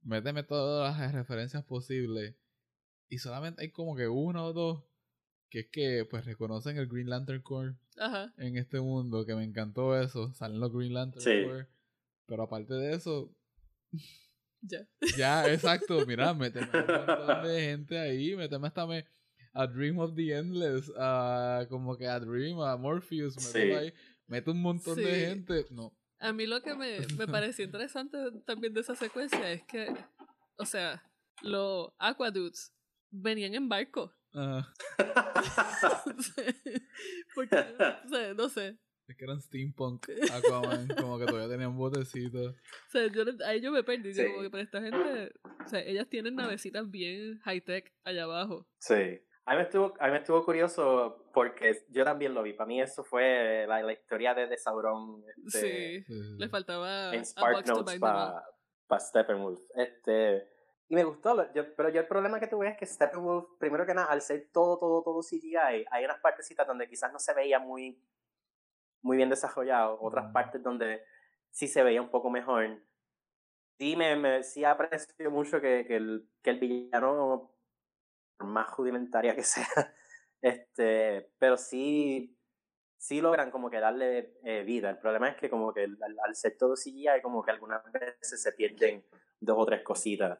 méteme 0.02 0.42
todas 0.42 0.98
las 0.98 1.12
referencias 1.12 1.64
posibles. 1.64 2.34
Y 3.08 3.18
solamente 3.18 3.62
hay 3.62 3.70
como 3.70 3.96
que 3.96 4.08
uno 4.08 4.46
o 4.46 4.52
dos 4.52 4.84
que 5.50 5.60
es 5.60 5.66
que 5.68 6.06
pues 6.08 6.24
reconocen 6.24 6.76
el 6.76 6.86
Green 6.86 7.08
Lantern 7.10 7.42
Corps 7.42 7.74
Ajá. 7.98 8.32
en 8.36 8.56
este 8.56 8.80
mundo, 8.80 9.26
que 9.26 9.34
me 9.34 9.42
encantó 9.42 10.00
eso. 10.00 10.32
Salen 10.34 10.60
los 10.60 10.72
Green 10.72 10.94
Lantern 10.94 11.22
Sí. 11.22 11.44
Corps. 11.44 11.66
Pero 12.26 12.42
aparte 12.44 12.74
de 12.74 12.94
eso, 12.94 13.34
Ya. 14.62 14.86
ya, 15.16 15.52
exacto, 15.52 16.06
mira, 16.06 16.32
méteme 16.34 16.68
un 16.72 16.86
montón 16.86 17.42
de 17.48 17.60
gente 17.62 17.98
ahí, 17.98 18.36
méteme 18.36 18.68
hasta 18.68 18.86
me, 18.86 19.04
a 19.52 19.66
Dream 19.66 19.98
of 19.98 20.14
the 20.14 20.32
Endless, 20.36 20.92
a 20.96 21.66
como 21.68 21.96
que 21.96 22.06
a 22.06 22.20
Dream, 22.20 22.60
a 22.60 22.76
Morpheus, 22.76 23.34
Sí. 23.34 23.58
ahí, 23.58 23.92
mete 24.28 24.50
un 24.52 24.62
montón 24.62 24.96
de 24.96 25.26
gente. 25.26 25.66
No, 25.70 25.92
A 26.20 26.32
mí 26.32 26.46
lo 26.46 26.60
que 26.62 26.74
me, 26.74 26.98
me 27.16 27.26
pareció 27.26 27.64
interesante 27.64 28.18
también 28.46 28.72
de 28.74 28.80
esa 28.82 28.94
secuencia 28.94 29.50
es 29.52 29.62
que, 29.64 29.92
o 30.56 30.64
sea, 30.66 31.02
los 31.42 31.92
Aquadudes 31.98 32.72
venían 33.10 33.54
en 33.54 33.68
barco. 33.68 34.14
ah, 34.34 34.72
Porque, 37.34 37.56
o 38.04 38.08
sea, 38.08 38.34
no 38.34 38.48
sé. 38.48 38.78
es 39.08 39.16
que 39.16 39.24
eran 39.24 39.40
steampunk, 39.40 40.06
Aquaman, 40.32 40.88
como 40.88 41.18
que 41.18 41.26
todavía 41.26 41.48
tenían 41.48 41.76
botecitos. 41.76 42.54
O 42.54 42.90
sea, 42.90 43.06
yo, 43.08 43.24
ahí 43.46 43.60
yo 43.60 43.72
me 43.72 43.82
perdí. 43.82 44.12
yo 44.12 44.22
Sí. 44.22 44.28
como 44.30 44.42
que, 44.42 44.50
pero 44.50 44.62
esta 44.62 44.80
gente, 44.82 45.32
o 45.64 45.68
sea, 45.68 45.80
ellas 45.80 46.08
tienen 46.08 46.36
navecitas 46.36 46.88
bien 46.90 47.38
high-tech 47.40 47.92
allá 48.04 48.24
abajo. 48.24 48.68
Sí. 48.78 49.20
A 49.50 49.54
mí, 49.54 49.56
me 49.56 49.62
estuvo, 49.64 49.94
a 49.98 50.06
mí 50.06 50.12
me 50.12 50.18
estuvo 50.18 50.44
curioso 50.44 51.24
porque 51.34 51.84
yo 51.88 52.04
también 52.04 52.34
lo 52.34 52.42
vi. 52.44 52.52
Para 52.52 52.68
mí 52.68 52.80
eso 52.80 53.02
fue 53.02 53.66
la, 53.66 53.82
la 53.82 53.92
historia 53.92 54.32
de, 54.32 54.46
de 54.46 54.56
Sauron 54.56 55.24
este, 55.44 56.04
Sí. 56.06 56.14
Le 56.38 56.48
faltaba 56.48 57.12
en 57.12 57.22
a 57.22 57.24
Spark 57.24 57.66
Notes 57.66 57.98
para 57.98 58.44
pa 58.86 59.00
Steppenwolf. 59.00 59.60
Este, 59.74 60.48
y 60.88 60.94
me 60.94 61.02
gustó, 61.02 61.34
lo- 61.34 61.52
yo- 61.52 61.74
pero 61.74 61.88
yo 61.88 62.00
el 62.00 62.06
problema 62.06 62.38
que 62.38 62.46
tuve 62.46 62.68
es 62.68 62.76
que 62.76 62.86
Steppenwolf, 62.86 63.58
primero 63.58 63.84
que 63.84 63.92
nada, 63.94 64.06
al 64.12 64.22
ser 64.22 64.50
todo, 64.52 64.78
todo, 64.78 65.02
todo 65.02 65.20
CGI, 65.20 65.84
hay 65.90 66.04
unas 66.04 66.20
partecitas 66.20 66.64
donde 66.66 66.88
quizás 66.88 67.12
no 67.12 67.18
se 67.18 67.34
veía 67.34 67.58
muy, 67.58 68.00
muy 69.02 69.16
bien 69.16 69.30
desarrollado, 69.30 69.98
otras 70.00 70.32
partes 70.32 70.62
donde 70.62 71.02
sí 71.50 71.66
se 71.66 71.82
veía 71.82 72.00
un 72.00 72.10
poco 72.10 72.30
mejor. 72.30 72.80
Sí, 73.80 73.96
me, 73.96 74.14
me 74.14 74.44
sí 74.44 74.64
aprecio 74.64 75.28
mucho 75.32 75.60
que, 75.60 75.84
que, 75.88 75.96
el, 75.96 76.28
que 76.40 76.50
el 76.50 76.60
villano, 76.60 77.49
más 78.44 78.74
rudimentaria 78.76 79.34
que 79.34 79.42
sea, 79.42 79.66
este, 80.42 81.30
pero 81.38 81.56
sí, 81.56 82.36
sí 82.96 83.20
logran 83.20 83.50
como 83.50 83.70
que 83.70 83.80
darle 83.80 84.34
eh, 84.44 84.62
vida. 84.62 84.90
El 84.90 84.98
problema 84.98 85.28
es 85.28 85.36
que 85.36 85.48
como 85.48 85.72
que 85.72 85.84
al, 85.84 86.16
al 86.24 86.36
ser 86.36 86.56
todo 86.58 86.74
CGI, 86.74 87.22
como 87.22 87.42
que 87.42 87.50
algunas 87.50 87.82
veces 87.92 88.42
se 88.42 88.52
pierden 88.52 89.04
dos 89.40 89.56
o 89.58 89.66
tres 89.66 89.82
cositas. 89.82 90.38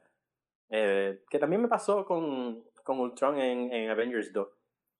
Eh, 0.69 1.25
que 1.29 1.39
también 1.39 1.63
me 1.63 1.69
pasó 1.69 2.05
con, 2.05 2.63
con 2.85 3.01
Ultron 3.01 3.39
en, 3.39 3.73
en 3.73 3.91
Avengers 3.91 4.33
2. 4.33 4.49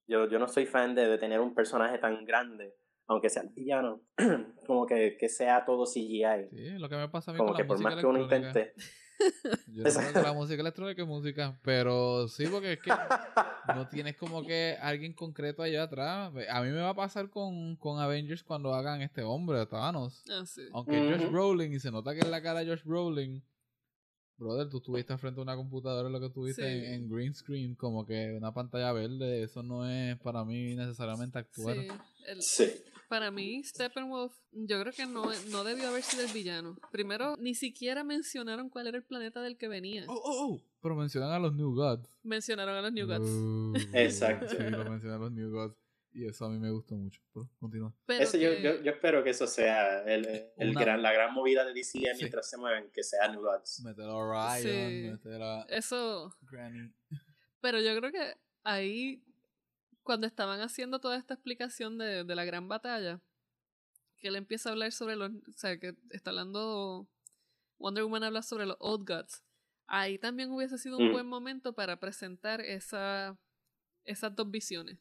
Yo, 0.07 0.27
yo 0.27 0.39
no 0.39 0.47
soy 0.47 0.65
fan 0.65 0.93
de, 0.93 1.07
de 1.07 1.17
tener 1.17 1.39
un 1.39 1.53
personaje 1.53 1.97
tan 1.97 2.25
grande, 2.25 2.75
aunque 3.07 3.29
sea 3.29 3.43
el 3.43 3.49
villano, 3.49 4.01
como 4.67 4.85
que, 4.85 5.15
que 5.17 5.29
sea 5.29 5.63
todo 5.63 5.85
CGI. 5.85 6.49
Sí, 6.49 6.69
lo 6.77 6.89
que 6.89 6.97
me 6.97 7.07
pasa 7.07 7.31
a 7.31 7.33
mí 7.33 7.37
Como 7.37 7.49
con 7.49 7.57
que 7.57 7.63
la 7.63 7.67
por 7.67 7.79
más 7.79 7.95
que 7.95 8.05
uno 8.05 8.19
intente. 8.19 8.73
Yo 9.67 9.83
no 9.83 9.89
creo 9.91 10.13
que 10.13 10.21
la 10.21 10.33
música 10.33 10.61
electrónica 10.61 11.01
es 11.01 11.07
música, 11.07 11.59
pero 11.63 12.27
sí, 12.27 12.45
porque 12.47 12.73
es 12.73 12.79
que 12.79 12.91
no 13.75 13.87
tienes 13.87 14.17
como 14.17 14.43
que 14.45 14.77
alguien 14.81 15.13
concreto 15.13 15.63
allá 15.63 15.83
atrás. 15.83 16.31
A 16.49 16.61
mí 16.61 16.69
me 16.69 16.81
va 16.81 16.89
a 16.89 16.95
pasar 16.95 17.29
con, 17.29 17.75
con 17.77 17.99
Avengers 17.99 18.43
cuando 18.43 18.73
hagan 18.73 19.01
este 19.01 19.23
hombre, 19.23 19.65
Thanos. 19.65 20.23
Ah, 20.29 20.45
sí. 20.45 20.63
Aunque 20.73 20.97
es 20.97 21.11
Josh 21.15 21.23
Ujú. 21.25 21.31
Brolin 21.31 21.73
y 21.73 21.79
se 21.79 21.91
nota 21.91 22.13
que 22.13 22.19
es 22.19 22.29
la 22.29 22.41
cara 22.41 22.59
de 22.61 22.67
Josh 22.67 22.83
Brolin. 22.83 23.43
Brother, 24.37 24.69
tú 24.69 24.77
estuviste 24.77 25.15
frente 25.19 25.39
a 25.39 25.43
una 25.43 25.55
computadora 25.55 26.09
lo 26.09 26.19
que 26.19 26.29
tuviste 26.31 26.63
Sí. 26.63 26.85
en, 26.87 26.93
en 26.93 27.09
green 27.09 27.33
screen, 27.33 27.75
como 27.75 28.05
que 28.07 28.33
una 28.35 28.51
pantalla 28.51 28.91
verde. 28.91 29.43
Eso 29.43 29.61
no 29.61 29.87
es 29.87 30.17
para 30.19 30.43
mí 30.43 30.75
necesariamente 30.75 31.37
actuar. 31.37 31.75
Sí, 31.75 31.87
el- 32.27 32.41
sí. 32.41 32.71
Para 33.11 33.29
mí, 33.29 33.61
Steppenwolf, 33.65 34.33
yo 34.53 34.79
creo 34.79 34.93
que 34.93 35.05
no, 35.05 35.25
no 35.49 35.65
debió 35.65 35.89
haber 35.89 36.01
sido 36.01 36.23
el 36.25 36.31
villano. 36.31 36.77
Primero, 36.93 37.35
ni 37.37 37.53
siquiera 37.55 38.05
mencionaron 38.05 38.69
cuál 38.69 38.87
era 38.87 38.97
el 38.97 39.03
planeta 39.03 39.41
del 39.41 39.57
que 39.57 39.67
venía. 39.67 40.05
Oh, 40.07 40.13
oh, 40.13 40.47
oh. 40.53 40.61
Pero 40.81 40.95
mencionan 40.95 41.29
a 41.33 41.37
los 41.37 41.53
New 41.53 41.75
Gods. 41.75 42.07
Mencionaron 42.23 42.73
a 42.73 42.81
los 42.81 42.93
New 42.93 43.05
Gods. 43.07 43.29
Uh, 43.29 43.73
Exacto. 43.93 44.47
Sí, 44.47 44.57
lo 44.69 44.89
mencionan 44.89 45.17
a 45.17 45.23
los 45.25 45.31
New 45.33 45.51
Gods. 45.51 45.75
Y 46.13 46.25
eso 46.25 46.45
a 46.45 46.49
mí 46.49 46.57
me 46.57 46.71
gustó 46.71 46.95
mucho. 46.95 47.21
Pero 47.33 47.49
continúa. 47.59 47.93
Pero 48.05 48.23
Eso 48.23 48.37
yo, 48.37 48.51
que- 48.51 48.61
yo, 48.61 48.81
yo 48.81 48.91
espero 48.91 49.23
que 49.25 49.31
eso 49.31 49.45
sea 49.45 50.03
el, 50.03 50.25
el 50.57 50.69
Una- 50.69 50.79
gran, 50.81 51.01
la 51.01 51.11
gran 51.11 51.33
movida 51.33 51.65
de 51.65 51.73
DC 51.73 51.99
Sí. 51.99 52.05
mientras 52.17 52.49
se 52.49 52.57
mueven, 52.57 52.89
que 52.93 53.03
sea 53.03 53.27
New 53.27 53.41
Gods. 53.41 53.81
Meter 53.83 54.05
a 54.05 54.15
Orion, 54.15 54.61
Sí. 54.61 55.09
meter 55.11 55.41
a 55.41 55.63
Eso, 55.67 56.33
Granny. 56.49 56.93
pero 57.59 57.81
yo 57.81 57.93
creo 57.97 58.11
que 58.11 58.35
ahí, 58.63 59.21
cuando 60.03 60.27
estaban 60.27 60.61
haciendo 60.61 60.99
toda 60.99 61.17
esta 61.17 61.33
explicación 61.33 61.97
de, 61.97 62.23
de 62.23 62.35
la 62.35 62.45
gran 62.45 62.67
batalla, 62.67 63.21
que 64.17 64.27
él 64.27 64.35
empieza 64.35 64.69
a 64.69 64.71
hablar 64.73 64.91
sobre 64.91 65.15
los, 65.15 65.31
o 65.31 65.53
sea, 65.55 65.79
que 65.79 65.95
está 66.11 66.29
hablando, 66.31 67.07
Wonder 67.79 68.03
Woman 68.03 68.23
habla 68.23 68.41
sobre 68.43 68.65
los 68.65 68.77
Old 68.79 69.07
Gods, 69.07 69.43
ahí 69.87 70.17
también 70.17 70.51
hubiese 70.51 70.77
sido 70.77 70.97
un 70.97 71.09
Mm. 71.09 71.11
buen 71.11 71.27
momento 71.27 71.73
para 71.73 71.99
presentar 71.99 72.61
esa, 72.61 73.37
esas 74.05 74.35
dos 74.35 74.49
visiones. 74.49 74.97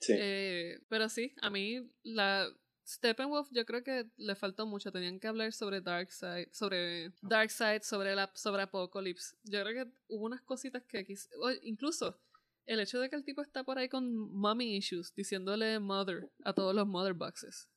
Sí. 0.00 0.14
Eh, 0.18 0.80
pero 0.88 1.08
sí, 1.08 1.32
a 1.40 1.48
mí 1.50 1.88
la 2.02 2.48
Steppenwolf 2.84 3.48
yo 3.52 3.64
creo 3.64 3.84
que 3.84 4.10
le 4.16 4.34
faltó 4.34 4.66
mucho. 4.66 4.90
Tenían 4.90 5.20
que 5.20 5.28
hablar 5.28 5.52
sobre 5.52 5.80
Darkseid, 5.80 6.48
sobre 6.50 7.12
Darkseid, 7.22 7.82
sobre 7.82 8.14
la 8.16 8.28
sobre 8.34 8.62
Apocalypse. 8.62 9.36
Yo 9.44 9.62
creo 9.62 9.84
que 9.86 9.92
hubo 10.08 10.24
unas 10.26 10.42
cositas 10.42 10.82
que 10.82 11.06
quis- 11.06 11.28
o 11.40 11.52
incluso 11.62 12.18
el 12.66 12.80
hecho 12.80 13.00
de 13.00 13.10
que 13.10 13.16
el 13.16 13.24
tipo 13.24 13.42
está 13.42 13.64
por 13.64 13.78
ahí 13.78 13.88
con 13.88 14.14
mommy 14.32 14.76
issues, 14.76 15.12
diciéndole 15.14 15.78
mother 15.78 16.30
a 16.44 16.52
todos 16.52 16.74
los 16.74 16.86
mother 16.86 17.14
boxes. 17.14 17.68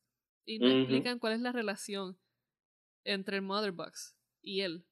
Y 0.45 0.59
no 0.59 0.67
Ujú. 0.67 0.77
explican 0.77 1.19
cuál 1.19 1.33
es 1.33 1.41
la 1.41 1.51
relación 1.51 2.19
entre 3.03 3.37
el 3.37 3.41
mother 3.41 3.71
box 3.71 4.15
y 4.41 4.61
él. 4.61 4.85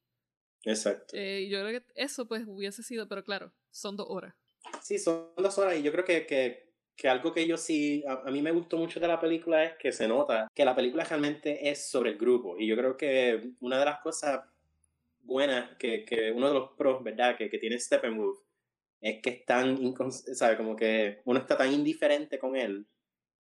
Exacto. 0.64 1.14
Eh, 1.16 1.48
yo 1.50 1.60
creo 1.60 1.80
que 1.80 1.86
eso 1.94 2.26
pues 2.26 2.44
hubiese 2.46 2.82
sido, 2.82 3.08
pero 3.08 3.22
claro, 3.22 3.52
son 3.70 3.96
dos 3.96 4.06
horas. 4.08 4.34
sí, 4.82 4.98
son 4.98 5.32
dos 5.36 5.58
horas 5.58 5.78
y 5.78 5.82
yo 5.82 5.92
creo 5.92 6.04
que, 6.04 6.26
que, 6.26 6.72
que 6.96 7.08
algo 7.08 7.32
que 7.32 7.46
yo 7.46 7.56
sí, 7.56 8.02
a, 8.06 8.22
a, 8.26 8.30
mí 8.30 8.42
me 8.42 8.50
gustó 8.50 8.76
mucho 8.78 8.98
de 8.98 9.08
la 9.08 9.20
película 9.20 9.64
es 9.64 9.76
que 9.76 9.92
se 9.92 10.08
nota 10.08 10.48
que 10.54 10.64
la 10.64 10.74
película 10.74 11.04
realmente 11.04 11.68
es 11.68 11.88
sobre 11.88 12.10
el 12.10 12.18
grupo 12.18 12.58
y 12.58 12.66
yo 12.66 12.76
creo 12.76 12.96
que 12.96 13.52
una 13.60 13.78
de 13.78 13.84
las 13.84 14.00
cosas 14.00 14.40
buenas 15.20 15.76
que, 15.76 16.04
que 16.04 16.32
uno 16.32 16.48
de 16.48 16.54
los 16.54 16.70
pros, 16.72 17.02
¿verdad? 17.02 17.36
Que, 17.36 17.48
que 17.50 17.58
tiene 17.58 17.78
Steppenwolf 17.78 18.38
es 19.04 19.20
que 19.20 19.30
es 19.30 19.44
tan, 19.44 19.94
¿sabes? 20.10 20.56
Como 20.56 20.74
que 20.74 21.20
uno 21.26 21.38
está 21.38 21.58
tan 21.58 21.70
indiferente 21.70 22.38
con 22.38 22.56
él 22.56 22.88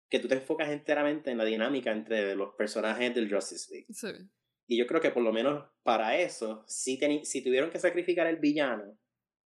que 0.10 0.20
tú 0.20 0.28
te 0.28 0.36
enfocas 0.36 0.70
enteramente 0.70 1.32
en 1.32 1.38
la 1.38 1.46
dinámica 1.46 1.92
entre 1.92 2.36
los 2.36 2.54
personajes 2.56 3.16
del 3.16 3.34
Justice 3.34 3.74
League. 3.74 3.88
Sí. 3.90 4.10
Y 4.68 4.78
yo 4.78 4.86
creo 4.86 5.00
que 5.00 5.12
por 5.12 5.24
lo 5.24 5.32
menos 5.32 5.64
para 5.82 6.18
eso, 6.18 6.66
si, 6.68 7.00
si 7.24 7.42
tuvieron 7.42 7.70
que 7.70 7.80
sacrificar 7.80 8.28
el 8.28 8.36
villano 8.36 8.98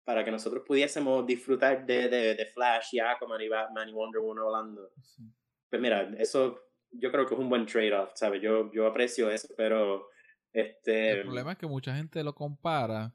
para 0.04 0.22
que 0.22 0.30
nosotros 0.30 0.64
pudiésemos 0.66 1.26
disfrutar 1.26 1.86
de, 1.86 2.08
de, 2.08 2.34
de 2.34 2.46
Flash 2.46 2.88
y 2.92 3.00
Aquaman 3.00 3.40
y 3.40 3.48
Batman 3.48 3.88
y 3.88 3.92
Wonder 3.92 4.20
Woman 4.20 4.44
volando. 4.44 4.90
Sí. 5.00 5.22
Pues 5.70 5.80
mira, 5.80 6.14
eso 6.18 6.60
yo 6.90 7.10
creo 7.10 7.26
que 7.26 7.34
es 7.34 7.40
un 7.40 7.48
buen 7.48 7.64
trade-off, 7.64 8.10
¿sabes? 8.14 8.42
Yo, 8.42 8.70
yo 8.70 8.86
aprecio 8.86 9.30
eso, 9.30 9.48
pero 9.56 10.10
este... 10.52 11.12
El 11.12 11.22
problema 11.22 11.52
es 11.52 11.58
que 11.58 11.66
mucha 11.66 11.96
gente 11.96 12.22
lo 12.22 12.34
compara 12.34 13.14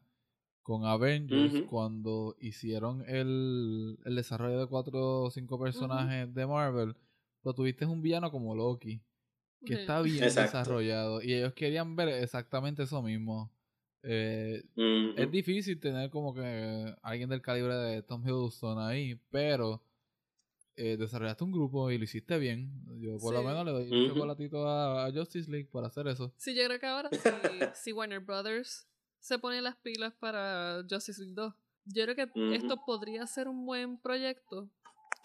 con 0.61 0.85
Avengers 0.85 1.53
uh 1.53 1.57
-huh. 1.57 1.65
cuando 1.67 2.35
hicieron 2.39 3.03
el, 3.07 3.97
el, 4.05 4.15
desarrollo 4.15 4.59
de 4.59 4.67
cuatro 4.67 5.23
o 5.23 5.31
cinco 5.31 5.59
personajes 5.59 6.27
uh 6.27 6.29
-huh. 6.29 6.33
de 6.33 6.47
Marvel, 6.47 6.95
lo 7.43 7.53
tuviste 7.53 7.85
un 7.85 8.01
villano 8.01 8.31
como 8.31 8.55
Loki, 8.55 9.01
que 9.65 9.73
está 9.73 10.01
bien 10.01 10.23
Exacto. 10.23 10.57
desarrollado, 10.57 11.21
y 11.21 11.33
ellos 11.33 11.53
querían 11.53 11.95
ver 11.95 12.09
exactamente 12.09 12.83
eso 12.83 13.01
mismo. 13.01 13.51
Eh, 14.03 14.63
uh 14.75 14.81
-huh. 14.81 15.13
Es 15.17 15.31
difícil 15.31 15.79
tener 15.79 16.09
como 16.09 16.33
que 16.33 16.95
alguien 17.01 17.29
del 17.29 17.41
calibre 17.41 17.75
de 17.75 18.03
Tom 18.03 18.23
Hiddleston 18.23 18.79
ahí, 18.79 19.19
pero 19.29 19.83
eh, 20.75 20.97
desarrollaste 20.97 21.43
un 21.43 21.51
grupo 21.51 21.91
y 21.91 21.97
lo 21.97 22.03
hiciste 22.03 22.37
bien. 22.37 22.71
Yo 22.99 23.17
por 23.17 23.35
sí. 23.35 23.41
lo 23.41 23.47
menos 23.47 23.65
le 23.65 23.71
doy 23.71 23.91
un 23.91 24.09
chocolatito 24.09 24.67
a, 24.67 25.05
a, 25.05 25.11
Justice 25.11 25.49
League 25.49 25.69
por 25.71 25.83
hacer 25.85 26.07
eso. 26.07 26.33
Sí, 26.37 26.55
yo 26.55 26.65
creo 26.65 26.79
que 26.79 26.85
ahora 26.85 27.09
si, 27.11 27.19
si 27.83 27.91
Warner 27.91 28.19
Brothers 28.19 28.90
se 29.21 29.37
pone 29.37 29.61
las 29.61 29.77
pilas 29.77 30.13
para 30.15 30.83
Justice 30.89 31.21
League 31.21 31.35
2. 31.35 31.53
Yo 31.85 32.03
creo 32.03 32.15
que 32.15 32.23
uh 32.23 32.43
-huh. 32.43 32.55
esto 32.55 32.83
podría 32.85 33.25
ser 33.27 33.47
un 33.47 33.65
buen 33.65 33.99
proyecto, 33.99 34.69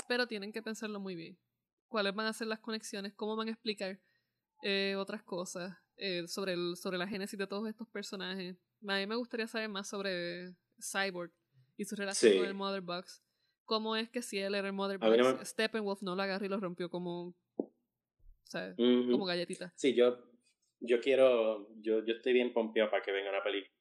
pero 0.06 0.26
tienen 0.26 0.52
que 0.52 0.62
pensarlo 0.62 1.00
muy 1.00 1.16
bien. 1.16 1.38
¿Cuáles 1.88 2.14
van 2.14 2.26
a 2.26 2.32
ser 2.32 2.46
las 2.46 2.60
conexiones? 2.60 3.14
¿Cómo 3.14 3.36
van 3.36 3.48
a 3.48 3.52
explicar 3.52 3.98
eh, 4.62 4.94
otras 4.96 5.22
cosas 5.22 5.76
eh, 5.96 6.26
sobre, 6.28 6.52
el, 6.52 6.76
sobre 6.76 6.98
la 6.98 7.08
génesis 7.08 7.38
de 7.38 7.46
todos 7.46 7.68
estos 7.68 7.88
personajes? 7.88 8.56
A 8.86 8.96
mí 8.98 9.06
me 9.06 9.16
gustaría 9.16 9.46
saber 9.46 9.68
más 9.68 9.88
sobre 9.88 10.54
Cyborg 10.78 11.32
y 11.78 11.84
su 11.84 11.96
relación 11.96 12.32
sí. 12.32 12.38
con 12.38 12.46
el 12.46 12.54
Mother 12.54 12.82
Box. 12.82 13.22
¿Cómo 13.64 13.96
es 13.96 14.10
que 14.10 14.20
si 14.22 14.38
él 14.38 14.54
era 14.54 14.68
el 14.68 14.74
Mother 14.74 14.98
Box, 14.98 15.16
no 15.16 15.36
me... 15.38 15.44
Steppenwolf 15.44 16.02
no 16.02 16.14
lo 16.14 16.22
agarró 16.22 16.44
y 16.44 16.48
lo 16.48 16.60
rompió 16.60 16.90
como, 16.90 17.28
uh 17.28 17.34
-huh. 18.52 19.10
como 19.10 19.24
galletita? 19.24 19.72
Sí, 19.74 19.94
yo, 19.94 20.18
yo 20.80 21.00
quiero, 21.00 21.68
yo, 21.80 22.04
yo 22.04 22.14
estoy 22.14 22.34
bien 22.34 22.52
pompeado 22.52 22.90
para 22.90 23.02
que 23.02 23.10
venga 23.10 23.30
una 23.30 23.42
película 23.42 23.75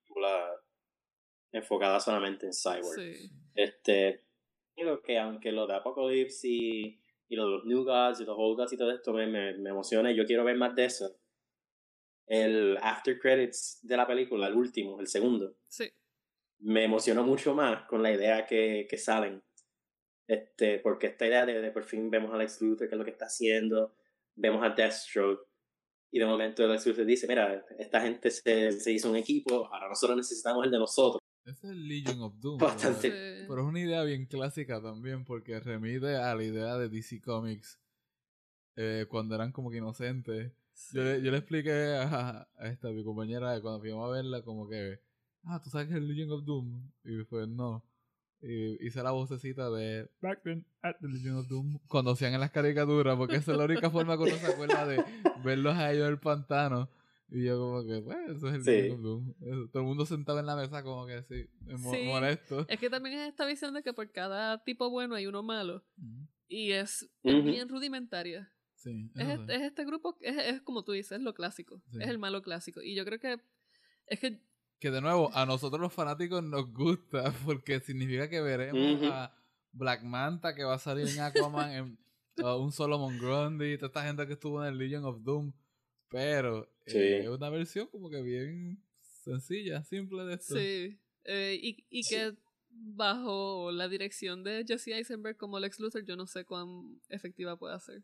enfocada 1.51 1.99
solamente 1.99 2.45
en 2.45 2.53
Cyborg. 2.53 2.99
Sí. 2.99 3.30
Este, 3.53 4.26
digo 4.76 5.01
que 5.01 5.18
aunque 5.18 5.51
lo 5.51 5.68
de 5.68 5.76
Apocalypse 5.76 6.47
y, 6.47 7.01
y 7.28 7.36
lo 7.36 7.45
de 7.45 7.51
los 7.51 7.66
New 7.66 7.84
Gods 7.84 8.20
y 8.22 8.26
los 8.26 8.36
Old 8.38 8.57
Gods 8.57 8.74
y 8.74 8.78
todo 8.78 8.91
esto 8.91 9.13
me, 9.13 9.28
me, 9.28 9.57
me 9.57 9.70
emociona 9.70 10.11
y 10.11 10.16
yo 10.16 10.26
quiero 10.26 10.43
ver 10.43 10.57
más 10.57 10.76
de 10.76 10.86
eso. 10.86 11.18
El 12.28 12.78
after 12.82 13.20
credits 13.20 13.80
de 13.84 13.97
la 13.97 14.07
película, 14.07 14.47
el 14.47 14.55
último, 14.55 14.99
el 14.99 15.07
segundo, 15.07 15.57
sí. 15.68 15.91
me 16.59 16.84
emocionó 16.84 17.24
mucho 17.24 17.53
más 17.53 17.84
con 17.84 18.01
la 18.01 18.11
idea 18.11 18.45
que, 18.45 18.88
que 18.89 18.97
salen. 18.97 19.43
Este, 20.28 20.80
porque 20.80 21.07
esta 21.07 21.28
idea 21.28 21.45
de, 21.45 21.61
de 21.61 21.72
por 21.72 21.84
fin 21.84 22.09
vemos 22.09 22.34
a 22.34 22.38
Lex 22.38 22.59
Luthor, 22.61 22.88
que 22.88 22.95
es 22.95 22.97
lo 22.97 23.05
que 23.05 23.11
está 23.11 23.26
haciendo, 23.26 23.95
vemos 24.34 24.63
a 24.63 24.70
Deathstroke, 24.70 25.47
y 26.12 26.20
de 26.20 26.26
momento 26.26 26.66
Luthor 26.68 27.06
dice, 27.06 27.28
mira, 27.28 27.66
esta 27.78 28.01
gente 28.01 28.32
se, 28.32 28.72
se 28.72 28.91
hizo 28.91 29.10
un 29.10 29.16
equipo, 29.16 29.66
ahora 29.66 29.89
nosotros 29.89 30.18
necesitamos 30.18 30.66
el 30.66 30.72
de 30.72 30.80
nosotros. 30.80 31.20
Ese 31.45 31.68
es 31.68 31.74
el 31.74 31.88
Legion 31.88 32.22
of 32.22 32.39
Doom. 32.39 32.58
Bastante. 32.58 33.12
Pero, 33.12 33.47
pero, 33.47 33.62
es 33.62 33.68
una 33.68 33.80
idea 33.80 34.03
bien 34.03 34.26
clásica 34.26 34.82
también, 34.82 35.26
porque 35.26 35.60
remite 35.60 36.16
a 36.16 36.34
la 36.34 36.43
idea 36.43 36.78
de 36.78 36.89
DC 36.89 37.22
Comics 37.22 37.80
eh, 38.76 39.06
cuando 39.08 39.36
eran 39.36 39.51
como 39.51 39.70
que 39.70 39.78
inocentes. 39.78 40.53
Sí. 40.74 40.97
Yo, 40.97 41.03
le, 41.03 41.22
yo 41.22 41.32
le 41.32 41.38
expliqué 41.38 41.95
a, 41.97 42.47
a 42.58 42.68
esta, 42.68 42.89
mi 42.89 43.03
compañera, 43.03 43.62
cuando 43.62 43.80
fuimos 43.80 44.08
a 44.08 44.12
verla, 44.12 44.41
como 44.41 44.68
que, 44.68 44.99
ah, 45.43 45.62
¿tú 45.64 45.70
sabes 45.70 45.88
que 45.88 45.93
es 45.93 45.99
el 45.99 46.08
Legion 46.08 46.32
of 46.32 46.43
Doom? 46.43 46.91
Y 47.03 47.24
pues 47.24 47.47
no. 47.47 47.86
Y 48.41 48.86
hice 48.86 49.01
la 49.01 49.11
vocecita 49.11 49.69
de 49.71 50.09
Back 50.21 50.43
then 50.43 50.65
at 50.81 50.95
the 51.01 51.07
Legion 51.07 51.38
of 51.38 51.47
Doom 51.47 51.79
cuando 51.88 52.11
hacían 52.11 52.33
en 52.33 52.41
las 52.41 52.51
caricaturas, 52.51 53.17
porque 53.17 53.38
esa 53.38 53.53
es 53.53 53.57
la 53.57 53.65
única 53.65 53.89
forma 53.89 54.17
que 54.17 54.23
uno 54.23 54.36
se 54.36 54.47
acuerda 54.47 54.86
de 54.86 55.03
verlos 55.43 55.75
a 55.75 55.91
ellos 55.91 56.05
en 56.05 56.11
el 56.11 56.19
pantano. 56.19 56.89
Y 57.29 57.43
yo 57.43 57.57
como 57.57 57.86
que, 57.86 58.01
pues, 58.01 58.17
eso 58.38 58.49
es 58.49 58.55
el 58.55 58.63
sí. 58.63 58.95
Doom. 59.01 59.33
Todo 59.71 59.81
el 59.81 59.88
mundo 59.88 60.05
sentado 60.05 60.39
en 60.39 60.45
la 60.45 60.55
mesa 60.55 60.83
como 60.83 61.07
que 61.07 61.15
así, 61.15 61.49
sí. 61.67 62.03
molesto. 62.05 62.65
Es 62.69 62.79
que 62.79 62.89
también 62.89 63.17
es 63.19 63.29
esta 63.29 63.45
visión 63.45 63.73
de 63.73 63.81
que 63.81 63.93
por 63.93 64.11
cada 64.11 64.63
tipo 64.63 64.89
bueno 64.89 65.15
hay 65.15 65.25
uno 65.25 65.41
malo. 65.41 65.83
Uh 65.97 66.03
-huh. 66.03 66.27
Y 66.47 66.71
es, 66.71 67.09
es 67.23 67.33
uh 67.33 67.38
-huh. 67.38 67.43
bien 67.43 67.67
rudimentaria. 67.67 68.51
Sí, 68.75 69.09
es, 69.15 69.27
este, 69.27 69.55
es, 69.55 69.61
este, 69.63 69.86
grupo, 69.86 70.15
es, 70.21 70.38
es, 70.38 70.61
como 70.61 70.83
tú 70.83 70.91
dices, 70.91 71.13
es 71.13 71.21
lo 71.21 71.33
clásico. 71.33 71.81
Sí. 71.89 71.97
Es 72.01 72.09
el 72.09 72.19
malo 72.19 72.43
clásico. 72.43 72.83
Y 72.83 72.93
yo 72.93 73.03
creo 73.03 73.19
que 73.19 73.39
es 74.05 74.19
que 74.19 74.39
que 74.86 74.91
de 74.91 75.01
nuevo, 75.01 75.31
a 75.33 75.47
nosotros 75.47 75.81
los 75.81 75.91
fanáticos 75.91 76.43
nos 76.43 76.71
gusta 76.71 77.33
porque 77.43 77.79
significa 77.79 78.29
que 78.29 78.39
veremos 78.39 79.01
uh 79.01 79.03
-huh. 79.03 79.11
a 79.11 79.36
Black 79.71 80.03
Manta 80.03 80.53
que 80.53 80.63
va 80.63 80.75
a 80.75 80.79
salir 80.79 81.07
en 81.07 81.21
Aquaman, 81.21 81.71
en, 81.71 81.97
uh, 82.45 82.55
un 82.57 82.71
Solomon 82.71 83.17
Grundy, 83.17 83.77
toda 83.77 83.88
esta 83.88 84.05
gente 84.05 84.27
que 84.27 84.33
estuvo 84.33 84.63
en 84.63 84.71
el 84.71 84.77
Legion 84.77 85.03
of 85.05 85.23
Doom, 85.23 85.53
pero 86.07 86.71
sí. 86.86 86.99
eh, 86.99 87.21
es 87.21 87.29
una 87.29 87.49
versión 87.49 87.88
como 87.88 88.11
que 88.11 88.21
bien 88.21 88.79
sencilla, 89.23 89.83
simple 89.83 90.23
de 90.23 90.36
esto. 90.36 90.53
Sí, 90.53 90.99
eh, 91.23 91.59
y, 91.59 91.83
y 91.89 92.03
que 92.07 92.29
sí. 92.29 92.38
bajo 92.69 93.71
la 93.71 93.88
dirección 93.88 94.43
de 94.43 94.65
Jesse 94.67 94.89
Eisenberg 94.89 95.36
como 95.36 95.59
Lex 95.59 95.79
Luthor, 95.79 96.05
yo 96.05 96.15
no 96.15 96.27
sé 96.27 96.45
cuán 96.45 97.01
efectiva 97.09 97.57
puede 97.57 97.79
ser. 97.79 98.03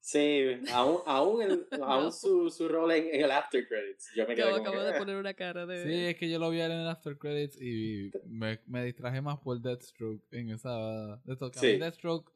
Sí, 0.00 0.60
aún, 0.72 1.00
aún, 1.06 1.42
el, 1.42 1.66
no. 1.78 1.84
aún 1.86 2.12
su, 2.12 2.50
su 2.50 2.68
rol 2.68 2.92
en, 2.92 3.08
en, 3.14 3.24
el 3.24 3.30
After 3.30 3.66
Credits. 3.66 4.10
Yo 4.14 4.26
me 4.28 4.34
quedé 4.34 4.44
acabo, 4.44 4.60
acabo 4.60 4.76
que, 4.76 4.82
de 4.82 4.94
ah". 4.94 4.98
poner 4.98 5.16
una 5.16 5.34
cara 5.34 5.64
de. 5.64 5.82
Sí, 5.82 6.04
es 6.06 6.16
que 6.16 6.28
yo 6.28 6.38
lo 6.38 6.50
vi 6.50 6.60
en 6.60 6.72
el 6.72 6.86
After 6.86 7.16
Credits 7.16 7.60
y 7.60 8.10
me, 8.26 8.60
me 8.66 8.84
distraje 8.84 9.22
más 9.22 9.38
por 9.38 9.58
Deathstroke 9.60 10.22
en 10.30 10.50
esa. 10.50 11.16
Deathstroke. 11.24 11.54
Sí. 11.54 11.78
Deathstroke 11.78 12.30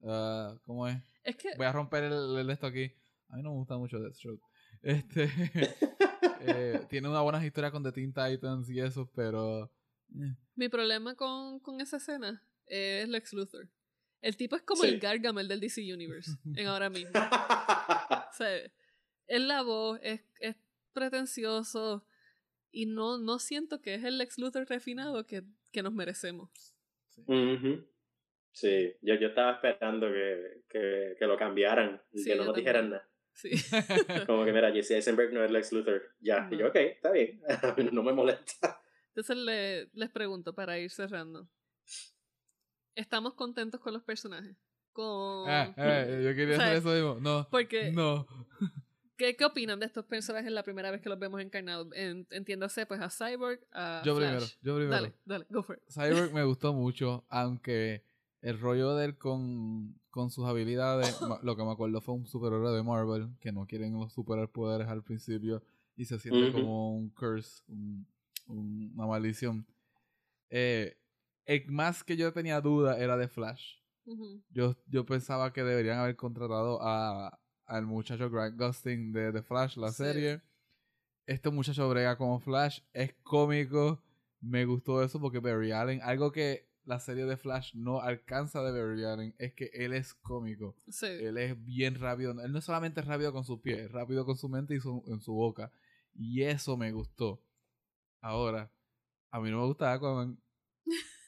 uh, 0.00 0.58
¿Cómo 0.66 0.86
es? 0.86 0.98
Es 1.24 1.36
que. 1.36 1.54
Voy 1.56 1.66
a 1.66 1.72
romper 1.72 2.04
el, 2.04 2.36
el 2.36 2.50
esto 2.50 2.66
aquí. 2.66 2.92
A 3.30 3.36
mí 3.36 3.42
no 3.42 3.50
me 3.50 3.56
gusta 3.56 3.78
mucho 3.78 3.98
Deathstroke. 3.98 4.42
Este. 4.82 5.28
eh, 6.40 6.86
tiene 6.88 7.08
una 7.08 7.22
buena 7.22 7.44
historia 7.44 7.70
con 7.70 7.82
The 7.82 7.90
Teen 7.90 8.12
Titans 8.12 8.68
y 8.70 8.80
eso, 8.80 9.10
pero. 9.14 9.72
Eh. 10.14 10.36
Mi 10.54 10.68
problema 10.68 11.14
con, 11.14 11.58
con 11.60 11.80
esa 11.80 11.96
escena 11.96 12.46
es 12.66 13.08
Lex 13.08 13.32
Luthor. 13.32 13.70
El 14.20 14.36
tipo 14.36 14.56
es 14.56 14.62
como 14.62 14.82
sí. 14.82 14.88
el 14.88 14.98
Gargamel 14.98 15.48
del 15.48 15.60
DC 15.60 15.80
Universe 15.92 16.32
en 16.56 16.66
ahora 16.66 16.90
mismo. 16.90 17.10
o 18.30 18.32
sea, 18.32 18.56
es 19.26 19.40
la 19.40 19.62
voz, 19.62 20.00
es, 20.02 20.22
es 20.40 20.56
pretencioso 20.92 22.04
y 22.70 22.86
no, 22.86 23.18
no 23.18 23.38
siento 23.38 23.80
que 23.80 23.94
es 23.94 24.04
el 24.04 24.18
Lex 24.18 24.38
Luthor 24.38 24.66
refinado 24.68 25.26
que, 25.26 25.42
que 25.72 25.82
nos 25.82 25.92
merecemos. 25.92 26.50
Sí, 27.08 27.22
uh 27.26 27.32
-huh. 27.32 27.86
sí. 28.52 28.94
Yo, 29.02 29.14
yo 29.14 29.28
estaba 29.28 29.52
esperando 29.52 30.08
que, 30.08 30.62
que, 30.68 31.16
que 31.18 31.26
lo 31.26 31.36
cambiaran 31.36 32.02
y 32.12 32.18
sí, 32.18 32.30
que 32.30 32.36
no 32.36 32.44
nos 32.44 32.56
dijeran 32.56 32.90
nada. 32.90 33.08
Sí. 33.32 33.50
como 34.26 34.44
que 34.44 34.52
mira, 34.52 34.72
Jesse 34.72 34.92
Eisenberg 34.92 35.32
no 35.32 35.44
es 35.44 35.50
Lex 35.50 35.72
Luthor. 35.72 36.02
Ya, 36.20 36.40
no. 36.40 36.56
y 36.56 36.58
yo, 36.58 36.68
ok, 36.68 36.76
está 36.76 37.12
bien, 37.12 37.40
no 37.92 38.02
me 38.02 38.12
molesta. 38.12 38.80
Entonces 39.08 39.36
le, 39.36 39.88
les 39.94 40.10
pregunto 40.10 40.54
para 40.54 40.78
ir 40.78 40.90
cerrando 40.90 41.48
estamos 42.98 43.34
contentos 43.34 43.80
con 43.80 43.92
los 43.92 44.02
personajes. 44.02 44.56
Con... 44.92 45.48
Ah, 45.48 45.72
ah, 45.76 46.04
yo 46.06 46.34
quería 46.34 46.56
hacer 46.56 46.76
eso 46.76 46.90
mismo. 46.90 47.18
No. 47.20 47.48
Porque. 47.50 47.92
No. 47.92 48.26
¿Qué, 49.16 49.36
¿Qué 49.36 49.44
opinan 49.44 49.80
de 49.80 49.86
estos 49.86 50.04
personajes 50.04 50.50
la 50.52 50.62
primera 50.62 50.90
vez 50.90 51.00
que 51.00 51.08
los 51.08 51.18
vemos 51.18 51.40
encarnados? 51.40 51.88
En, 51.94 52.26
entiéndase, 52.30 52.86
pues 52.86 53.00
a 53.00 53.10
Cyborg, 53.10 53.60
a. 53.72 54.02
Yo 54.04 54.16
Flash. 54.16 54.28
primero, 54.28 54.46
yo 54.62 54.76
primero. 54.76 54.90
Dale, 54.90 55.14
dale, 55.24 55.46
go 55.50 55.62
for 55.62 55.76
it. 55.76 55.82
Cyborg 55.92 56.32
me 56.32 56.44
gustó 56.44 56.72
mucho, 56.72 57.24
aunque 57.28 58.04
el 58.42 58.60
rollo 58.60 58.94
de 58.94 59.06
él 59.06 59.18
con, 59.18 59.98
con 60.10 60.30
sus 60.30 60.46
habilidades, 60.46 61.18
lo 61.42 61.56
que 61.56 61.64
me 61.64 61.72
acuerdo 61.72 62.00
fue 62.00 62.14
un 62.14 62.26
superhéroe 62.26 62.72
de 62.76 62.82
Marvel, 62.82 63.28
que 63.40 63.50
no 63.50 63.66
quieren 63.66 63.94
los 63.94 64.12
superpoderes 64.12 64.88
al 64.88 65.02
principio 65.02 65.62
y 65.96 66.04
se 66.04 66.18
siente 66.18 66.40
uh 66.40 66.48
-huh. 66.50 66.52
como 66.52 66.96
un 66.96 67.10
curse, 67.10 67.62
un, 67.68 68.06
un, 68.46 68.92
una 68.94 69.06
maldición. 69.06 69.66
Eh, 70.50 70.96
el 71.48 71.66
más 71.70 72.04
que 72.04 72.16
yo 72.16 72.32
tenía 72.32 72.60
duda 72.60 72.98
era 72.98 73.16
de 73.16 73.26
Flash. 73.26 73.78
Uh 74.04 74.14
-huh. 74.16 74.42
yo, 74.50 74.76
yo 74.86 75.04
pensaba 75.04 75.52
que 75.52 75.64
deberían 75.64 75.98
haber 75.98 76.14
contratado 76.14 76.78
a, 76.82 77.40
al 77.64 77.86
muchacho 77.86 78.30
Grant 78.30 78.60
Gustin 78.60 79.12
de 79.12 79.32
The 79.32 79.42
Flash, 79.42 79.76
la 79.76 79.90
sí. 79.90 79.96
serie. 80.04 80.42
Este 81.26 81.50
muchacho 81.50 81.88
brega 81.88 82.16
como 82.16 82.38
Flash, 82.38 82.80
es 82.92 83.14
cómico. 83.22 84.02
Me 84.40 84.66
gustó 84.66 85.02
eso 85.02 85.20
porque 85.20 85.40
Barry 85.40 85.72
Allen, 85.72 86.00
algo 86.02 86.32
que 86.32 86.68
la 86.84 87.00
serie 87.00 87.24
de 87.24 87.36
Flash 87.36 87.74
no 87.74 88.00
alcanza 88.00 88.62
de 88.62 88.70
Barry 88.70 89.04
Allen 89.04 89.34
es 89.38 89.54
que 89.54 89.70
él 89.72 89.94
es 89.94 90.14
cómico. 90.14 90.76
Sí. 90.88 91.06
Él 91.06 91.38
es 91.38 91.64
bien 91.64 91.94
rápido. 91.94 92.32
Él 92.42 92.52
no 92.52 92.58
es 92.58 92.64
solamente 92.64 93.00
rápido 93.00 93.32
con 93.32 93.44
sus 93.44 93.60
pies, 93.60 93.78
es 93.78 93.90
rápido 93.90 94.26
con 94.26 94.36
su 94.36 94.50
mente 94.50 94.74
y 94.74 94.80
su, 94.80 95.02
en 95.06 95.20
su 95.20 95.32
boca. 95.32 95.72
Y 96.14 96.42
eso 96.42 96.76
me 96.76 96.92
gustó. 96.92 97.42
Ahora, 98.20 98.70
a 99.30 99.40
mí 99.40 99.50
no 99.50 99.60
me 99.60 99.66
gusta 99.66 99.94
Aquaman. 99.94 100.38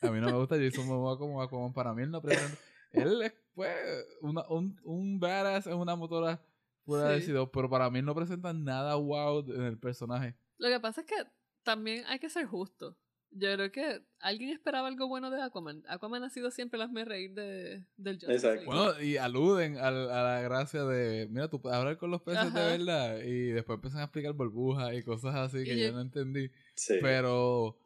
A 0.02 0.10
mí 0.10 0.20
no 0.20 0.26
me 0.26 0.32
gusta 0.38 0.56
Jason 0.56 0.86
Momoa 0.86 1.18
como 1.18 1.42
Aquaman. 1.42 1.72
Para 1.72 1.92
mí 1.94 2.02
él 2.02 2.10
no 2.10 2.20
presenta... 2.22 2.56
Él 2.92 3.22
es, 3.22 3.32
pues, 3.54 3.72
una- 4.20 4.48
un, 4.48 4.80
un 4.84 5.20
badass 5.20 5.66
en 5.68 5.74
una 5.74 5.94
motora 5.96 6.42
puede 6.84 7.04
haber 7.04 7.20
Sí. 7.20 7.26
sido, 7.26 7.50
pero 7.52 7.68
para 7.70 7.88
mí 7.90 8.02
no 8.02 8.14
presenta 8.14 8.52
nada 8.52 8.96
wow 8.96 9.40
en 9.52 9.62
el 9.62 9.78
personaje. 9.78 10.34
Lo 10.58 10.68
que 10.68 10.80
pasa 10.80 11.02
es 11.02 11.06
que 11.06 11.14
también 11.62 12.04
hay 12.08 12.18
que 12.18 12.28
ser 12.30 12.46
justo. 12.46 12.96
Yo 13.32 13.54
creo 13.54 13.70
que 13.70 14.02
alguien 14.18 14.50
esperaba 14.50 14.88
algo 14.88 15.06
bueno 15.06 15.30
de 15.30 15.40
Aquaman. 15.40 15.84
Aquaman 15.86 16.24
ha 16.24 16.30
sido 16.30 16.50
siempre 16.50 16.80
las 16.80 16.90
me 16.90 17.04
reír 17.04 17.32
de, 17.32 17.84
del 17.96 18.14
Justice 18.16 18.32
Exacto. 18.32 18.56
League. 18.56 18.66
Bueno, 18.66 19.00
y 19.00 19.18
aluden 19.18 19.76
al- 19.76 20.10
a, 20.10 20.22
la 20.24 20.40
gracia 20.40 20.82
de, 20.82 21.28
mira, 21.30 21.48
tú 21.48 21.60
puedes 21.62 21.78
hablar 21.78 21.96
con 21.96 22.10
los 22.10 22.22
peces 22.22 22.40
Ajá. 22.40 22.58
de 22.72 22.78
verdad. 22.78 23.18
Y 23.22 23.50
después 23.52 23.76
empiezan 23.76 24.00
a 24.00 24.04
explicar 24.04 24.32
burbujas 24.32 24.92
y 24.94 25.04
cosas 25.04 25.36
así 25.36 25.62
que 25.62 25.74
Y 25.74 25.80
yo 25.80 25.86
yo- 25.88 25.92
no 25.92 26.00
entendí. 26.00 26.50
Sí. 26.74 26.94
Pero 27.00 27.78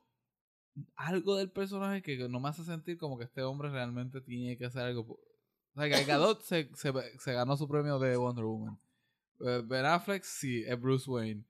algo 0.97 1.37
del 1.37 1.51
personaje 1.51 2.03
que 2.03 2.29
no 2.29 2.41
me 2.41 2.49
hace 2.49 2.65
sentir 2.65 2.99
como 2.99 3.19
que 3.19 3.25
este 3.25 3.43
hombre 3.43 3.71
realmente 3.71 4.21
tiene 4.21 4.57
que 4.57 4.67
hacer 4.67 4.83
algo. 4.83 5.21
O 5.75 5.81
sea, 5.81 5.89
Gal 5.89 6.05
Gadot 6.05 6.43
se, 6.43 6.71
se, 6.75 6.93
se 7.19 7.33
ganó 7.33 7.57
su 7.57 7.69
premio 7.69 7.99
de 7.99 8.17
Wonder 8.17 8.45
Woman. 8.45 8.79
Eh, 9.41 9.63
Ben 9.65 9.85
Affleck 9.85 10.23
sí, 10.23 10.63
es 10.67 10.81
Bruce 10.81 11.11
Wayne. 11.11 11.45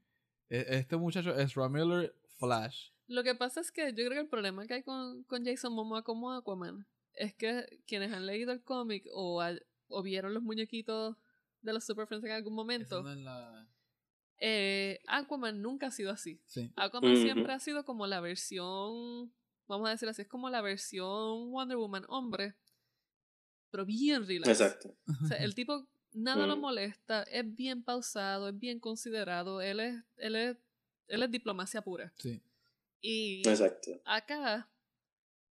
E- 0.48 0.66
Este 0.68 0.96
muchacho 0.96 1.34
es 1.36 1.56
Miller 1.56 2.14
Flash. 2.38 2.90
Lo 3.06 3.22
que 3.22 3.34
pasa 3.34 3.60
es 3.60 3.70
que 3.70 3.88
yo 3.88 4.04
creo 4.06 4.10
que 4.10 4.20
el 4.20 4.28
problema 4.28 4.66
que 4.66 4.74
hay 4.74 4.82
con, 4.82 5.24
con 5.24 5.44
Jason 5.44 5.74
Momoa 5.74 6.02
como 6.02 6.32
Aquaman 6.32 6.86
es 7.14 7.34
que 7.34 7.80
quienes 7.86 8.12
han 8.12 8.26
leído 8.26 8.52
el 8.52 8.62
cómic 8.62 9.04
o, 9.12 9.42
vieron 10.02 10.34
los 10.34 10.42
muñequitos 10.42 11.16
de 11.60 11.72
los 11.72 11.84
Super 11.84 12.06
Friends 12.06 12.24
en 12.24 12.32
algún 12.32 12.54
momento, 12.54 12.96
Eso 12.98 13.02
no 13.02 13.12
es 13.12 13.18
la... 13.18 13.66
eh, 14.38 15.00
Aquaman 15.06 15.60
nunca 15.62 15.86
ha 15.88 15.90
sido 15.90 16.10
así. 16.10 16.40
Sí. 16.46 16.70
Aquaman 16.76 17.16
siempre 17.16 17.52
ha 17.52 17.60
sido 17.60 17.84
como 17.84 18.06
la 18.06 18.20
versión, 18.20 19.32
vamos 19.66 19.88
a 19.88 19.92
decir 19.92 20.08
así, 20.08 20.22
es 20.22 20.28
como 20.28 20.50
la 20.50 20.60
versión 20.60 21.50
Wonder 21.50 21.76
Woman 21.76 22.04
hombre, 22.08 22.54
pero 23.70 23.84
bien 23.86 24.26
relax. 24.26 24.48
Exacto. 24.60 24.94
O 25.24 25.26
sea, 25.28 25.38
el 25.38 25.54
tipo 25.54 25.86
nada 26.12 26.46
lo 26.46 26.56
Mm. 26.56 26.60
molesta, 26.60 27.22
es 27.24 27.54
bien 27.56 27.82
pausado, 27.82 28.48
es 28.48 28.58
bien 28.58 28.78
considerado, 28.80 29.60
él 29.60 29.80
es, 29.80 30.02
él 30.16 30.36
es, 30.36 30.56
él 31.08 31.22
es 31.22 31.30
diplomacia 31.30 31.82
pura. 31.82 32.12
Sí. 32.18 32.40
Y 33.00 33.46
Exacto. 33.48 34.00
acá 34.04 34.68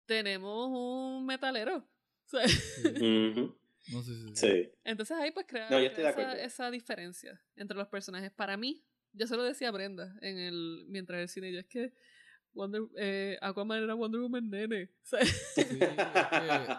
tenemos 0.07 0.69
un 0.73 1.27
metalero. 1.27 1.85
O 2.27 2.29
sea, 2.31 2.47
Ujú. 2.47 3.55
No 3.93 4.03
sé 4.03 4.15
si... 4.15 4.37
Sí. 4.37 4.71
entonces 4.85 5.17
ahí 5.19 5.31
pues 5.31 5.47
crea 5.47 5.69
No, 5.71 5.77
esa, 5.79 6.71
diferencia 6.71 7.41
entre 7.57 7.77
los 7.77 7.89
personajes. 7.89 8.31
Para 8.33 8.57
mí, 8.57 8.85
yo 9.13 9.27
se 9.27 9.37
lo 9.37 9.43
decía 9.43 9.69
a 9.69 9.73
Brenda 9.73 10.17
en 10.21 10.39
el, 10.39 10.85
mientras 10.89 11.21
el 11.21 11.29
cine, 11.29 11.53
yo 11.53 11.61
es 11.61 11.67
que 11.67 11.93
Wonder, 12.53 12.83
eh, 12.97 13.37
Aquaman 13.43 13.83
era 13.83 13.95
Wonder 13.95 14.21
Woman 14.21 14.49
nene. 14.49 14.91
O 15.03 15.07
sea, 15.07 15.25
Sí, 15.25 15.61
es 15.61 15.67
que- 15.67 16.77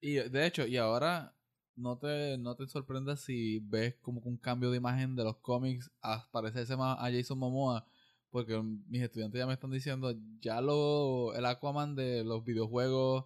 Y 0.00 0.14
de 0.14 0.46
hecho, 0.46 0.66
y 0.66 0.76
ahora 0.76 1.34
no 1.76 1.98
te, 1.98 2.36
no 2.38 2.56
te 2.56 2.66
sorprendas 2.66 3.20
si 3.20 3.60
ves 3.60 3.94
como 4.00 4.22
que 4.22 4.28
un 4.28 4.38
cambio 4.38 4.70
de 4.70 4.78
imagen 4.78 5.14
de 5.14 5.24
los 5.24 5.36
cómics 5.38 5.90
a 6.02 6.28
parecerse 6.30 6.76
más 6.76 6.98
a 6.98 7.10
Jason 7.12 7.38
Momoa. 7.38 7.86
Porque 8.30 8.60
mis 8.62 9.02
estudiantes 9.02 9.38
ya 9.38 9.46
me 9.46 9.54
están 9.54 9.70
diciendo, 9.70 10.14
ya 10.40 10.60
lo, 10.60 11.34
el 11.34 11.46
Aquaman 11.46 11.94
de 11.94 12.24
los 12.24 12.44
videojuegos, 12.44 13.24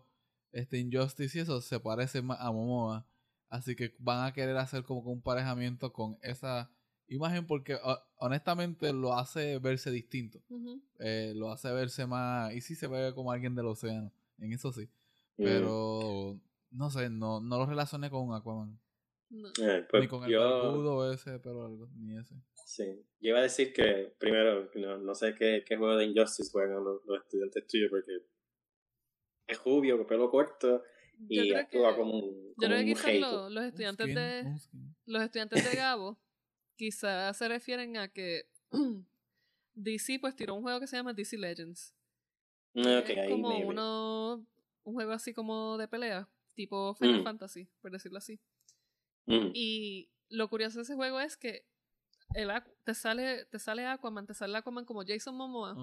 este 0.53 0.78
Injustice 0.78 1.38
y 1.38 1.40
eso, 1.42 1.61
se 1.61 1.80
parece 1.80 2.22
más 2.22 2.38
a 2.40 2.53
Momoa. 2.53 3.07
Así 3.48 3.76
que 3.76 3.94
van 3.98 4.24
a 4.26 4.32
querer 4.32 4.57
hacer 4.57 4.82
como 4.84 5.03
que 5.03 5.11
un 5.11 5.20
parejamiento 5.22 5.92
con 5.92 6.18
esa 6.22 6.70
imagen 7.07 7.46
porque 7.46 7.74
ho- 7.74 7.98
honestamente 8.16 8.92
lo 8.92 9.14
hace 9.14 9.59
verse 9.59 9.90
distinto. 9.90 10.42
Eh, 10.98 11.32
lo 11.36 11.50
hace 11.50 11.70
verse 11.72 12.07
más... 12.07 12.55
Y 12.55 12.61
sí 12.62 12.74
se 12.74 12.86
ve 12.86 13.12
como 13.14 13.30
alguien 13.30 13.55
del 13.55 13.66
océano, 13.66 14.11
en 14.38 14.53
eso 14.53 14.72
sí. 14.72 14.88
Mm. 15.36 15.44
Pero 15.44 16.40
no 16.70 16.90
sé, 16.90 17.11
no, 17.11 17.40
no 17.40 17.59
lo 17.59 17.66
relacioné 17.66 18.09
con 18.11 18.32
Aquaman. 18.34 18.80
No. 19.28 19.48
Eh, 19.61 19.86
pues 19.90 20.03
ni 20.03 20.09
con 20.09 20.24
el 20.24 20.30
yo, 20.30 21.11
ese, 21.12 21.38
pero 21.38 21.64
algo, 21.66 21.88
ni 21.96 22.18
ese. 22.18 22.34
sí. 22.66 22.84
yo 23.20 23.30
iba 23.30 23.38
a 23.38 23.42
decir 23.42 23.72
que 23.72 24.14
primero, 24.18 24.70
no, 24.74 24.98
no 24.98 25.14
sé 25.14 25.34
qué, 25.34 25.64
qué 25.66 25.76
juego 25.76 25.96
de 25.96 26.05
Injustice 26.05 26.50
juegan 26.53 26.84
los, 26.84 27.00
los 27.07 27.18
estudiantes 27.22 27.66
tuyos 27.66 27.88
porque 27.90 28.12
es 29.53 29.64
rubio, 29.64 29.96
con 29.98 30.07
pelo 30.07 30.30
corto 30.30 30.82
Yo 31.18 31.26
y 31.28 31.48
creo 31.50 31.59
actúa 31.61 31.90
que, 31.92 31.96
como 32.00 32.12
un, 32.18 32.48
yo 32.59 32.66
creo 32.68 32.78
que 32.78 32.84
quizás 32.86 33.14
lo- 33.20 33.50
los 33.50 33.64
estudiantes 33.64 34.14
de 34.14 34.57
los 35.07 35.22
estudiantes 35.22 35.64
de 35.64 35.76
Gabo 35.76 36.18
quizás 36.76 37.36
se 37.36 37.48
refieren 37.48 37.96
a 37.96 38.09
que 38.09 38.46
DC 39.74 40.18
pues 40.20 40.36
tiró 40.36 40.55
un 40.55 40.62
juego 40.62 40.80
que 40.80 40.86
se 40.86 40.96
llama 40.96 41.12
DC 41.14 41.36
Legends. 41.38 41.94
Ok, 42.74 42.84
es 43.11 43.18
ahí 43.18 43.30
como 43.30 43.48
maybe. 43.50 43.66
uno 43.66 44.46
un 44.84 44.94
juego 44.94 45.12
así 45.12 45.32
como 45.32 45.76
de 45.78 45.86
pelea, 45.88 46.28
tipo 46.55 46.94
Final 46.94 47.20
Mm. 47.20 47.24
Fantasy, 47.24 47.68
por 47.80 47.90
decirlo 47.92 48.18
así. 48.18 48.40
Mm. 49.26 49.50
Y 49.55 50.11
lo 50.28 50.48
curioso 50.48 50.78
de 50.78 50.82
ese 50.82 50.94
juego 50.94 51.20
es 51.20 51.36
que 51.36 51.64
el 52.34 52.50
te 52.84 52.94
sale 52.94 53.44
te 53.46 53.59
sale 53.59 53.86
Aquaman, 53.86 54.26
te 54.26 54.34
sale 54.34 54.57
Aquaman 54.59 54.84
como 54.84 55.05
Jason 55.07 55.36
Momoa 55.36 55.76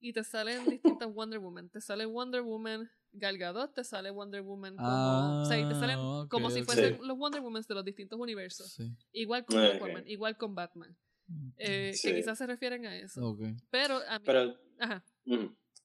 y 0.00 0.12
te 0.12 0.22
salen 0.24 0.68
distintas 0.70 1.12
Wonder 1.12 1.40
Woman, 1.40 1.68
te 1.68 1.80
sale 1.80 2.06
Wonder 2.06 2.42
Woman 2.42 2.90
Gal 3.12 3.38
Gadot, 3.38 3.74
te 3.74 3.82
sale 3.84 4.10
Wonder 4.10 4.42
Woman 4.42 4.76
como, 4.76 5.42
o 5.42 5.44
sea, 5.44 5.68
te 5.68 5.74
salen 5.74 5.96
Ah, 5.98 6.20
ok, 6.22 6.28
como 6.30 6.50
si 6.50 6.62
fuesen 6.62 6.94
Sí. 6.98 7.00
los 7.06 7.18
Wonder 7.18 7.40
Woman 7.40 7.62
de 7.68 7.74
los 7.74 7.84
distintos 7.84 8.18
universos. 8.20 8.72
Sí. 8.72 8.94
Igual 9.12 9.44
con 9.44 9.58
Ah, 9.58 9.68
ok. 9.68 9.74
Aquaman, 9.76 10.08
igual 10.08 10.36
con 10.36 10.54
Batman. 10.54 10.96
Eh, 11.56 11.92
Sí. 11.94 12.08
Que 12.08 12.16
quizás 12.16 12.38
se 12.38 12.46
refieren 12.46 12.86
a 12.86 12.96
eso. 12.96 13.24
Ok. 13.26 13.40
Pero 13.70 13.96
a 14.08 14.18
mí. 14.18 14.24
Pero 14.24 14.56
Ajá. 14.78 15.04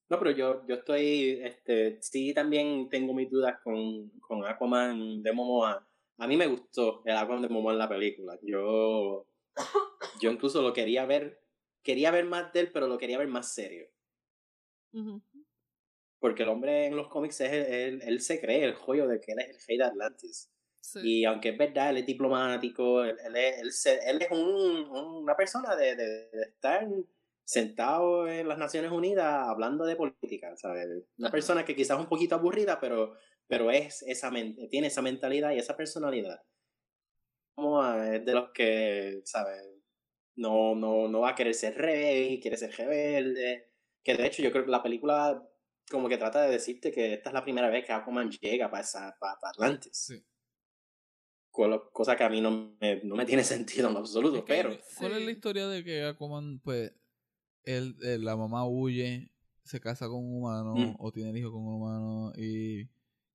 No, 0.07 0.19
pero 0.19 0.31
yo, 0.31 0.65
yo 0.67 0.75
estoy, 0.75 1.39
este, 1.43 1.99
sí 2.01 2.31
también 2.33 2.89
tengo 2.89 3.13
mis 3.13 3.29
dudas 3.29 3.59
con, 3.63 4.09
con 4.19 4.45
Aquaman 4.45 5.23
de 5.23 5.33
Momoa. 5.33 5.87
A 6.17 6.27
mí 6.27 6.37
me 6.37 6.45
gustó 6.47 7.01
el 7.05 7.17
Aquaman 7.17 7.41
de 7.41 7.49
Momoa 7.49 7.73
en 7.73 7.79
la 7.79 7.89
película. 7.89 8.37
Yo, 8.43 9.27
yo 10.21 10.31
incluso 10.31 10.61
lo 10.61 10.73
quería 10.73 11.05
ver, 11.05 11.41
quería 11.81 12.11
ver 12.11 12.25
más 12.25 12.53
de 12.53 12.59
él, 12.61 12.71
pero 12.71 12.87
lo 12.87 12.97
quería 12.99 13.17
ver 13.17 13.27
más 13.27 13.53
serio. 13.53 13.87
ujú. 14.93 15.21
Porque 16.25 16.41
el 16.41 16.49
hombre 16.49 16.87
en 16.87 16.95
los 16.95 17.07
cómics, 17.07 17.39
es 17.41 17.51
el- 17.51 17.65
él, 17.73 18.01
él 18.03 18.19
se 18.19 18.41
cree 18.41 18.63
el 18.63 18.73
joyo 18.73 19.07
de 19.07 19.19
que 19.21 19.33
él 19.33 19.39
es 19.41 19.49
el 19.49 19.57
rey 19.67 19.77
de 19.77 19.83
Atlantis. 19.83 20.51
Sí. 20.81 20.99
Y 21.03 21.25
aunque 21.25 21.49
es 21.49 21.57
verdad, 21.57 21.91
él 21.91 21.97
es 21.97 22.05
diplomático, 22.07 23.03
él, 23.03 23.15
él 23.23 23.35
es, 23.35 23.85
él 23.85 23.99
él 24.07 24.21
es 24.23 24.31
un- 24.31 24.89
una 25.21 25.35
persona 25.35 25.75
de, 25.75 25.95
de- 25.95 26.29
de 26.31 26.41
estar 26.49 26.87
sentado 27.43 28.27
en 28.27 28.47
las 28.47 28.57
Naciones 28.57 28.91
Unidas 28.91 29.47
hablando 29.47 29.85
de 29.85 29.95
política, 29.95 30.55
¿sabes? 30.57 30.87
Una 31.19 31.27
Ajá. 31.27 31.31
persona 31.31 31.63
que 31.63 31.75
quizás 31.75 31.97
es 31.97 32.03
un 32.03 32.09
poquito 32.09 32.33
aburrida, 32.33 32.79
pero, 32.79 33.15
pero 33.47 33.69
es 33.69 34.01
esa 34.03 34.31
tiene 34.71 34.87
esa 34.87 35.03
mentalidad 35.03 35.51
y 35.51 35.59
esa 35.59 35.77
personalidad. 35.77 36.41
Como 37.55 37.81
ah, 37.83 38.15
es 38.15 38.25
de 38.25 38.33
los 38.33 38.49
que, 38.51 39.21
¿sabes? 39.25 39.61
No, 40.37 40.73
no, 40.75 41.07
no 41.07 41.21
va 41.21 41.29
a 41.31 41.35
querer 41.35 41.53
ser 41.53 41.75
rey, 41.77 42.39
quiere 42.41 42.57
ser 42.57 42.71
rebelde. 42.71 43.69
Que 44.03 44.15
de 44.15 44.25
hecho 44.27 44.41
yo 44.43 44.51
creo 44.51 44.65
que 44.65 44.71
la 44.71 44.83
película 44.83 45.47
como 45.89 46.09
que 46.09 46.17
trata 46.17 46.41
de 46.43 46.51
decirte 46.51 46.91
que 46.91 47.13
esta 47.13 47.29
es 47.29 47.33
la 47.33 47.43
primera 47.43 47.69
vez 47.69 47.85
que 47.85 47.91
Aquaman 47.93 48.29
llega 48.31 48.69
para, 48.69 48.83
esa, 48.83 49.15
para, 49.19 49.39
para 49.39 49.51
Atlantis 49.51 49.91
Sí. 49.93 50.23
Cosa 51.93 52.17
que 52.17 52.23
a 52.25 52.29
mí 52.29 52.41
no 52.41 52.75
me, 52.81 53.01
no 53.03 53.15
me 53.15 53.25
tiene 53.25 53.43
sentido 53.43 53.89
en 53.89 53.95
absoluto, 53.97 54.37
Es 54.37 54.43
que, 54.43 54.47
pero 54.53 54.77
¿Cuál 54.97 55.13
es 55.13 55.25
la 55.25 55.31
historia 55.31 55.67
de 55.67 55.83
que 55.83 56.03
Aquaman, 56.03 56.59
pues, 56.59 56.91
él, 57.63 57.95
eh, 58.03 58.17
la 58.19 58.35
mamá 58.35 58.67
huye, 58.67 59.31
se 59.63 59.79
casa 59.79 60.07
con 60.07 60.17
un 60.17 60.37
humano 60.37 60.75
Mm. 60.75 60.95
o 60.99 61.11
tiene 61.11 61.29
el 61.31 61.37
hijo 61.37 61.51
con 61.51 61.61
un 61.65 61.73
humano 61.75 62.33
y 62.37 62.87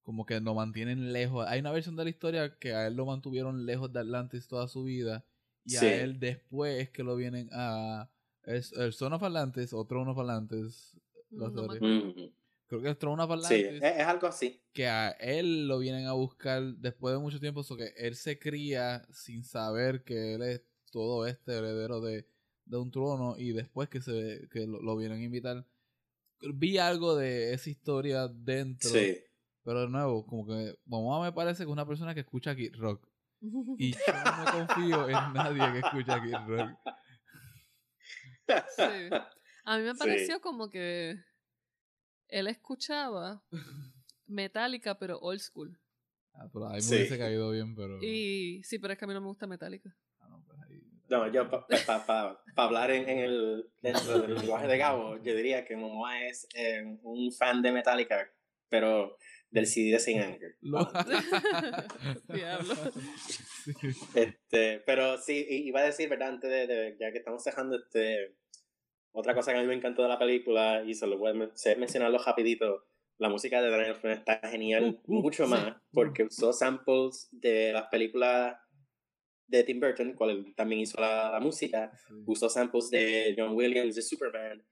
como 0.02 0.26
que 0.26 0.38
lo 0.40 0.54
mantienen 0.54 1.12
lejos? 1.12 1.46
Hay 1.48 1.60
una 1.60 1.72
versión 1.72 1.96
de 1.96 2.04
la 2.04 2.10
historia 2.10 2.58
que 2.58 2.74
a 2.74 2.86
él 2.86 2.94
lo 2.94 3.06
mantuvieron 3.06 3.64
lejos 3.64 3.90
de 3.92 4.00
Atlantis 4.00 4.46
toda 4.48 4.68
su 4.68 4.84
vida 4.84 5.24
y 5.64 5.70
Sí. 5.76 5.86
a 5.86 6.02
él 6.02 6.20
después 6.20 6.78
es 6.82 6.90
que 6.90 7.02
lo 7.02 7.16
vienen 7.16 7.48
a... 7.52 8.10
Es, 8.44 8.72
el 8.72 8.92
Son 8.92 9.12
of 9.12 9.22
Atlantis 9.22 9.72
o 9.72 9.84
Throne 9.86 10.10
of 10.10 10.18
Atlantis. 10.18 10.96
la 11.30 11.48
No 11.48 11.66
Creo 12.70 12.82
que 12.82 12.90
es 12.90 12.98
Throne 12.98 13.20
of 13.20 13.46
sí, 13.48 13.54
es, 13.56 13.82
es 13.82 14.06
algo 14.06 14.28
así. 14.28 14.62
que 14.72 14.86
a 14.86 15.10
él 15.10 15.66
lo 15.66 15.80
vienen 15.80 16.06
a 16.06 16.12
buscar 16.12 16.62
después 16.76 17.12
de 17.12 17.18
mucho 17.20 17.40
tiempo, 17.40 17.64
so 17.64 17.76
que 17.76 17.92
él 17.96 18.14
se 18.14 18.38
cría 18.38 19.04
sin 19.12 19.42
saber 19.42 20.04
que 20.04 20.34
él 20.34 20.42
es 20.42 20.62
todo 20.92 21.26
este 21.26 21.52
heredero 21.58 22.00
de, 22.00 22.28
de 22.66 22.76
un 22.76 22.92
trono 22.92 23.34
y 23.36 23.50
después 23.50 23.88
que 23.88 24.00
se 24.00 24.48
que 24.52 24.68
lo, 24.68 24.80
lo 24.80 24.96
vienen 24.96 25.18
a 25.20 25.24
invitar. 25.24 25.66
Vi 26.54 26.78
algo 26.78 27.16
de 27.16 27.54
esa 27.54 27.70
historia 27.70 28.28
dentro, 28.28 28.88
Sí. 28.88 29.18
pero 29.64 29.80
de 29.80 29.88
nuevo, 29.88 30.24
como 30.24 30.46
que 30.46 30.78
mamá 30.86 31.20
me 31.24 31.32
parece 31.32 31.64
que 31.64 31.70
es 31.70 31.72
una 31.72 31.86
persona 31.88 32.14
que 32.14 32.20
escucha 32.20 32.54
Kid 32.54 32.76
Rock 32.76 33.04
y 33.78 33.90
yo 33.94 33.98
no 34.36 34.52
confío 34.68 35.08
en 35.08 35.32
nadie 35.34 35.72
que 35.72 35.78
escucha 35.80 36.22
Kid 36.22 36.36
Rock. 36.46 36.70
Sí. 38.76 39.10
A 39.64 39.76
mí 39.78 39.84
me 39.84 39.92
Sí. 39.92 39.98
pareció 39.98 40.40
como 40.40 40.70
que 40.70 41.16
él 42.30 42.46
escuchaba 42.48 43.42
Metallica, 44.26 44.98
pero 44.98 45.18
old 45.18 45.40
school. 45.40 45.78
Ah, 46.32 46.48
pero 46.52 46.68
ahí 46.68 46.76
me 46.76 46.80
Sí. 46.82 46.94
hubiese 46.94 47.18
caído 47.18 47.50
bien, 47.50 47.74
pero. 47.74 47.98
Y 48.02 48.62
sí, 48.64 48.78
pero 48.78 48.92
es 48.92 48.98
que 48.98 49.04
a 49.04 49.08
mí 49.08 49.14
no 49.14 49.20
me 49.20 49.26
gusta 49.26 49.46
Metallica. 49.46 49.94
Ah, 50.20 50.28
no, 50.28 50.42
pues 50.46 50.58
ahí- 50.60 50.82
No, 51.08 51.30
yo 51.32 51.50
para 51.50 52.40
hablar 52.56 52.90
en, 52.92 53.08
en 53.08 53.18
el, 53.18 53.70
dentro 53.82 54.20
del 54.20 54.34
lenguaje 54.36 54.66
de 54.68 54.78
Gabo, 54.78 55.16
yo 55.22 55.34
diría 55.34 55.64
que 55.64 55.76
Momoa 55.76 56.24
es 56.24 56.46
eh, 56.54 56.82
un 57.02 57.32
fan 57.32 57.60
de 57.62 57.72
Metallica, 57.72 58.32
pero 58.68 59.16
del 59.50 59.66
CD 59.66 59.90
de 59.90 59.98
Saint 59.98 60.22
Anger. 60.22 60.56
Lo- 60.60 60.88
Diablo. 62.28 62.74
Sí. 63.24 63.72
Este, 64.14 64.80
pero 64.86 65.18
sí, 65.18 65.44
iba 65.48 65.80
a 65.80 65.84
decir, 65.84 66.08
¿verdad? 66.08 66.28
Antes 66.28 66.48
de, 66.50 66.66
de- 66.66 66.96
ya 66.98 67.10
que 67.10 67.18
estamos 67.18 67.42
dejando 67.44 67.76
este, 67.76 68.36
otra 69.12 69.34
cosa 69.34 69.52
que 69.52 69.58
a 69.58 69.62
mí 69.62 69.66
me 69.68 69.74
encantó 69.74 70.02
de 70.02 70.08
la 70.08 70.18
película, 70.18 70.82
y 70.86 70.94
solo 70.94 71.18
voy 71.18 71.30
a 71.30 71.50
sé 71.54 71.76
mencionarlo 71.76 72.18
rapidito, 72.18 72.84
la 73.18 73.28
música 73.28 73.60
de 73.60 73.70
Daniel 73.70 73.94
Fran 73.96 74.12
está 74.18 74.38
genial, 74.48 75.00
Uh, 75.06 75.18
uh, 75.18 75.22
mucho 75.22 75.44
sí. 75.44 75.50
más, 75.50 75.76
porque 75.92 76.24
usó 76.24 76.52
samples 76.52 77.28
de 77.32 77.72
las 77.72 77.86
películas 77.88 78.56
de 79.46 79.64
Tim 79.64 79.80
Burton, 79.80 80.14
cual 80.14 80.30
él 80.30 80.54
también 80.56 80.80
hizo 80.82 81.00
la, 81.00 81.30
la 81.32 81.40
música, 81.40 81.90
Sí. 82.08 82.14
usó 82.26 82.48
samples 82.48 82.88
de 82.90 83.34
John 83.36 83.54
Williams 83.54 83.94
de 83.96 84.02
Superman, 84.02 84.64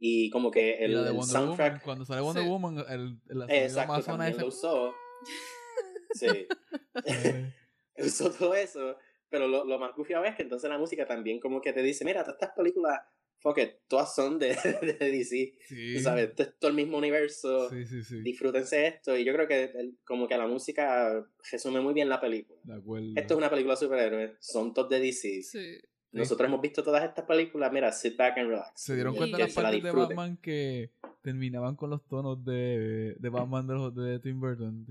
y 0.00 0.30
como 0.30 0.50
que 0.50 0.76
el, 0.76 0.92
de 1.04 1.10
el 1.10 1.22
soundtrack... 1.24 1.72
Woman, 1.72 1.80
cuando 1.84 2.04
sale 2.04 2.20
Wonder 2.22 2.44
Sí. 2.44 2.48
Woman, 2.48 2.78
el, 2.88 3.20
el, 3.28 3.38
la 3.38 3.46
Exacto, 3.48 4.02
también 4.02 4.30
esa- 4.32 4.42
lo 4.42 4.48
usó. 4.48 4.94
Sí. 6.14 6.46
Usó 7.98 8.30
todo 8.30 8.54
eso, 8.54 8.96
pero 9.28 9.46
lo, 9.46 9.64
lo 9.64 9.78
más 9.78 9.94
gufiado 9.94 10.24
es 10.24 10.34
que 10.36 10.42
entonces 10.42 10.70
la 10.70 10.78
música 10.78 11.04
también 11.06 11.38
como 11.40 11.60
que 11.60 11.72
te 11.72 11.82
dice, 11.82 12.04
mira, 12.04 12.22
todas 12.22 12.36
estas 12.40 12.54
películas, 12.56 13.00
fuck 13.40 13.58
it, 13.58 13.70
todas 13.88 14.14
son 14.14 14.38
de, 14.38 14.48
de 14.98 15.10
DC, 15.10 15.54
Sí. 15.68 15.94
tú 15.96 16.00
sabes, 16.02 16.28
esto 16.30 16.42
es 16.42 16.58
todo 16.58 16.70
el 16.70 16.76
mismo 16.76 16.98
universo, 16.98 17.70
Sí, 17.70 17.84
sí, 17.86 18.02
sí. 18.02 18.20
disfrútense 18.22 18.86
esto, 18.86 19.16
y 19.16 19.24
yo 19.24 19.32
creo 19.32 19.46
que 19.48 19.64
el- 19.64 19.96
como 20.04 20.26
que 20.28 20.36
la 20.36 20.46
música 20.46 21.24
resume 21.50 21.80
muy 21.80 21.94
bien 21.94 22.08
la 22.08 22.20
película. 22.20 22.58
De 22.64 22.74
acuerdo. 22.74 23.12
Esto 23.16 23.34
es 23.34 23.38
una 23.38 23.50
película 23.50 23.74
de 23.74 23.80
superhéroes, 23.80 24.32
son 24.40 24.74
todos 24.74 24.88
de 24.90 25.00
DC. 25.00 25.42
Sí. 25.42 25.78
Nosotros 26.10 26.48
hemos 26.48 26.62
visto 26.62 26.82
todas 26.82 27.04
estas 27.04 27.26
películas, 27.26 27.70
mira, 27.70 27.92
sit 27.92 28.16
back 28.16 28.38
and 28.38 28.48
relax. 28.48 28.72
Se 28.82 28.94
dieron 28.94 29.14
Y 29.14 29.18
cuenta 29.18 29.38
las 29.38 29.54
la 29.54 29.62
partes 29.62 29.82
de. 29.82 29.92
Batman 29.92 30.36
que 30.38 30.92
terminaban 31.22 31.76
con 31.76 31.90
los 31.90 32.06
tonos 32.08 32.42
de, 32.46 33.14
de 33.18 33.28
Batman 33.28 33.66
de, 33.66 33.74
los- 33.74 33.94
de 33.94 34.18
Tim 34.18 34.40
Burton. 34.40 34.86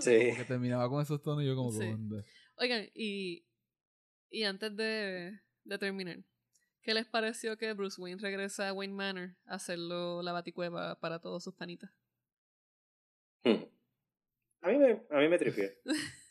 Sí. 0.00 0.32
Que 0.36 0.44
terminaba 0.46 0.88
con 0.88 1.00
esos 1.02 1.22
tonos 1.22 1.42
y 1.42 1.46
yo 1.46 1.56
como 1.56 1.72
Sí. 1.72 1.80
Oigan, 2.58 2.84
y, 2.94 3.46
y 4.30 4.42
antes 4.44 4.76
de, 4.76 5.40
de 5.64 5.78
terminar, 5.78 6.18
¿qué 6.82 6.94
les 6.94 7.06
pareció 7.06 7.56
que 7.56 7.72
Bruce 7.72 8.00
Wayne 8.00 8.20
regresa 8.20 8.68
a 8.68 8.72
Wayne 8.72 8.94
Manor 8.94 9.36
a 9.46 9.54
hacerlo 9.54 10.22
la 10.22 10.32
baticueva 10.32 10.98
para 11.00 11.20
todos 11.20 11.44
sus 11.44 11.54
panitas? 11.54 11.90
Hmm. 13.44 13.64
A 14.62 14.68
mí 14.68 14.78
me, 14.78 15.02
a 15.10 15.18
mí 15.18 15.28
me. 15.28 15.38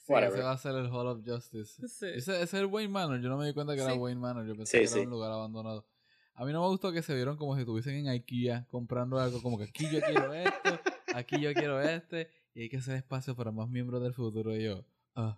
Sí, 0.09 0.13
Whatever. 0.13 0.39
ese 0.39 0.43
va 0.43 0.51
a 0.53 0.57
ser 0.57 0.75
el 0.75 0.87
Hall 0.87 1.05
of 1.05 1.19
Justice. 1.23 1.87
Sí. 1.87 2.07
Ese, 2.07 2.15
ese 2.15 2.41
es 2.41 2.53
el 2.55 2.65
Wayne 2.65 2.91
Manor. 2.91 3.21
Yo 3.21 3.29
no 3.29 3.37
me 3.37 3.45
di 3.45 3.53
cuenta 3.53 3.75
que 3.75 3.81
era. 3.83 3.93
Wayne 3.93 4.19
Manor. 4.19 4.43
Yo 4.47 4.55
pensé 4.55 4.79
Sí, 4.87 4.93
que 4.93 4.99
era 5.01 5.07
un 5.07 5.11
lugar 5.11 5.31
abandonado. 5.31 5.85
A 6.33 6.45
mí 6.45 6.51
no 6.51 6.61
me 6.63 6.67
gustó 6.69 6.91
que 6.91 7.03
se 7.03 7.13
vieron 7.13 7.37
como 7.37 7.53
si 7.53 7.59
estuviesen 7.61 7.93
en 7.95 8.07
IKEA 8.07 8.65
comprando 8.71 9.19
algo. 9.19 9.39
Como 9.43 9.59
que 9.59 9.65
aquí 9.65 9.87
yo 9.91 9.99
quiero 10.01 10.33
esto, 10.33 10.79
aquí 11.13 11.39
yo 11.39 11.53
quiero 11.53 11.79
este. 11.79 12.27
Y 12.55 12.61
hay 12.63 12.69
que 12.69 12.77
hacer 12.77 12.95
espacio 12.95 13.35
para 13.35 13.51
más 13.51 13.69
miembros 13.69 14.01
del 14.01 14.15
futuro. 14.15 14.55
Y 14.55 14.63
yo, 14.63 14.83
ah. 15.15 15.37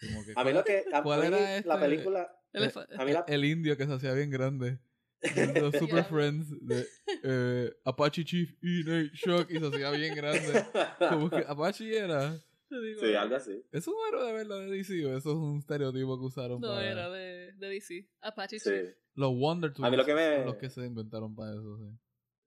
Como 0.00 0.24
que, 0.24 0.32
A 0.36 0.44
mí 0.44 0.52
lo 0.52 0.64
que... 0.64 0.84
A, 0.92 1.02
¿Cuál 1.02 1.20
mí 1.20 1.26
era 1.28 1.38
La 1.40 1.56
este? 1.56 1.78
película... 1.78 2.40
Él 2.52 2.70
fue- 2.70 2.86
A 2.96 3.04
mí 3.04 3.12
la... 3.12 3.24
el 3.28 3.44
indio 3.44 3.76
que 3.76 3.86
se 3.86 3.92
hacía 3.92 4.12
bien 4.12 4.30
grande. 4.30 4.78
De 5.20 5.60
los 5.60 5.74
Super. 5.78 6.04
Friends 6.04 6.48
de 6.60 6.86
eh, 7.22 7.72
Apache 7.84 8.24
Chief 8.24 8.52
y 8.62 8.84
Nate 8.84 9.10
Shock 9.14 9.50
y 9.50 9.58
se 9.58 9.66
hacía 9.66 9.90
bien 9.92 10.14
grande. 10.14 10.64
Como 10.98 11.30
que 11.30 11.44
Apache 11.48 11.96
era. 11.96 12.32
digo, 12.68 13.00
sí, 13.00 13.14
algo 13.14 13.36
así. 13.36 13.64
¿Es 13.72 13.86
un 13.88 13.94
héroe 14.08 14.26
de 14.26 14.32
verdad 14.34 14.60
de 14.60 14.66
DC 14.70 15.04
o 15.06 15.16
eso 15.16 15.30
es 15.30 15.36
un 15.36 15.58
estereotipo 15.60 16.18
que 16.18 16.26
usaron 16.26 16.60
No, 16.60 16.68
para. 16.68 16.90
era 16.90 17.08
de, 17.10 17.52
de 17.54 17.68
DC. 17.68 18.06
Apache 18.20 18.58
Sí. 18.58 18.68
Chief. 18.70 18.94
Los 19.14 19.30
Wonder 19.34 19.72
Twins 19.72 19.86
A 19.86 19.90
mí 19.90 19.96
lo 19.96 20.04
que 20.04 20.14
me- 20.14 20.36
son 20.36 20.46
los 20.46 20.56
que 20.56 20.68
se 20.68 20.84
inventaron 20.84 21.34
para 21.34 21.52
eso, 21.52 21.78
sí. 21.78 21.98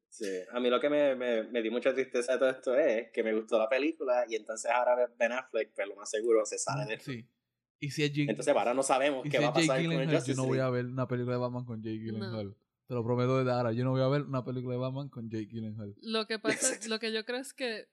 Sí, 0.10 0.30
a 0.52 0.60
mí 0.60 0.70
lo 0.70 0.80
que 0.80 0.90
me, 0.90 1.16
me, 1.16 1.44
me 1.44 1.62
dio 1.62 1.72
mucha 1.72 1.94
tristeza 1.94 2.34
de 2.34 2.40
todo 2.40 2.50
esto 2.50 2.76
es 2.76 3.12
que 3.12 3.24
me 3.24 3.34
gustó 3.34 3.58
la 3.60 3.70
película 3.70 4.26
y 4.28 4.36
entonces 4.36 4.70
ahora 4.72 4.96
Ben 5.18 5.32
Affleck, 5.32 5.74
pues 5.76 5.88
lo 5.88 5.96
más 5.96 6.10
seguro, 6.10 6.46
se 6.46 6.58
sale 6.58 6.86
de. 6.86 7.00
Sí. 7.00 7.28
Y 7.80 7.92
si 7.92 8.04
es 8.04 8.12
Jake, 8.12 8.30
Entonces 8.30 8.56
ahora 8.56 8.74
no 8.74 8.84
sabemos 8.84 9.24
qué 9.24 9.32
si 9.32 9.38
va 9.38 9.50
a 9.50 9.54
Jake 9.54 9.68
pasar 9.68 9.76
con 9.78 9.78
el 9.78 9.90
Gyllenhaal, 9.92 10.12
yo 10.12 10.18
Justice 10.18 10.38
no 10.38 10.46
voy 10.46 10.60
a 10.60 10.70
ver 10.70 10.86
una 10.86 11.08
película 11.08 11.36
de 11.36 11.42
Batman 11.42 11.66
con 11.66 11.82
Jake 11.82 12.00
Gyllenhaal. 12.00 12.48
No. 12.48 12.56
Te 12.88 12.94
lo 12.94 13.04
prometo 13.04 13.38
desde 13.38 13.52
ahora. 13.52 13.74
Yo 13.74 13.84
no 13.84 13.92
voy 13.92 14.02
a 14.02 14.08
ver 14.08 14.24
una 14.24 14.44
película 14.44 14.74
de 14.74 14.80
Batman 14.80 15.10
con 15.10 15.30
Jake 15.30 15.48
Gyllenhaal. 15.52 15.96
Lo 16.02 16.26
que 16.26 16.40
pasa, 16.80 16.88
lo 16.88 17.00
que 17.00 17.12
yo 17.12 17.24
creo 17.26 17.40
es 17.40 17.54
que 17.54 17.88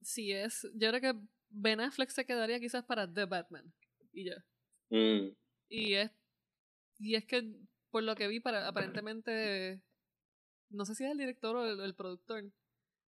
si 0.00 0.32
es, 0.32 0.66
yo 0.74 0.88
creo 0.88 1.00
que 1.00 1.20
Ben 1.50 1.80
Affleck 1.80 2.10
se 2.10 2.24
quedaría 2.24 2.58
quizás 2.58 2.84
para 2.84 3.12
The 3.12 3.26
Batman 3.26 3.72
y 4.12 4.24
ya. 4.24 4.44
Mm, 4.90 5.34
Y 5.68 5.94
es, 5.94 6.10
y 6.98 7.14
es 7.14 7.24
que 7.24 7.48
por 7.90 8.02
lo 8.02 8.14
que 8.16 8.26
vi, 8.26 8.40
para, 8.40 8.66
aparentemente, 8.66 9.82
no 10.70 10.84
sé 10.84 10.94
si 10.94 11.04
es 11.04 11.10
el 11.10 11.18
director 11.18 11.54
o 11.56 11.64
el, 11.66 11.80
el 11.80 11.94
productor, 11.94 12.50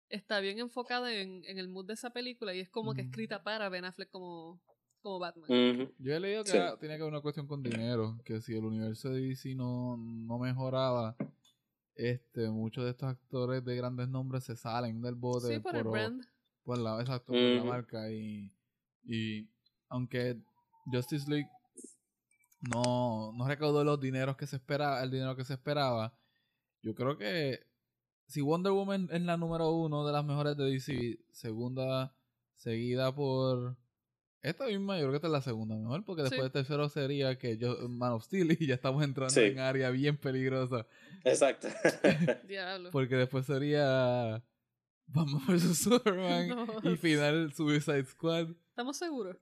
está 0.10 0.39
bien 0.39 0.60
enfocado 0.60 1.08
en, 1.08 1.43
en 1.45 1.58
el 1.58 1.68
mood 1.68 1.88
de 1.88 1.93
esa 1.93 2.12
película 2.12 2.53
y 2.53 2.60
es 2.60 2.70
como 2.70 2.93
que 2.93 3.01
escrita 3.01 3.43
para 3.43 3.70
Ben 3.70 3.86
Affleck 3.86 4.10
como, 4.10 4.62
como 5.08 5.20
Batman. 5.20 5.89
Yo 5.99 6.14
he 6.16 6.20
leído 6.20 6.43
que 6.43 6.51
Sí. 6.51 6.58
era- 6.58 6.78
tenía 6.78 6.97
que 6.97 7.03
ver 7.03 7.12
una 7.12 7.22
cuestión 7.22 7.47
con 7.47 7.64
dinero, 7.64 8.18
que 8.26 8.41
si 8.41 8.55
el 8.55 8.66
universo 8.66 9.10
de 9.10 9.22
DC 9.22 9.55
no, 9.55 9.95
no 9.97 10.38
mejoraba, 10.38 11.16
este, 11.95 12.49
muchos 12.49 12.84
de 12.84 12.91
estos 12.91 13.10
actores 13.10 13.64
de 13.64 13.76
grandes 13.76 14.08
nombres 14.10 14.43
se 14.43 14.55
salen 14.55 15.01
del 15.01 15.16
bote 15.16 15.55
sí, 15.55 15.60
por 15.60 15.76
el 15.76 15.84
brand. 15.84 16.24
por 16.64 16.78
la, 16.78 16.99
exacto, 17.01 17.34
por 17.34 17.41
la 17.41 17.64
marca 17.64 18.12
y, 18.12 18.51
y 19.05 19.47
aunque 19.89 20.38
Justice 20.91 21.30
League 21.30 21.49
no, 22.62 23.32
no 23.34 23.47
recaudó 23.47 23.84
los 23.84 23.99
dineros 23.99 24.36
que 24.36 24.47
se 24.47 24.58
esperaba, 24.58 25.01
el 25.03 25.12
dinero 25.12 25.36
que 25.36 25.45
se 25.45 25.53
esperaba, 25.53 26.14
yo 26.82 26.93
creo 26.95 27.18
que 27.18 27.60
si 28.28 28.41
Wonder 28.41 28.74
Woman 28.74 29.08
es 29.12 29.22
la 29.22 29.38
número 29.38 29.72
uno 29.72 30.05
de 30.05 30.12
las 30.12 30.26
mejores 30.26 30.58
de 30.58 30.66
DC, 30.66 31.20
segunda 31.32 32.14
seguida 32.55 33.14
por 33.16 33.78
esta 34.41 34.65
misma, 34.67 34.95
yo 34.97 35.01
creo 35.03 35.11
que 35.11 35.15
esta 35.17 35.27
es 35.27 35.33
la 35.33 35.41
segunda 35.41 35.75
mejor, 35.75 36.03
porque 36.05 36.21
Sí. 36.23 36.29
después 36.29 36.45
el 36.45 36.51
tercero 36.51 36.89
sería 36.89 37.38
que 37.38 37.57
yo, 37.57 37.75
Man 37.89 38.13
of 38.13 38.23
Steel 38.23 38.49
y 38.59 38.67
ya 38.67 38.75
estamos 38.75 39.03
entrando 39.03 39.33
Sí. 39.33 39.41
en 39.41 39.59
área 39.59 39.89
bien 39.89 40.17
peligrosa, 40.17 40.85
Exacto. 41.23 41.67
Diablo. 42.47 42.89
porque 42.91 43.15
después 43.15 43.45
sería 43.45 44.43
Batman 45.07 45.41
vs 45.47 45.77
Superman 45.83 46.47
No. 46.49 46.91
y 46.91 46.97
final 46.97 47.53
Suicide 47.53 48.05
Squad. 48.05 48.49
¿Estamos 48.69 48.97
seguros? 48.97 49.38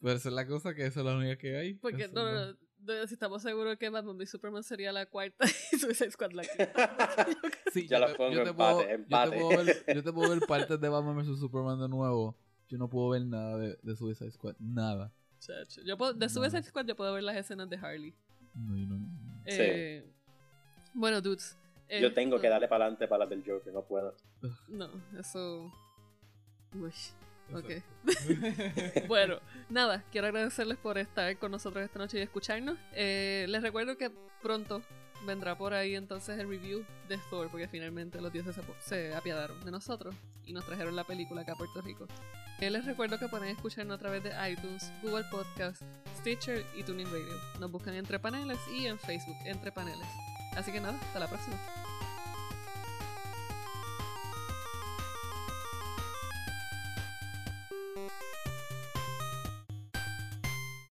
Pero 0.00 0.12
esa 0.14 0.28
es 0.28 0.34
la 0.34 0.46
cosa 0.46 0.74
que 0.74 0.86
esa 0.86 1.00
es 1.00 1.06
la 1.06 1.16
única 1.16 1.36
que 1.36 1.56
hay. 1.56 1.74
Porque 1.74 2.06
no, 2.08 2.30
no, 2.32 2.46
no, 2.78 3.06
si 3.06 3.14
estamos 3.14 3.42
seguros 3.42 3.76
que 3.78 3.88
Batman 3.88 4.16
v 4.16 4.26
Superman 4.26 4.62
sería 4.62 4.92
la 4.92 5.06
cuarta 5.06 5.44
y 5.72 5.76
Suicide 5.76 6.10
Squad 6.12 6.32
la 6.32 6.42
quinta. 6.44 7.26
Sí, 7.72 7.88
Ya 7.88 7.98
yo 7.98 8.06
la 8.06 8.12
te- 8.12 8.14
pongo 8.16 8.32
yo 8.32 8.42
te 8.44 8.50
empate, 8.50 8.80
puedo- 8.80 8.88
yo 8.88 9.30
te 9.30 9.36
puedo 9.38 9.64
ver- 9.64 9.84
Yo 9.96 10.02
te 10.04 10.12
puedo 10.12 10.30
ver 10.30 10.40
partes 10.46 10.80
de 10.80 10.88
Batman 10.88 11.16
vs 11.16 11.38
Superman 11.40 11.80
de 11.80 11.88
nuevo. 11.88 12.36
Yo 12.68 12.78
no 12.78 12.88
puedo 12.88 13.10
ver 13.10 13.24
nada 13.26 13.56
de, 13.58 13.78
de 13.82 13.96
Suicide 13.96 14.30
Squad. 14.30 14.54
Nada. 14.58 15.12
Chacho. 15.40 15.80
Yo 15.84 15.96
puedo, 15.96 16.12
de. 16.14 16.28
Suicide 16.28 16.62
Squad 16.64 16.86
yo 16.86 16.96
puedo 16.96 17.12
ver 17.14 17.22
las 17.22 17.36
escenas 17.36 17.68
de 17.70 17.76
Harley. 17.76 18.14
No, 18.54 18.76
yo 18.76 18.86
no- 18.86 18.98
Sí. 19.46 19.56
Eh, 19.60 20.12
bueno, 20.94 21.20
dudes. 21.20 21.56
Yo 21.88 22.12
tengo 22.12 22.38
que 22.38 22.48
darle 22.48 22.68
para 22.68 22.84
adelante 22.84 23.08
para 23.08 23.20
las 23.20 23.30
del 23.30 23.42
Joker, 23.46 23.72
no 23.72 23.82
puedo. 23.82 24.14
No, 24.68 24.90
eso. 25.18 25.72
Uy, 26.74 26.92
ok. 27.54 27.70
Bueno, 29.08 29.38
nada, 29.70 30.04
quiero 30.12 30.26
agradecerles 30.26 30.76
por 30.76 30.98
estar 30.98 31.38
con 31.38 31.50
nosotros 31.50 31.82
esta 31.82 31.98
noche 31.98 32.18
y 32.18 32.20
escucharnos. 32.20 32.76
Eh, 32.92 33.46
les 33.48 33.62
recuerdo 33.62 33.96
que 33.96 34.10
pronto 34.42 34.82
vendrá 35.26 35.56
por 35.56 35.74
ahí 35.74 35.94
entonces 35.94 36.38
el 36.38 36.48
review 36.48 36.84
de 37.08 37.18
Thor, 37.30 37.48
porque 37.50 37.68
finalmente 37.68 38.20
los 38.20 38.32
dioses 38.32 38.56
se, 38.80 39.14
apiadaron 39.14 39.64
de 39.64 39.70
nosotros 39.70 40.14
y 40.44 40.52
nos 40.52 40.64
trajeron 40.66 40.96
la 40.96 41.04
película 41.04 41.42
acá 41.42 41.52
a 41.52 41.56
Puerto 41.56 41.80
Rico. 41.82 42.06
Eh, 42.60 42.70
les 42.70 42.84
recuerdo 42.84 43.18
que 43.18 43.28
pueden 43.28 43.48
escucharnos 43.48 43.96
a 43.96 43.98
través 43.98 44.22
de 44.24 44.32
iTunes, 44.50 44.92
Google 45.02 45.24
Podcast, 45.30 45.82
Stitcher 46.18 46.64
y 46.76 46.82
TuneIn 46.82 47.08
Radio. 47.10 47.40
Nos 47.60 47.70
buscan 47.70 47.94
entre 47.94 48.18
paneles 48.18 48.58
y 48.72 48.86
en 48.86 48.98
Facebook 48.98 49.36
entre 49.44 49.70
paneles. 49.70 50.08
Así 50.56 50.72
que 50.72 50.80
nada, 50.80 50.98
hasta 50.98 51.20
la 51.20 51.28
próxima. 51.28 51.56